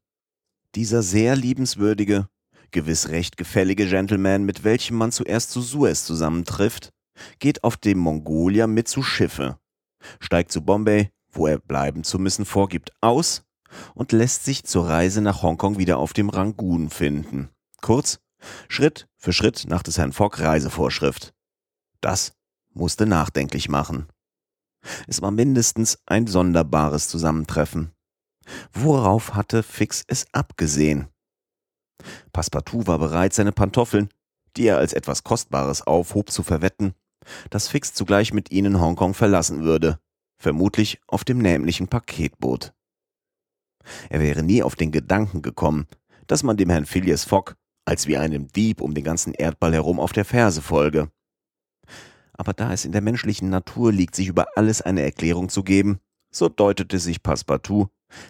Dieser 0.75 1.03
sehr 1.03 1.35
liebenswürdige, 1.35 2.27
gewiss 2.71 3.09
recht 3.09 3.37
gefällige 3.37 3.87
Gentleman, 3.87 4.43
mit 4.43 4.63
welchem 4.63 4.97
man 4.97 5.11
zuerst 5.11 5.51
zu 5.51 5.61
Suez 5.61 6.05
zusammentrifft, 6.05 6.91
geht 7.37 7.63
auf 7.63 7.77
dem 7.77 7.99
Mongolia 7.99 8.65
mit 8.65 8.87
zu 8.87 9.03
Schiffe, 9.03 9.59
steigt 10.19 10.51
zu 10.51 10.65
Bombay, 10.65 11.11
wo 11.33 11.47
er 11.47 11.59
bleiben 11.59 12.03
zu 12.03 12.19
müssen 12.19 12.45
vorgibt, 12.45 12.91
aus 13.01 13.43
und 13.95 14.11
lässt 14.11 14.45
sich 14.45 14.63
zur 14.63 14.87
Reise 14.87 15.21
nach 15.21 15.41
Hongkong 15.41 15.77
wieder 15.77 15.97
auf 15.97 16.13
dem 16.13 16.29
Rangoon 16.29 16.89
finden. 16.89 17.49
Kurz, 17.81 18.19
Schritt 18.67 19.07
für 19.17 19.33
Schritt 19.33 19.65
nach 19.67 19.83
des 19.83 19.97
Herrn 19.97 20.13
Fogg 20.13 20.39
Reisevorschrift. 20.39 21.33
Das 22.01 22.33
musste 22.73 23.05
nachdenklich 23.05 23.69
machen. 23.69 24.07
Es 25.07 25.21
war 25.21 25.31
mindestens 25.31 25.99
ein 26.05 26.27
sonderbares 26.27 27.07
Zusammentreffen. 27.07 27.91
Worauf 28.73 29.35
hatte 29.35 29.63
Fix 29.63 30.03
es 30.07 30.25
abgesehen? 30.33 31.07
Passepartout 32.33 32.87
war 32.87 32.99
bereit, 32.99 33.33
seine 33.33 33.53
Pantoffeln, 33.53 34.09
die 34.57 34.65
er 34.65 34.77
als 34.77 34.93
etwas 34.93 35.23
Kostbares 35.23 35.81
aufhob, 35.81 36.31
zu 36.31 36.43
verwetten, 36.43 36.93
dass 37.49 37.69
Fix 37.69 37.93
zugleich 37.93 38.33
mit 38.33 38.51
ihnen 38.51 38.81
Hongkong 38.81 39.13
verlassen 39.13 39.63
würde, 39.63 39.99
vermutlich 40.43 40.99
auf 41.07 41.23
dem 41.23 41.39
nämlichen 41.39 41.87
Paketboot. 41.87 42.73
Er 44.09 44.19
wäre 44.19 44.43
nie 44.43 44.61
auf 44.61 44.75
den 44.75 44.91
Gedanken 44.91 45.41
gekommen, 45.41 45.87
dass 46.27 46.43
man 46.43 46.57
dem 46.57 46.69
Herrn 46.69 46.85
Phileas 46.85 47.23
Fogg 47.23 47.55
als 47.85 48.07
wie 48.07 48.17
einem 48.17 48.47
Dieb 48.49 48.81
um 48.81 48.93
den 48.93 49.03
ganzen 49.03 49.33
Erdball 49.33 49.73
herum 49.73 49.99
auf 49.99 50.13
der 50.13 50.25
Ferse 50.25 50.61
folge. 50.61 51.11
Aber 52.33 52.53
da 52.53 52.73
es 52.73 52.85
in 52.85 52.91
der 52.91 53.01
menschlichen 53.01 53.49
Natur 53.49 53.91
liegt, 53.91 54.15
sich 54.15 54.27
über 54.27 54.47
alles 54.55 54.81
eine 54.81 55.01
Erklärung 55.01 55.49
zu 55.49 55.63
geben, 55.63 55.99
so 56.31 56.49
deutete 56.49 56.99
sich 56.99 57.23
Passepartout, 57.23 57.89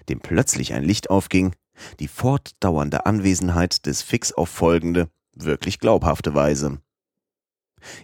dem 0.09 0.19
plötzlich 0.19 0.73
ein 0.73 0.83
Licht 0.83 1.09
aufging, 1.09 1.55
die 1.99 2.07
fortdauernde 2.07 3.05
Anwesenheit 3.05 3.85
des 3.85 4.01
Fix 4.01 4.31
auf 4.33 4.49
folgende, 4.49 5.09
wirklich 5.35 5.79
glaubhafte 5.79 6.35
Weise. 6.35 6.79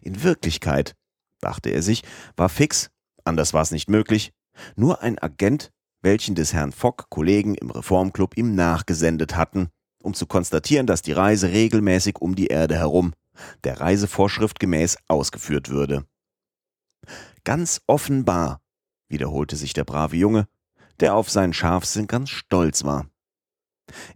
In 0.01 0.23
Wirklichkeit, 0.23 0.95
dachte 1.41 1.69
er 1.69 1.81
sich, 1.81 2.03
war 2.35 2.49
Fix, 2.49 2.89
anders 3.23 3.53
war 3.53 3.61
es 3.61 3.71
nicht 3.71 3.89
möglich, 3.89 4.31
nur 4.75 5.01
ein 5.01 5.17
Agent 5.19 5.71
welchen 6.01 6.35
des 6.35 6.53
Herrn 6.53 6.71
Fogg 6.71 7.05
Kollegen 7.09 7.55
im 7.55 7.71
Reformclub 7.71 8.37
ihm 8.37 8.55
nachgesendet 8.55 9.35
hatten, 9.35 9.69
um 10.01 10.13
zu 10.13 10.25
konstatieren, 10.25 10.87
dass 10.87 11.01
die 11.01 11.11
Reise 11.11 11.51
regelmäßig 11.51 12.19
um 12.19 12.35
die 12.35 12.47
Erde 12.47 12.75
herum, 12.75 13.13
der 13.63 13.79
Reisevorschrift 13.79 14.59
gemäß, 14.59 14.97
ausgeführt 15.07 15.69
würde. 15.69 16.05
Ganz 17.43 17.81
offenbar, 17.87 18.61
wiederholte 19.09 19.55
sich 19.55 19.73
der 19.73 19.83
brave 19.83 20.15
Junge, 20.15 20.47
der 20.99 21.15
auf 21.15 21.29
seinen 21.29 21.53
Scharfsinn 21.53 22.07
ganz 22.07 22.29
stolz 22.29 22.83
war. 22.83 23.09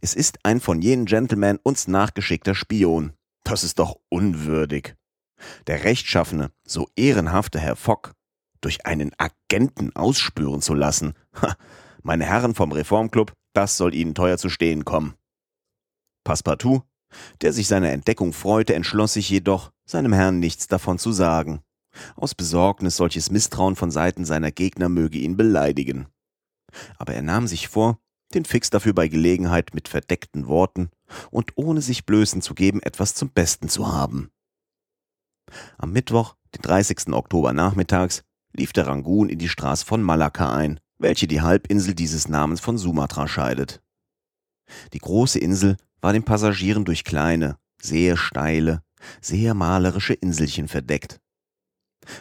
Es 0.01 0.13
ist 0.13 0.39
ein 0.43 0.59
von 0.59 0.81
jenen 0.81 1.05
Gentlemen 1.05 1.59
uns 1.63 1.87
nachgeschickter 1.87 2.53
Spion. 2.53 3.13
Das 3.43 3.63
ist 3.63 3.79
doch 3.79 3.97
unwürdig. 4.09 4.95
Der 5.67 5.83
rechtschaffene, 5.83 6.51
so 6.65 6.87
ehrenhafte 6.95 7.59
Herr 7.59 7.75
Fogg 7.75 8.13
durch 8.63 8.85
einen 8.85 9.11
Agenten 9.17 9.95
ausspüren 9.95 10.61
zu 10.61 10.73
lassen. 10.73 11.13
Ha, 11.41 11.55
meine 12.01 12.25
Herren 12.25 12.55
vom 12.55 12.71
Reformclub, 12.71 13.33
das 13.53 13.77
soll 13.77 13.93
Ihnen 13.93 14.15
teuer 14.15 14.37
zu 14.37 14.49
stehen 14.49 14.85
kommen. 14.85 15.15
Passepartout, 16.23 16.83
der 17.41 17.53
sich 17.53 17.67
seiner 17.67 17.91
Entdeckung 17.91 18.33
freute, 18.33 18.75
entschloss 18.75 19.13
sich 19.13 19.29
jedoch, 19.29 19.71
seinem 19.85 20.13
Herrn 20.13 20.39
nichts 20.39 20.67
davon 20.67 20.97
zu 20.97 21.11
sagen. 21.11 21.61
Aus 22.15 22.33
Besorgnis, 22.33 22.97
solches 22.97 23.29
Misstrauen 23.29 23.75
von 23.75 23.91
Seiten 23.91 24.25
seiner 24.25 24.51
Gegner 24.51 24.89
möge 24.89 25.19
ihn 25.19 25.37
beleidigen. 25.37 26.07
Aber 26.97 27.13
er 27.13 27.21
nahm 27.21 27.47
sich 27.47 27.67
vor, 27.67 27.99
den 28.33 28.45
Fix 28.45 28.69
dafür 28.71 28.93
bei 28.93 29.07
Gelegenheit 29.07 29.75
mit 29.75 29.87
verdeckten 29.87 30.47
Worten 30.47 30.89
und 31.29 31.51
ohne 31.55 31.81
sich 31.81 32.05
Blößen 32.05 32.41
zu 32.41 32.55
geben 32.55 32.81
etwas 32.81 33.13
zum 33.13 33.29
Besten 33.29 33.69
zu 33.69 33.93
haben. 33.93 34.31
Am 35.77 35.91
Mittwoch, 35.91 36.35
den 36.55 36.61
30. 36.61 37.09
Oktober 37.09 37.53
nachmittags, 37.53 38.23
lief 38.53 38.73
der 38.73 38.87
Rangoon 38.87 39.29
in 39.29 39.39
die 39.39 39.49
Straße 39.49 39.85
von 39.85 40.01
Malakka 40.01 40.53
ein, 40.53 40.79
welche 40.97 41.27
die 41.27 41.41
Halbinsel 41.41 41.95
dieses 41.95 42.27
Namens 42.27 42.59
von 42.59 42.77
Sumatra 42.77 43.27
scheidet. 43.27 43.81
Die 44.93 44.99
große 44.99 45.39
Insel 45.39 45.77
war 46.01 46.13
den 46.13 46.23
Passagieren 46.23 46.85
durch 46.85 47.03
kleine, 47.03 47.57
sehr 47.81 48.15
steile, 48.17 48.81
sehr 49.21 49.53
malerische 49.53 50.13
Inselchen 50.13 50.67
verdeckt. 50.67 51.19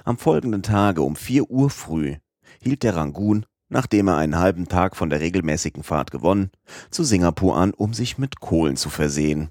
Am 0.05 0.19
folgenden 0.19 0.63
Tage 0.63 1.03
um 1.03 1.17
vier 1.17 1.51
Uhr 1.51 1.71
früh 1.71 2.17
hielt 2.61 2.83
der 2.83 2.97
Rangoon 2.97 3.47
nachdem 3.73 4.09
er 4.09 4.19
einen 4.19 4.39
halben 4.39 4.69
Tag 4.69 4.97
von 4.97 5.09
der 5.09 5.21
regelmäßigen 5.21 5.83
Fahrt 5.83 6.11
gewonnen, 6.11 6.51
zu 6.91 7.05
Singapur 7.05 7.57
an, 7.57 7.73
um 7.73 7.95
sich 7.95 8.19
mit 8.19 8.39
Kohlen 8.39 8.77
zu 8.77 8.91
versehen. 8.91 9.51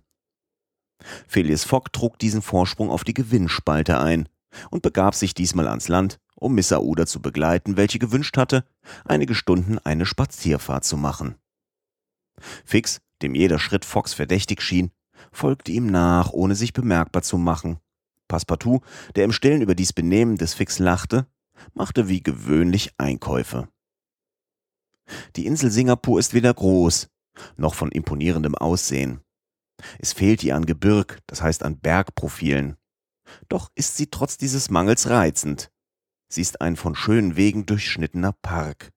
Phileas 1.27 1.63
Fogg 1.63 1.91
trug 1.91 2.19
diesen 2.19 2.43
Vorsprung 2.43 2.91
auf 2.91 3.03
die 3.03 3.15
Gewinnspalte 3.15 3.99
ein 3.99 4.29
und 4.69 4.83
begab 4.83 5.15
sich 5.15 5.33
diesmal 5.33 5.67
ans 5.67 5.87
Land, 5.87 6.19
um 6.41 6.55
Miss 6.55 6.71
Aouda 6.71 7.05
zu 7.05 7.21
begleiten, 7.21 7.77
welche 7.77 7.99
gewünscht 7.99 8.37
hatte, 8.37 8.65
einige 9.05 9.35
Stunden 9.35 9.77
eine 9.79 10.05
Spazierfahrt 10.05 10.83
zu 10.83 10.97
machen. 10.97 11.35
Fix, 12.65 13.01
dem 13.21 13.35
jeder 13.35 13.59
Schritt 13.59 13.85
Foggs 13.85 14.13
verdächtig 14.13 14.61
schien, 14.61 14.91
folgte 15.31 15.71
ihm 15.71 15.85
nach, 15.85 16.31
ohne 16.31 16.55
sich 16.55 16.73
bemerkbar 16.73 17.21
zu 17.21 17.37
machen. 17.37 17.79
Passepartout, 18.27 18.81
der 19.15 19.25
im 19.25 19.31
Stillen 19.31 19.61
über 19.61 19.75
dies 19.75 19.93
Benehmen 19.93 20.37
des 20.37 20.53
Fix 20.53 20.79
lachte, 20.79 21.27
machte 21.73 22.07
wie 22.07 22.23
gewöhnlich 22.23 22.91
Einkäufe. 22.97 23.67
Die 25.35 25.45
Insel 25.45 25.69
Singapur 25.69 26.19
ist 26.19 26.33
weder 26.33 26.53
groß 26.53 27.09
noch 27.57 27.75
von 27.75 27.91
imponierendem 27.91 28.55
Aussehen. 28.55 29.21
Es 29.99 30.13
fehlt 30.13 30.43
ihr 30.43 30.55
an 30.55 30.65
Gebirg, 30.65 31.19
das 31.27 31.41
heißt 31.41 31.63
an 31.63 31.79
Bergprofilen. 31.79 32.77
Doch 33.47 33.71
ist 33.75 33.97
sie 33.97 34.07
trotz 34.07 34.37
dieses 34.37 34.69
Mangels 34.69 35.09
reizend. 35.09 35.70
Sie 36.33 36.41
ist 36.41 36.61
ein 36.61 36.77
von 36.77 36.95
schönen 36.95 37.35
Wegen 37.35 37.65
durchschnittener 37.65 38.31
Park. 38.31 38.91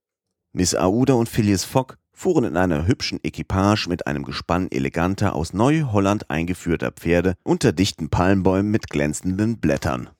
Miss 0.52 0.76
Aouda 0.76 1.14
und 1.14 1.28
Phileas 1.28 1.64
Fogg 1.64 1.96
fuhren 2.12 2.44
in 2.44 2.56
einer 2.56 2.86
hübschen 2.86 3.18
Equipage 3.24 3.88
mit 3.88 4.06
einem 4.06 4.22
Gespann 4.22 4.70
eleganter 4.70 5.34
aus 5.34 5.52
Neu-Holland 5.52 6.30
eingeführter 6.30 6.92
Pferde 6.92 7.34
unter 7.42 7.72
dichten 7.72 8.08
Palmbäumen 8.08 8.70
mit 8.70 8.88
glänzenden 8.88 9.58
Blättern. 9.58 10.10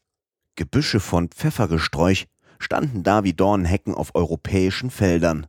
Gebüsche 0.57 0.99
von 0.99 1.29
Pfeffergesträuch 1.29 2.27
standen 2.59 3.05
da 3.05 3.23
wie 3.23 3.33
Dornhecken 3.33 3.95
auf 3.95 4.17
europäischen 4.17 4.91
Feldern. 4.91 5.47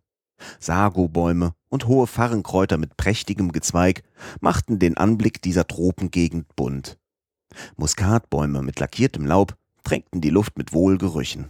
Sagobäume 0.60 1.56
und 1.70 1.88
hohe 1.88 2.06
Farrenkräuter 2.06 2.78
mit 2.78 2.96
prächtigem 2.96 3.52
Gezweig 3.52 4.04
machten 4.40 4.78
den 4.78 4.98
Anblick 4.98 5.42
dieser 5.42 5.66
Tropengegend 5.66 6.56
bunt. 6.56 7.00
Muskatbäume 7.76 8.62
mit 8.62 8.80
lackiertem 8.80 9.26
Laub 9.26 9.56
tränkten 9.84 10.22
die 10.22 10.30
Luft 10.30 10.60
mit 10.60 10.72
Wohlgerüchen. 10.72 11.50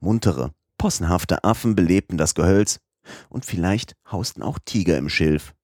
Muntere, 0.00 0.52
possenhafte 0.76 1.44
Affen 1.44 1.74
belebten 1.74 2.18
das 2.18 2.34
Gehölz, 2.34 2.80
und 3.28 3.44
vielleicht 3.44 3.94
hausten 4.10 4.42
auch 4.42 4.58
Tiger 4.64 4.98
im 4.98 5.08
Schilf. 5.08 5.54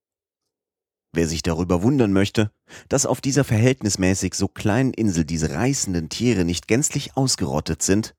Wer 1.12 1.28
sich 1.28 1.42
darüber 1.42 1.82
wundern 1.82 2.12
möchte, 2.12 2.50
dass 2.88 3.06
auf 3.06 3.20
dieser 3.20 3.44
verhältnismäßig 3.44 4.34
so 4.34 4.48
kleinen 4.48 4.92
Insel 4.92 5.24
diese 5.24 5.50
reißenden 5.50 6.08
Tiere 6.08 6.44
nicht 6.44 6.66
gänzlich 6.66 7.16
ausgerottet 7.16 7.82
sind, 7.82 8.14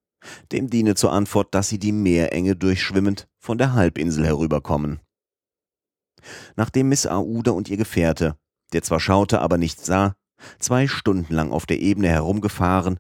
dem 0.52 0.70
diene 0.70 0.96
zur 0.96 1.12
Antwort, 1.12 1.54
dass 1.54 1.68
sie 1.68 1.80
die 1.80 1.92
Meerenge 1.92 2.56
durchschwimmend 2.56 3.28
von 3.38 3.58
der 3.58 3.74
Halbinsel 3.74 4.26
herüberkommen. 4.26 5.02
Nachdem 6.56 6.90
Miss 6.90 7.06
Aouda 7.06 7.52
und 7.52 7.70
ihr 7.70 7.78
Gefährte, 7.78 8.38
der 8.74 8.82
zwar 8.82 9.00
schaute, 9.00 9.42
aber 9.42 9.58
nicht 9.58 9.84
sah, 9.84 10.16
zwei 10.60 10.88
Stunden 10.88 11.34
lang 11.34 11.52
auf 11.52 11.66
der 11.66 11.80
Ebene 11.80 12.08
herumgefahren, 12.08 13.00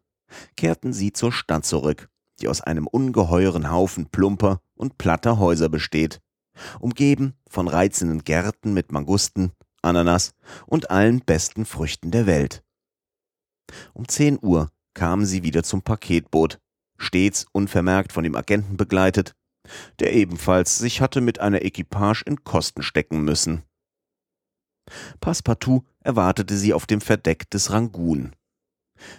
kehrten 0.57 0.93
sie 0.93 1.13
zur 1.13 1.31
Stadt 1.31 1.65
zurück, 1.65 2.09
die 2.45 2.49
aus 2.49 2.61
einem 2.61 2.85
ungeheuren 2.85 3.71
Haufen 3.71 4.05
plumper 4.05 4.61
und 4.75 4.99
platter 4.99 5.39
Häuser 5.39 5.67
besteht, 5.67 6.21
umgeben 6.79 7.33
von 7.49 7.67
reizenden 7.67 8.23
Gärten 8.23 8.75
mit 8.75 8.91
Mangusten, 8.91 9.51
Ananas 9.81 10.35
und 10.67 10.91
allen 10.91 11.21
besten 11.21 11.65
Früchten 11.65 12.11
der 12.11 12.27
Welt. 12.27 12.63
Um 13.95 14.07
zehn 14.07 14.37
Uhr 14.39 14.69
kamen 14.93 15.25
sie 15.25 15.41
wieder 15.41 15.63
zum 15.63 15.81
Paketboot, 15.81 16.59
stets 16.99 17.47
unvermerkt 17.51 18.13
von 18.13 18.23
dem 18.23 18.35
Agenten 18.35 18.77
begleitet, 18.77 19.35
der 19.97 20.13
ebenfalls 20.13 20.77
sich 20.77 21.01
hatte 21.01 21.21
mit 21.21 21.39
einer 21.39 21.65
Equipage 21.65 22.21
in 22.27 22.43
Kosten 22.43 22.83
stecken 22.83 23.23
müssen. 23.23 23.63
Passepartout 25.19 25.83
erwartete 26.01 26.55
sie 26.55 26.75
auf 26.75 26.85
dem 26.85 27.01
Verdeck 27.01 27.49
des 27.49 27.71
Rangoon. 27.71 28.35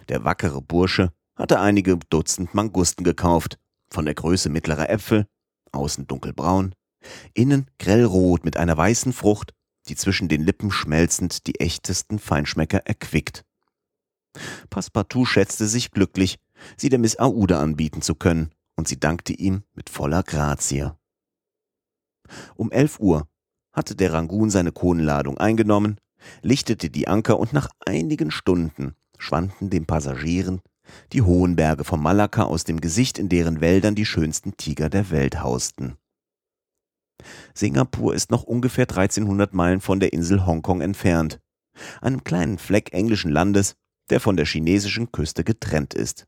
Der 0.07 0.23
wackere 0.23 0.61
Bursche 0.61 1.11
hatte 1.37 1.59
einige 1.59 1.97
Dutzend 2.09 2.53
Mangusten 2.53 3.03
gekauft, 3.03 3.57
von 3.89 4.05
der 4.05 4.15
Größe 4.15 4.49
mittlerer 4.49 4.89
Äpfel, 4.89 5.27
außen 5.71 6.07
dunkelbraun, 6.07 6.73
innen 7.33 7.69
grellrot 7.79 8.43
mit 8.43 8.57
einer 8.57 8.75
weißen 8.75 9.13
Frucht, 9.13 9.53
die 9.87 9.95
zwischen 9.95 10.27
den 10.27 10.43
Lippen 10.43 10.71
schmelzend 10.71 11.47
die 11.47 11.59
echtesten 11.59 12.19
Feinschmecker 12.19 12.79
erquickt. 12.85 13.45
Passepartout 14.69 15.25
schätzte 15.25 15.67
sich 15.67 15.91
glücklich, 15.91 16.37
sie 16.75 16.89
der 16.89 16.99
Miss 16.99 17.17
Aouda 17.17 17.61
anbieten 17.61 18.01
zu 18.01 18.15
können, 18.15 18.51
und 18.75 18.87
sie 18.87 18.99
dankte 18.99 19.33
ihm 19.33 19.63
mit 19.73 19.89
voller 19.89 20.23
Grazie. 20.23 20.91
Um 22.55 22.71
elf 22.71 22.99
Uhr 22.99 23.27
hatte 23.71 23.95
der 23.95 24.13
Rangoon 24.13 24.49
seine 24.49 24.71
Kohnenladung 24.71 25.37
eingenommen, 25.37 25.97
lichtete 26.41 26.89
die 26.89 27.07
Anker 27.07 27.39
und 27.39 27.53
nach 27.53 27.69
einigen 27.85 28.31
Stunden 28.31 28.95
schwanden 29.17 29.69
den 29.69 29.85
Passagieren 29.85 30.61
die 31.13 31.21
hohen 31.21 31.55
Berge 31.55 31.83
von 31.83 32.01
Malakka 32.01 32.43
aus 32.43 32.63
dem 32.63 32.81
Gesicht, 32.81 33.19
in 33.19 33.29
deren 33.29 33.61
Wäldern 33.61 33.95
die 33.95 34.05
schönsten 34.05 34.55
Tiger 34.57 34.89
der 34.89 35.09
Welt 35.09 35.41
hausten. 35.41 35.97
Singapur 37.53 38.13
ist 38.13 38.31
noch 38.31 38.43
ungefähr 38.43 38.83
1300 38.83 39.53
Meilen 39.53 39.81
von 39.81 39.99
der 39.99 40.13
Insel 40.13 40.45
Hongkong 40.45 40.81
entfernt, 40.81 41.39
einem 42.01 42.23
kleinen 42.23 42.57
Fleck 42.57 42.93
englischen 42.93 43.31
Landes, 43.31 43.75
der 44.09 44.19
von 44.19 44.37
der 44.37 44.45
chinesischen 44.45 45.11
Küste 45.11 45.43
getrennt 45.43 45.93
ist. 45.93 46.27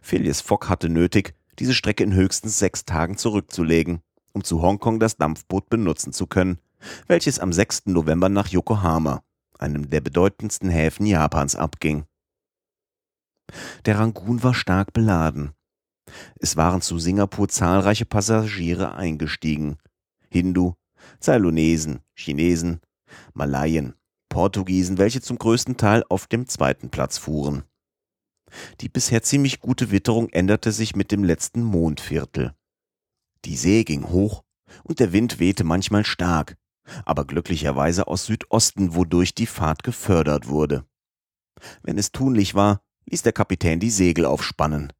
Phileas 0.00 0.40
Fogg 0.40 0.68
hatte 0.68 0.88
nötig, 0.88 1.34
diese 1.58 1.74
Strecke 1.74 2.04
in 2.04 2.14
höchstens 2.14 2.58
sechs 2.58 2.84
Tagen 2.84 3.16
zurückzulegen, 3.16 4.00
um 4.32 4.44
zu 4.44 4.62
Hongkong 4.62 5.00
das 5.00 5.16
Dampfboot 5.16 5.68
benutzen 5.68 6.12
zu 6.12 6.26
können, 6.26 6.58
welches 7.06 7.38
am 7.38 7.52
6. 7.52 7.86
November 7.86 8.28
nach 8.28 8.48
Yokohama, 8.48 9.22
einem 9.58 9.90
der 9.90 10.00
bedeutendsten 10.00 10.68
Häfen 10.70 11.06
Japans, 11.06 11.56
abging. 11.56 12.04
Der 13.84 13.98
Rangoon 13.98 14.42
war 14.42 14.54
stark 14.54 14.92
beladen. 14.92 15.52
Es 16.38 16.56
waren 16.56 16.80
zu 16.80 16.98
Singapur 16.98 17.48
zahlreiche 17.48 18.04
Passagiere 18.04 18.94
eingestiegen. 18.94 19.78
Hindu, 20.30 20.74
Ceylonesen, 21.20 22.00
Chinesen, 22.14 22.80
Malayen, 23.34 23.94
Portugiesen, 24.28 24.98
welche 24.98 25.20
zum 25.20 25.38
größten 25.38 25.76
Teil 25.76 26.04
auf 26.08 26.26
dem 26.26 26.46
zweiten 26.46 26.90
Platz 26.90 27.18
fuhren. 27.18 27.64
Die 28.80 28.88
bisher 28.88 29.22
ziemlich 29.22 29.60
gute 29.60 29.90
Witterung 29.90 30.28
änderte 30.30 30.72
sich 30.72 30.96
mit 30.96 31.10
dem 31.10 31.24
letzten 31.24 31.62
Mondviertel. 31.62 32.54
Die 33.44 33.56
See 33.56 33.84
ging 33.84 34.08
hoch 34.08 34.44
und 34.84 35.00
der 35.00 35.12
Wind 35.12 35.38
wehte 35.38 35.64
manchmal 35.64 36.04
stark, 36.04 36.56
aber 37.04 37.24
glücklicherweise 37.24 38.06
aus 38.06 38.26
Südosten, 38.26 38.94
wodurch 38.94 39.34
die 39.34 39.46
Fahrt 39.46 39.82
gefördert 39.82 40.48
wurde. 40.48 40.86
Wenn 41.82 41.98
es 41.98 42.12
tunlich 42.12 42.54
war, 42.54 42.82
ließ 43.10 43.22
der 43.22 43.32
Kapitän 43.32 43.80
die 43.80 43.90
Segel 43.90 44.24
aufspannen. 44.24 44.92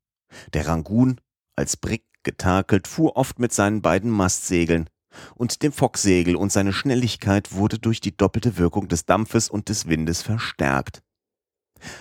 Der 0.53 0.67
Rangoon, 0.67 1.21
als 1.57 1.77
Brick 1.77 2.05
getakelt, 2.23 2.89
fuhr 2.89 3.17
oft 3.17 3.39
mit 3.39 3.53
seinen 3.53 3.83
beiden 3.83 4.11
Mastsegeln, 4.11 4.89
und 5.35 5.63
dem 5.63 5.73
Focksegel 5.73 6.37
und 6.37 6.53
seine 6.53 6.73
Schnelligkeit 6.73 7.53
wurde 7.53 7.79
durch 7.79 8.01
die 8.01 8.17
doppelte 8.17 8.57
Wirkung 8.57 8.89
des 8.89 9.05
Dampfes 9.05 9.51
und 9.51 9.69
des 9.69 9.87
Windes 9.87 10.23
verstärkt. 10.23 11.03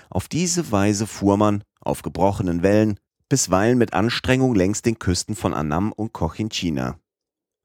Auf 0.09 0.27
diese 0.27 0.71
Weise 0.71 1.07
fuhr 1.07 1.37
man, 1.37 1.63
auf 1.81 2.03
gebrochenen 2.03 2.63
Wellen, 2.63 2.99
bisweilen 3.29 3.77
mit 3.77 3.93
Anstrengung 3.93 4.55
längs 4.55 4.81
den 4.81 4.99
Küsten 4.99 5.35
von 5.35 5.53
Annam 5.53 5.91
und 5.91 6.13
Cochinchina. 6.13 6.99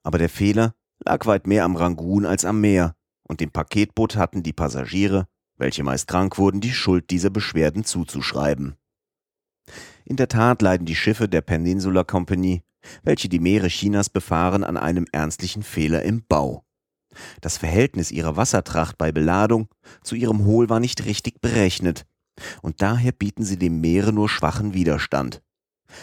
Aber 0.02 0.18
der 0.18 0.28
Fehler 0.28 0.74
lag 1.04 1.26
weit 1.26 1.46
mehr 1.46 1.64
am 1.64 1.76
Rangoon 1.76 2.24
als 2.24 2.44
am 2.44 2.60
Meer, 2.60 2.94
und 3.28 3.40
dem 3.40 3.50
Paketboot 3.50 4.16
hatten 4.16 4.42
die 4.42 4.52
Passagiere, 4.52 5.26
welche 5.56 5.82
meist 5.82 6.08
krank 6.08 6.38
wurden, 6.38 6.60
die 6.60 6.72
Schuld 6.72 7.10
dieser 7.10 7.30
Beschwerden 7.30 7.84
zuzuschreiben. 7.84 8.76
In 10.04 10.16
der 10.16 10.28
Tat 10.28 10.62
leiden 10.62 10.86
die 10.86 10.94
Schiffe 10.94 11.28
der 11.28 11.40
Peninsula 11.40 12.04
Company, 12.04 12.62
welche 13.02 13.28
die 13.28 13.40
Meere 13.40 13.68
Chinas 13.68 14.08
befahren, 14.08 14.64
an 14.64 14.76
einem 14.76 15.06
ernstlichen 15.10 15.62
Fehler 15.62 16.02
im 16.02 16.24
Bau. 16.26 16.64
Das 17.40 17.58
Verhältnis 17.58 18.10
ihrer 18.10 18.36
Wassertracht 18.36 18.98
bei 18.98 19.10
Beladung 19.10 19.68
zu 20.02 20.14
ihrem 20.14 20.44
Hohl 20.44 20.68
war 20.68 20.80
nicht 20.80 21.04
richtig 21.04 21.40
berechnet, 21.40 22.06
und 22.62 22.82
daher 22.82 23.12
bieten 23.12 23.44
sie 23.44 23.58
dem 23.58 23.80
Meere 23.80 24.12
nur 24.12 24.28
schwachen 24.28 24.74
Widerstand. 24.74 25.42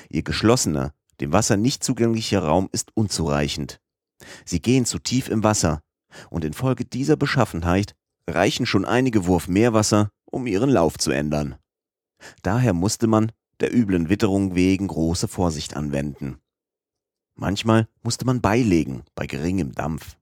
Ihr 0.10 0.24
geschlossener, 0.24 0.94
dem 1.22 1.32
Wasser 1.32 1.58
nicht 1.58 1.84
zugänglicher 1.84 2.44
Raum 2.44 2.70
ist 2.72 2.92
unzureichend. 2.96 3.80
Sie 4.46 4.62
gehen 4.62 4.86
zu 4.86 5.00
tief 5.00 5.30
im 5.30 5.44
Wasser, 5.44 5.82
und 6.30 6.44
infolge 6.44 6.86
dieser 6.86 7.16
Beschaffenheit 7.16 7.96
reichen 8.30 8.66
schon 8.66 8.86
einige 8.86 9.26
Wurf 9.26 9.48
Meerwasser, 9.48 10.12
um 10.26 10.48
ihren 10.48 10.70
Lauf 10.70 10.98
zu 10.98 11.12
ändern. 11.12 11.56
Daher 12.42 12.74
musste 12.74 13.08
man, 13.08 13.32
der 13.60 13.76
üblen 13.76 14.10
Witterung 14.10 14.56
wegen, 14.56 14.88
große 14.88 15.28
Vorsicht 15.28 15.76
anwenden. 15.76 16.40
Manchmal 17.36 17.88
musste 18.02 18.26
man 18.26 18.42
beilegen, 18.42 19.04
bei 19.16 19.26
geringem 19.28 19.74
Dampf. 19.74 20.18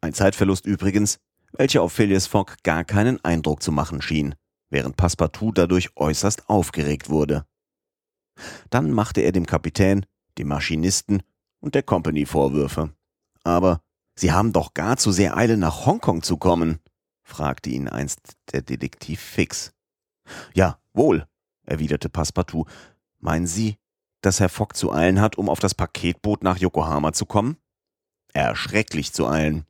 Ein 0.00 0.14
Zeitverlust 0.14 0.66
übrigens, 0.66 1.18
welcher 1.52 1.82
auf 1.82 1.92
Phileas 1.92 2.26
Fogg 2.26 2.56
gar 2.62 2.84
keinen 2.84 3.24
Eindruck 3.24 3.62
zu 3.62 3.72
machen 3.72 4.02
schien, 4.02 4.34
während 4.70 4.96
Passepartout 4.96 5.52
dadurch 5.52 5.96
äußerst 5.96 6.48
aufgeregt 6.48 7.08
wurde. 7.08 7.44
Dann 8.70 8.90
machte 8.90 9.20
er 9.20 9.32
dem 9.32 9.46
Kapitän, 9.46 10.06
dem 10.38 10.48
Maschinisten 10.48 11.22
und 11.60 11.74
der 11.74 11.82
Company 11.82 12.26
Vorwürfe. 12.26 12.94
Aber 13.44 13.82
Sie 14.14 14.32
haben 14.32 14.52
doch 14.52 14.74
gar 14.74 14.96
zu 14.96 15.12
sehr 15.12 15.36
Eile, 15.36 15.56
nach 15.56 15.86
Hongkong 15.86 16.22
zu 16.22 16.36
kommen, 16.36 16.78
fragte 17.30 17.70
ihn 17.70 17.88
einst 17.88 18.20
der 18.52 18.62
Detektiv 18.62 19.20
Fix. 19.20 19.72
Ja, 20.54 20.78
wohl, 20.92 21.26
erwiderte 21.64 22.08
Passepartout. 22.08 22.66
Meinen 23.18 23.46
Sie, 23.46 23.76
dass 24.20 24.40
Herr 24.40 24.48
Fogg 24.48 24.74
zu 24.76 24.92
eilen 24.92 25.20
hat, 25.20 25.36
um 25.38 25.48
auf 25.48 25.60
das 25.60 25.74
Paketboot 25.74 26.42
nach 26.42 26.58
Yokohama 26.58 27.12
zu 27.12 27.26
kommen? 27.26 27.56
Erschrecklich 28.32 29.12
zu 29.12 29.28
eilen. 29.28 29.64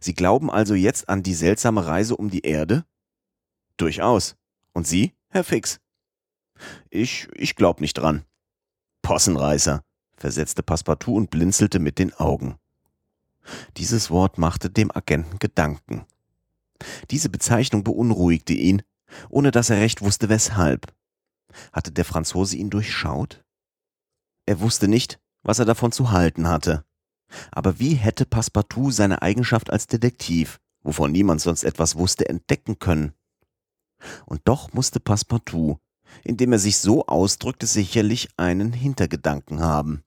Sie 0.00 0.14
glauben 0.14 0.50
also 0.50 0.74
jetzt 0.74 1.08
an 1.08 1.22
die 1.22 1.34
seltsame 1.34 1.86
Reise 1.86 2.16
um 2.16 2.30
die 2.30 2.44
Erde? 2.44 2.84
Durchaus. 3.76 4.36
Und 4.72 4.86
Sie, 4.86 5.14
Herr 5.28 5.44
Fix? 5.44 5.80
Ich, 6.90 7.28
ich 7.34 7.56
glaub 7.56 7.80
nicht 7.80 7.94
dran. 7.94 8.24
Possenreißer, 9.02 9.82
versetzte 10.16 10.62
Passepartout 10.62 11.14
und 11.14 11.30
blinzelte 11.30 11.78
mit 11.78 11.98
den 11.98 12.12
Augen. 12.14 12.56
Dieses 13.76 14.10
Wort 14.10 14.38
machte 14.38 14.68
dem 14.70 14.94
Agenten 14.94 15.38
Gedanken. 15.38 16.04
Diese 17.10 17.28
Bezeichnung 17.28 17.84
beunruhigte 17.84 18.52
ihn, 18.52 18.82
ohne 19.28 19.50
dass 19.50 19.70
er 19.70 19.78
recht 19.78 20.02
wusste 20.02 20.28
weshalb. 20.28 20.92
Hatte 21.72 21.92
der 21.92 22.04
Franzose 22.04 22.56
ihn 22.56 22.70
durchschaut? 22.70 23.44
Er 24.46 24.60
wusste 24.60 24.88
nicht, 24.88 25.20
was 25.42 25.58
er 25.58 25.64
davon 25.64 25.92
zu 25.92 26.10
halten 26.10 26.48
hatte. 26.48 26.84
Aber 27.50 27.78
wie 27.78 27.94
hätte 27.94 28.26
Passepartout 28.26 28.90
seine 28.90 29.22
Eigenschaft 29.22 29.70
als 29.70 29.86
Detektiv, 29.86 30.60
wovon 30.82 31.12
niemand 31.12 31.40
sonst 31.40 31.62
etwas 31.62 31.96
wusste, 31.96 32.28
entdecken 32.28 32.78
können? 32.78 33.12
Und 34.26 34.40
doch 34.44 34.72
musste 34.72 35.00
Passepartout, 35.00 35.78
indem 36.24 36.52
er 36.52 36.58
sich 36.58 36.78
so 36.78 37.06
ausdrückte, 37.06 37.66
sicherlich 37.66 38.28
einen 38.36 38.72
Hintergedanken 38.72 39.60
haben. 39.60 40.02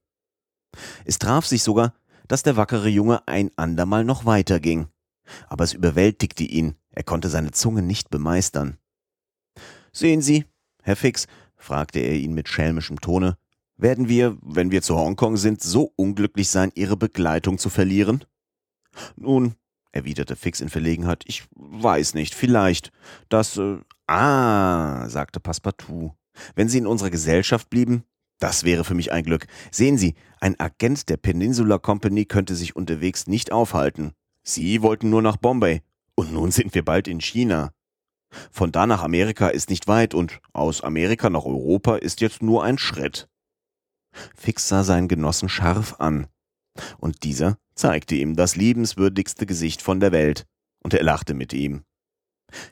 Es 1.06 1.20
traf 1.20 1.46
sich 1.46 1.64
sogar, 1.64 1.94
dass 2.28 2.44
der 2.44 2.58
wackere 2.58 2.90
Junge 2.90 3.26
ein 3.28 3.52
andermal 3.58 4.04
noch 4.04 4.26
weiterging. 4.26 4.88
Aber 5.48 5.64
es 5.64 5.74
überwältigte 5.74 6.44
ihn, 6.44 6.76
er 6.92 7.04
konnte 7.04 7.30
seine 7.30 7.52
Zunge 7.52 7.82
nicht 7.82 8.10
bemeistern. 8.10 8.78
Sehen 9.92 10.22
Sie, 10.22 10.46
Herr 10.82 10.96
Fix, 10.96 11.28
fragte 11.56 12.00
er 12.00 12.16
ihn 12.16 12.34
mit 12.34 12.50
schelmischem 12.50 13.00
Tone, 13.00 13.38
werden 13.78 14.08
wir, 14.08 14.38
wenn 14.42 14.72
wir 14.72 14.82
zu 14.82 14.96
Hongkong 14.96 15.38
sind, 15.38 15.62
so 15.62 15.92
unglücklich 15.96 16.50
sein, 16.50 16.72
Ihre 16.76 16.98
Begleitung 16.98 17.58
zu 17.58 17.70
verlieren? 17.70 18.24
Nun, 19.16 19.56
erwiderte 19.92 20.36
Fix 20.36 20.62
in 20.62 20.70
Verlegenheit, 20.70 21.24
ich 21.26 21.44
weiß 21.56 22.14
nicht, 22.14 22.36
vielleicht. 22.36 22.92
Das, 23.30 23.58
äh, 23.58 23.78
ah, 24.08 25.10
sagte 25.10 25.40
Passepartout. 25.40 26.14
Wenn 26.56 26.70
Sie 26.70 26.78
in 26.78 26.88
unserer 26.88 27.10
Gesellschaft 27.10 27.70
blieben, 27.70 28.04
das 28.40 28.64
wäre 28.64 28.84
für 28.84 28.96
mich 28.96 29.12
ein 29.12 29.24
Glück. 29.24 29.48
Sehen 29.72 29.98
Sie, 29.98 30.16
ein 30.40 30.60
Agent 30.60 31.10
der 31.10 31.18
Peninsula 31.18 31.78
Company 31.78 32.26
könnte 32.26 32.56
sich 32.56 32.76
unterwegs 32.76 33.28
nicht 33.28 33.52
aufhalten. 33.52 34.14
Sie 34.44 34.82
wollten 34.82 35.10
nur 35.10 35.22
nach 35.22 35.38
Bombay. 35.38 35.82
Und 36.16 36.32
nun 36.32 36.52
sind 36.52 36.76
wir 36.76 36.86
bald 36.86 37.08
in 37.08 37.22
China. 37.22 37.72
Von 38.52 38.72
da 38.72 38.86
nach 38.86 39.04
Amerika 39.04 39.48
ist 39.48 39.70
nicht 39.70 39.88
weit 39.88 40.14
und 40.14 40.40
aus 40.54 40.82
Amerika 40.82 41.30
nach 41.30 41.46
Europa 41.46 41.96
ist 41.96 42.22
jetzt 42.22 42.42
nur 42.42 42.64
ein 42.64 42.78
Schritt. 42.78 43.30
Fix 44.36 44.68
sah 44.68 44.84
seinen 44.84 45.08
Genossen 45.08 45.50
scharf 45.50 45.96
an. 46.00 46.28
Und 46.98 47.24
dieser 47.24 47.58
zeigte 47.76 48.16
ihm 48.16 48.36
das 48.36 48.56
liebenswürdigste 48.56 49.46
Gesicht 49.46 49.82
von 49.82 50.00
der 50.00 50.12
Welt, 50.12 50.46
und 50.84 50.94
er 50.94 51.04
lachte 51.04 51.34
mit 51.34 51.54
ihm. 51.54 51.84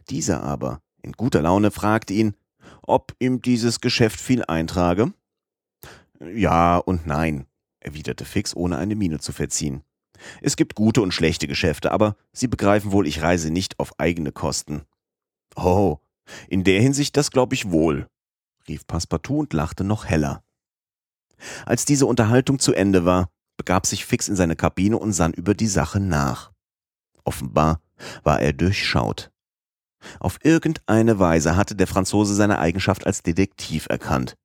Dieser 0.09 0.43
aber, 0.43 0.81
in 1.01 1.13
guter 1.13 1.41
Laune, 1.41 1.71
fragte 1.71 2.13
ihn, 2.13 2.35
ob 2.81 3.15
ihm 3.19 3.41
dieses 3.41 3.81
Geschäft 3.81 4.19
viel 4.19 4.43
eintrage. 4.45 5.13
Ja 6.19 6.77
und 6.77 7.07
nein, 7.07 7.47
erwiderte 7.79 8.25
Fix, 8.25 8.55
ohne 8.55 8.77
eine 8.77 8.95
Miene 8.95 9.19
zu 9.19 9.31
verziehen. 9.31 9.83
Es 10.41 10.55
gibt 10.55 10.75
gute 10.75 11.01
und 11.01 11.13
schlechte 11.13 11.47
Geschäfte, 11.47 11.91
aber 11.91 12.15
Sie 12.31 12.47
begreifen 12.47 12.91
wohl, 12.91 13.07
ich 13.07 13.21
reise 13.21 13.51
nicht 13.51 13.79
auf 13.79 13.99
eigene 13.99 14.31
Kosten. 14.31 14.83
Oh, 15.55 15.97
in 16.47 16.63
der 16.63 16.81
Hinsicht 16.81 17.17
das 17.17 17.31
glaube 17.31 17.55
ich 17.55 17.71
wohl, 17.71 18.07
rief 18.67 18.85
Passepartout 18.87 19.39
und 19.39 19.53
lachte 19.53 19.83
noch 19.83 20.05
heller. 20.05 20.43
Als 21.65 21.85
diese 21.85 22.05
Unterhaltung 22.05 22.59
zu 22.59 22.73
Ende 22.73 23.05
war, 23.05 23.29
begab 23.57 23.85
sich 23.85 24.05
Fix 24.05 24.27
in 24.27 24.35
seine 24.35 24.55
Kabine 24.55 24.97
und 24.97 25.13
sann 25.13 25.33
über 25.33 25.53
die 25.53 25.67
Sache 25.67 25.99
nach. 25.99 26.51
Offenbar 27.23 27.81
war 28.23 28.41
er 28.41 28.53
durchschaut. 28.53 29.31
Auf 30.19 30.39
irgendeine 30.43 31.19
Weise 31.19 31.55
hatte 31.55 31.75
der 31.75 31.87
Franzose 31.87 32.33
seine 32.33 32.59
Eigenschaft 32.59 33.05
als 33.05 33.21
Detektiv 33.21 33.87
erkannt. 33.89 34.35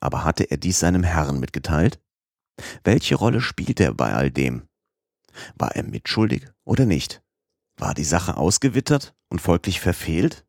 Aber 0.00 0.24
hatte 0.24 0.44
er 0.50 0.56
dies 0.56 0.78
seinem 0.78 1.02
Herrn 1.02 1.40
mitgeteilt? 1.40 2.00
Welche 2.84 3.14
Rolle 3.14 3.40
spielte 3.40 3.84
er 3.84 3.94
bei 3.94 4.12
all 4.12 4.30
dem? 4.30 4.67
War 5.56 5.74
er 5.76 5.84
mitschuldig 5.84 6.48
oder 6.64 6.86
nicht? 6.86 7.22
War 7.76 7.94
die 7.94 8.04
Sache 8.04 8.36
ausgewittert 8.36 9.14
und 9.28 9.40
folglich 9.40 9.80
verfehlt? 9.80 10.44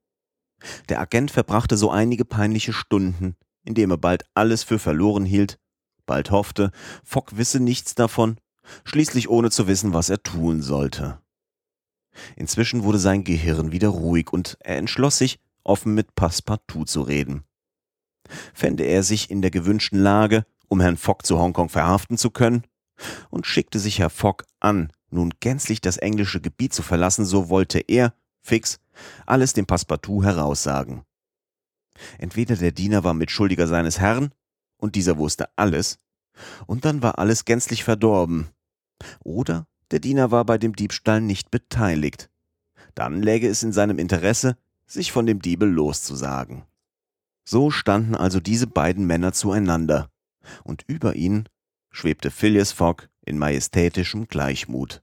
Der 0.90 1.00
Agent 1.00 1.32
verbrachte 1.32 1.78
so 1.78 1.90
einige 1.92 2.26
peinliche 2.26 2.74
Stunden, 2.74 3.36
indem 3.64 3.92
er 3.92 3.98
bald 3.98 4.24
alles 4.34 4.64
für 4.64 4.80
verloren 4.80 5.26
hielt, 5.26 5.60
bald 6.06 6.32
hoffte, 6.32 6.72
Fogg 7.04 7.38
wisse 7.38 7.60
nichts 7.60 7.96
davon, 7.96 8.38
schließlich 8.84 9.30
ohne 9.30 9.52
zu 9.52 9.68
wissen, 9.68 9.94
was 9.94 10.10
er 10.10 10.24
tun 10.24 10.62
sollte. 10.62 11.22
Inzwischen 12.36 12.84
wurde 12.84 13.00
sein 13.00 13.24
Gehirn 13.24 13.72
wieder 13.72 13.90
ruhig 13.90 14.34
und 14.34 14.58
er 14.62 14.78
entschloss 14.78 15.18
sich, 15.18 15.40
offen 15.64 15.94
mit 15.94 16.16
Passepartout 16.16 16.86
zu 16.86 17.02
reden. 17.02 17.44
Fände 18.54 18.84
er 18.84 19.04
sich 19.04 19.30
in 19.30 19.42
der 19.42 19.52
gewünschten 19.52 20.00
Lage, 20.00 20.46
um 20.68 20.82
Herrn 20.82 20.98
Fogg 20.98 21.26
zu 21.26 21.40
Hongkong 21.40 21.70
verhaften 21.70 22.18
zu 22.18 22.32
können, 22.32 22.64
und 23.30 23.46
schickte 23.46 23.80
sich 23.80 24.00
Herr 24.00 24.10
Fogg 24.10 24.46
an, 24.60 24.92
nun 25.10 25.34
gänzlich 25.40 25.82
das 25.82 25.98
englische 25.98 26.42
Gebiet 26.42 26.74
zu 26.74 26.84
verlassen, 26.84 27.26
so 27.26 27.50
wollte 27.50 27.80
er, 27.80 28.14
fix, 28.42 28.80
alles 29.26 29.54
dem 29.54 29.66
Passepartout 29.66 30.24
heraussagen. 30.24 31.04
Entweder 32.18 32.56
der 32.56 32.72
Diener 32.72 33.04
war 33.04 33.14
Mitschuldiger 33.14 33.68
seines 33.68 34.00
Herrn, 34.00 34.34
und 34.78 34.96
dieser 34.96 35.18
wusste 35.18 35.50
alles, 35.56 36.00
und 36.68 36.86
dann 36.86 37.02
war 37.02 37.20
alles 37.20 37.46
gänzlich 37.46 37.84
verdorben. 37.84 38.50
Oder 39.24 39.68
der 39.92 40.00
Diener 40.00 40.32
war 40.32 40.46
bei 40.46 40.58
dem 40.58 40.76
Diebstahl 40.76 41.22
nicht 41.22 41.52
beteiligt. 41.52 42.30
Dann 42.96 43.22
läge 43.22 43.48
es 43.50 43.64
in 43.64 43.74
seinem 43.74 44.00
Interesse, 44.00 44.58
sich 44.86 45.12
von 45.12 45.26
dem 45.26 45.42
Diebe 45.42 45.66
loszusagen. 45.66 46.64
So 47.44 47.72
standen 47.72 48.16
also 48.16 48.40
diese 48.40 48.68
beiden 48.68 49.06
Männer 49.06 49.34
zueinander, 49.34 50.10
und 50.64 50.84
über 50.88 51.16
ihnen 51.16 51.50
schwebte 51.92 52.32
Phileas 52.32 52.72
Fogg 52.72 53.08
in 53.26 53.38
majestätischem 53.38 54.28
Gleichmut. 54.28 55.02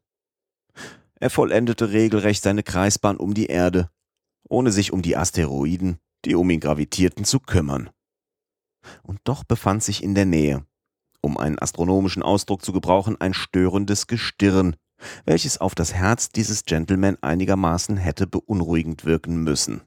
Er 1.19 1.31
vollendete 1.31 1.93
regelrecht 1.93 2.43
seine 2.43 2.63
Kreisbahn 2.63 3.17
um 3.17 3.35
die 3.35 3.47
Erde, 3.47 3.91
ohne 4.49 4.71
sich 4.71 4.93
um 4.93 5.03
die 5.03 5.17
Asteroiden, 5.17 5.99
die 6.25 6.35
um 6.35 6.51
ihn 6.51 6.61
gravitierten, 6.61 7.25
zu 7.25 7.41
kümmern. 7.41 7.91
Und 9.03 9.21
doch 9.25 9.45
befand 9.45 9.83
sich 9.83 10.03
in 10.03 10.15
der 10.15 10.27
Nähe, 10.27 10.65
um 11.21 11.39
einen 11.39 11.59
astronomischen 11.59 12.23
Ausdruck 12.23 12.65
zu 12.65 12.73
gebrauchen, 12.73 13.21
ein 13.21 13.35
störendes 13.35 14.07
Gestirn, 14.07 14.77
welches 15.25 15.59
auf 15.59 15.75
das 15.75 15.95
Herz 15.95 16.31
dieses 16.31 16.65
Gentleman 16.65 17.19
einigermaßen 17.21 17.97
hätte 17.97 18.27
beunruhigend 18.27 19.05
wirken 19.05 19.43
müssen. 19.43 19.83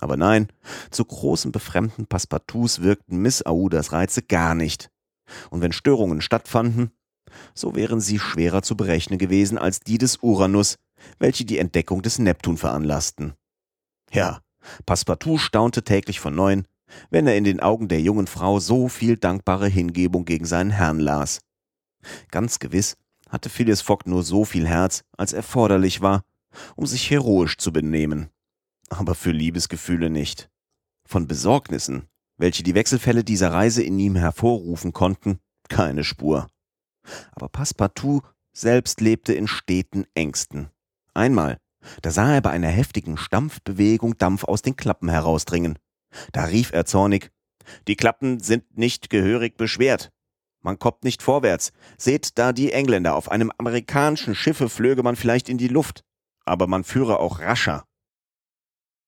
Aber 0.00 0.16
nein, 0.16 0.48
zu 0.90 1.04
großem 1.04 1.52
Befremden 1.52 2.06
Passepartouts 2.06 2.82
wirkten 2.82 3.18
Miss 3.18 3.44
Aoudas 3.44 3.92
Reize 3.92 4.22
gar 4.22 4.54
nicht. 4.54 4.90
Und 5.50 5.60
wenn 5.60 5.72
Störungen 5.72 6.20
stattfanden, 6.20 6.90
so 7.54 7.74
wären 7.74 8.00
sie 8.00 8.18
schwerer 8.18 8.62
zu 8.62 8.76
berechnen 8.76 9.18
gewesen 9.18 9.58
als 9.58 9.80
die 9.80 9.98
des 9.98 10.18
Uranus, 10.18 10.76
welche 11.18 11.44
die 11.44 11.58
Entdeckung 11.58 12.02
des 12.02 12.18
Neptun 12.18 12.56
veranlassten. 12.56 13.34
Ja, 14.10 14.40
Passepartout 14.86 15.38
staunte 15.38 15.82
täglich 15.82 16.20
von 16.20 16.34
neuem, 16.34 16.64
wenn 17.10 17.26
er 17.26 17.36
in 17.36 17.44
den 17.44 17.60
Augen 17.60 17.88
der 17.88 18.00
jungen 18.00 18.26
Frau 18.26 18.60
so 18.60 18.88
viel 18.88 19.16
dankbare 19.16 19.68
Hingebung 19.68 20.24
gegen 20.24 20.46
seinen 20.46 20.70
Herrn 20.70 20.98
las. 20.98 21.40
Ganz 22.30 22.58
gewiss 22.58 22.96
hatte 23.28 23.50
Phileas 23.50 23.82
Fogg 23.82 24.06
nur 24.06 24.22
so 24.22 24.44
viel 24.44 24.66
Herz, 24.66 25.04
als 25.16 25.32
erforderlich 25.32 26.00
war, 26.00 26.24
um 26.76 26.86
sich 26.86 27.10
heroisch 27.10 27.58
zu 27.58 27.72
benehmen. 27.72 28.30
Aber 28.88 29.14
für 29.14 29.32
Liebesgefühle 29.32 30.08
nicht. 30.08 30.48
Von 31.06 31.26
Besorgnissen, 31.26 32.08
welche 32.38 32.62
die 32.62 32.74
Wechselfälle 32.74 33.24
dieser 33.24 33.52
Reise 33.52 33.82
in 33.82 33.98
ihm 33.98 34.16
hervorrufen 34.16 34.92
konnten, 34.92 35.38
keine 35.68 36.04
Spur. 36.04 36.48
Aber 37.32 37.48
Passepartout 37.48 38.22
selbst 38.52 39.00
lebte 39.00 39.34
in 39.34 39.46
steten 39.46 40.06
Ängsten. 40.14 40.70
Einmal, 41.14 41.58
da 42.02 42.10
sah 42.10 42.34
er 42.34 42.40
bei 42.40 42.50
einer 42.50 42.68
heftigen 42.68 43.16
Stampfbewegung 43.16 44.16
Dampf 44.18 44.44
aus 44.44 44.62
den 44.62 44.76
Klappen 44.76 45.08
herausdringen. 45.08 45.78
Da 46.32 46.44
rief 46.44 46.72
er 46.72 46.86
zornig, 46.86 47.30
die 47.86 47.96
Klappen 47.96 48.40
sind 48.40 48.78
nicht 48.78 49.10
gehörig 49.10 49.56
beschwert. 49.56 50.10
Man 50.62 50.78
kommt 50.78 51.04
nicht 51.04 51.22
vorwärts. 51.22 51.72
Seht 51.96 52.38
da 52.38 52.52
die 52.52 52.72
Engländer. 52.72 53.14
Auf 53.14 53.30
einem 53.30 53.52
amerikanischen 53.58 54.34
Schiffe 54.34 54.68
flöge 54.68 55.02
man 55.02 55.16
vielleicht 55.16 55.48
in 55.48 55.58
die 55.58 55.68
Luft. 55.68 56.04
Aber 56.44 56.66
man 56.66 56.84
führe 56.84 57.20
auch 57.20 57.40
rascher. 57.40 57.84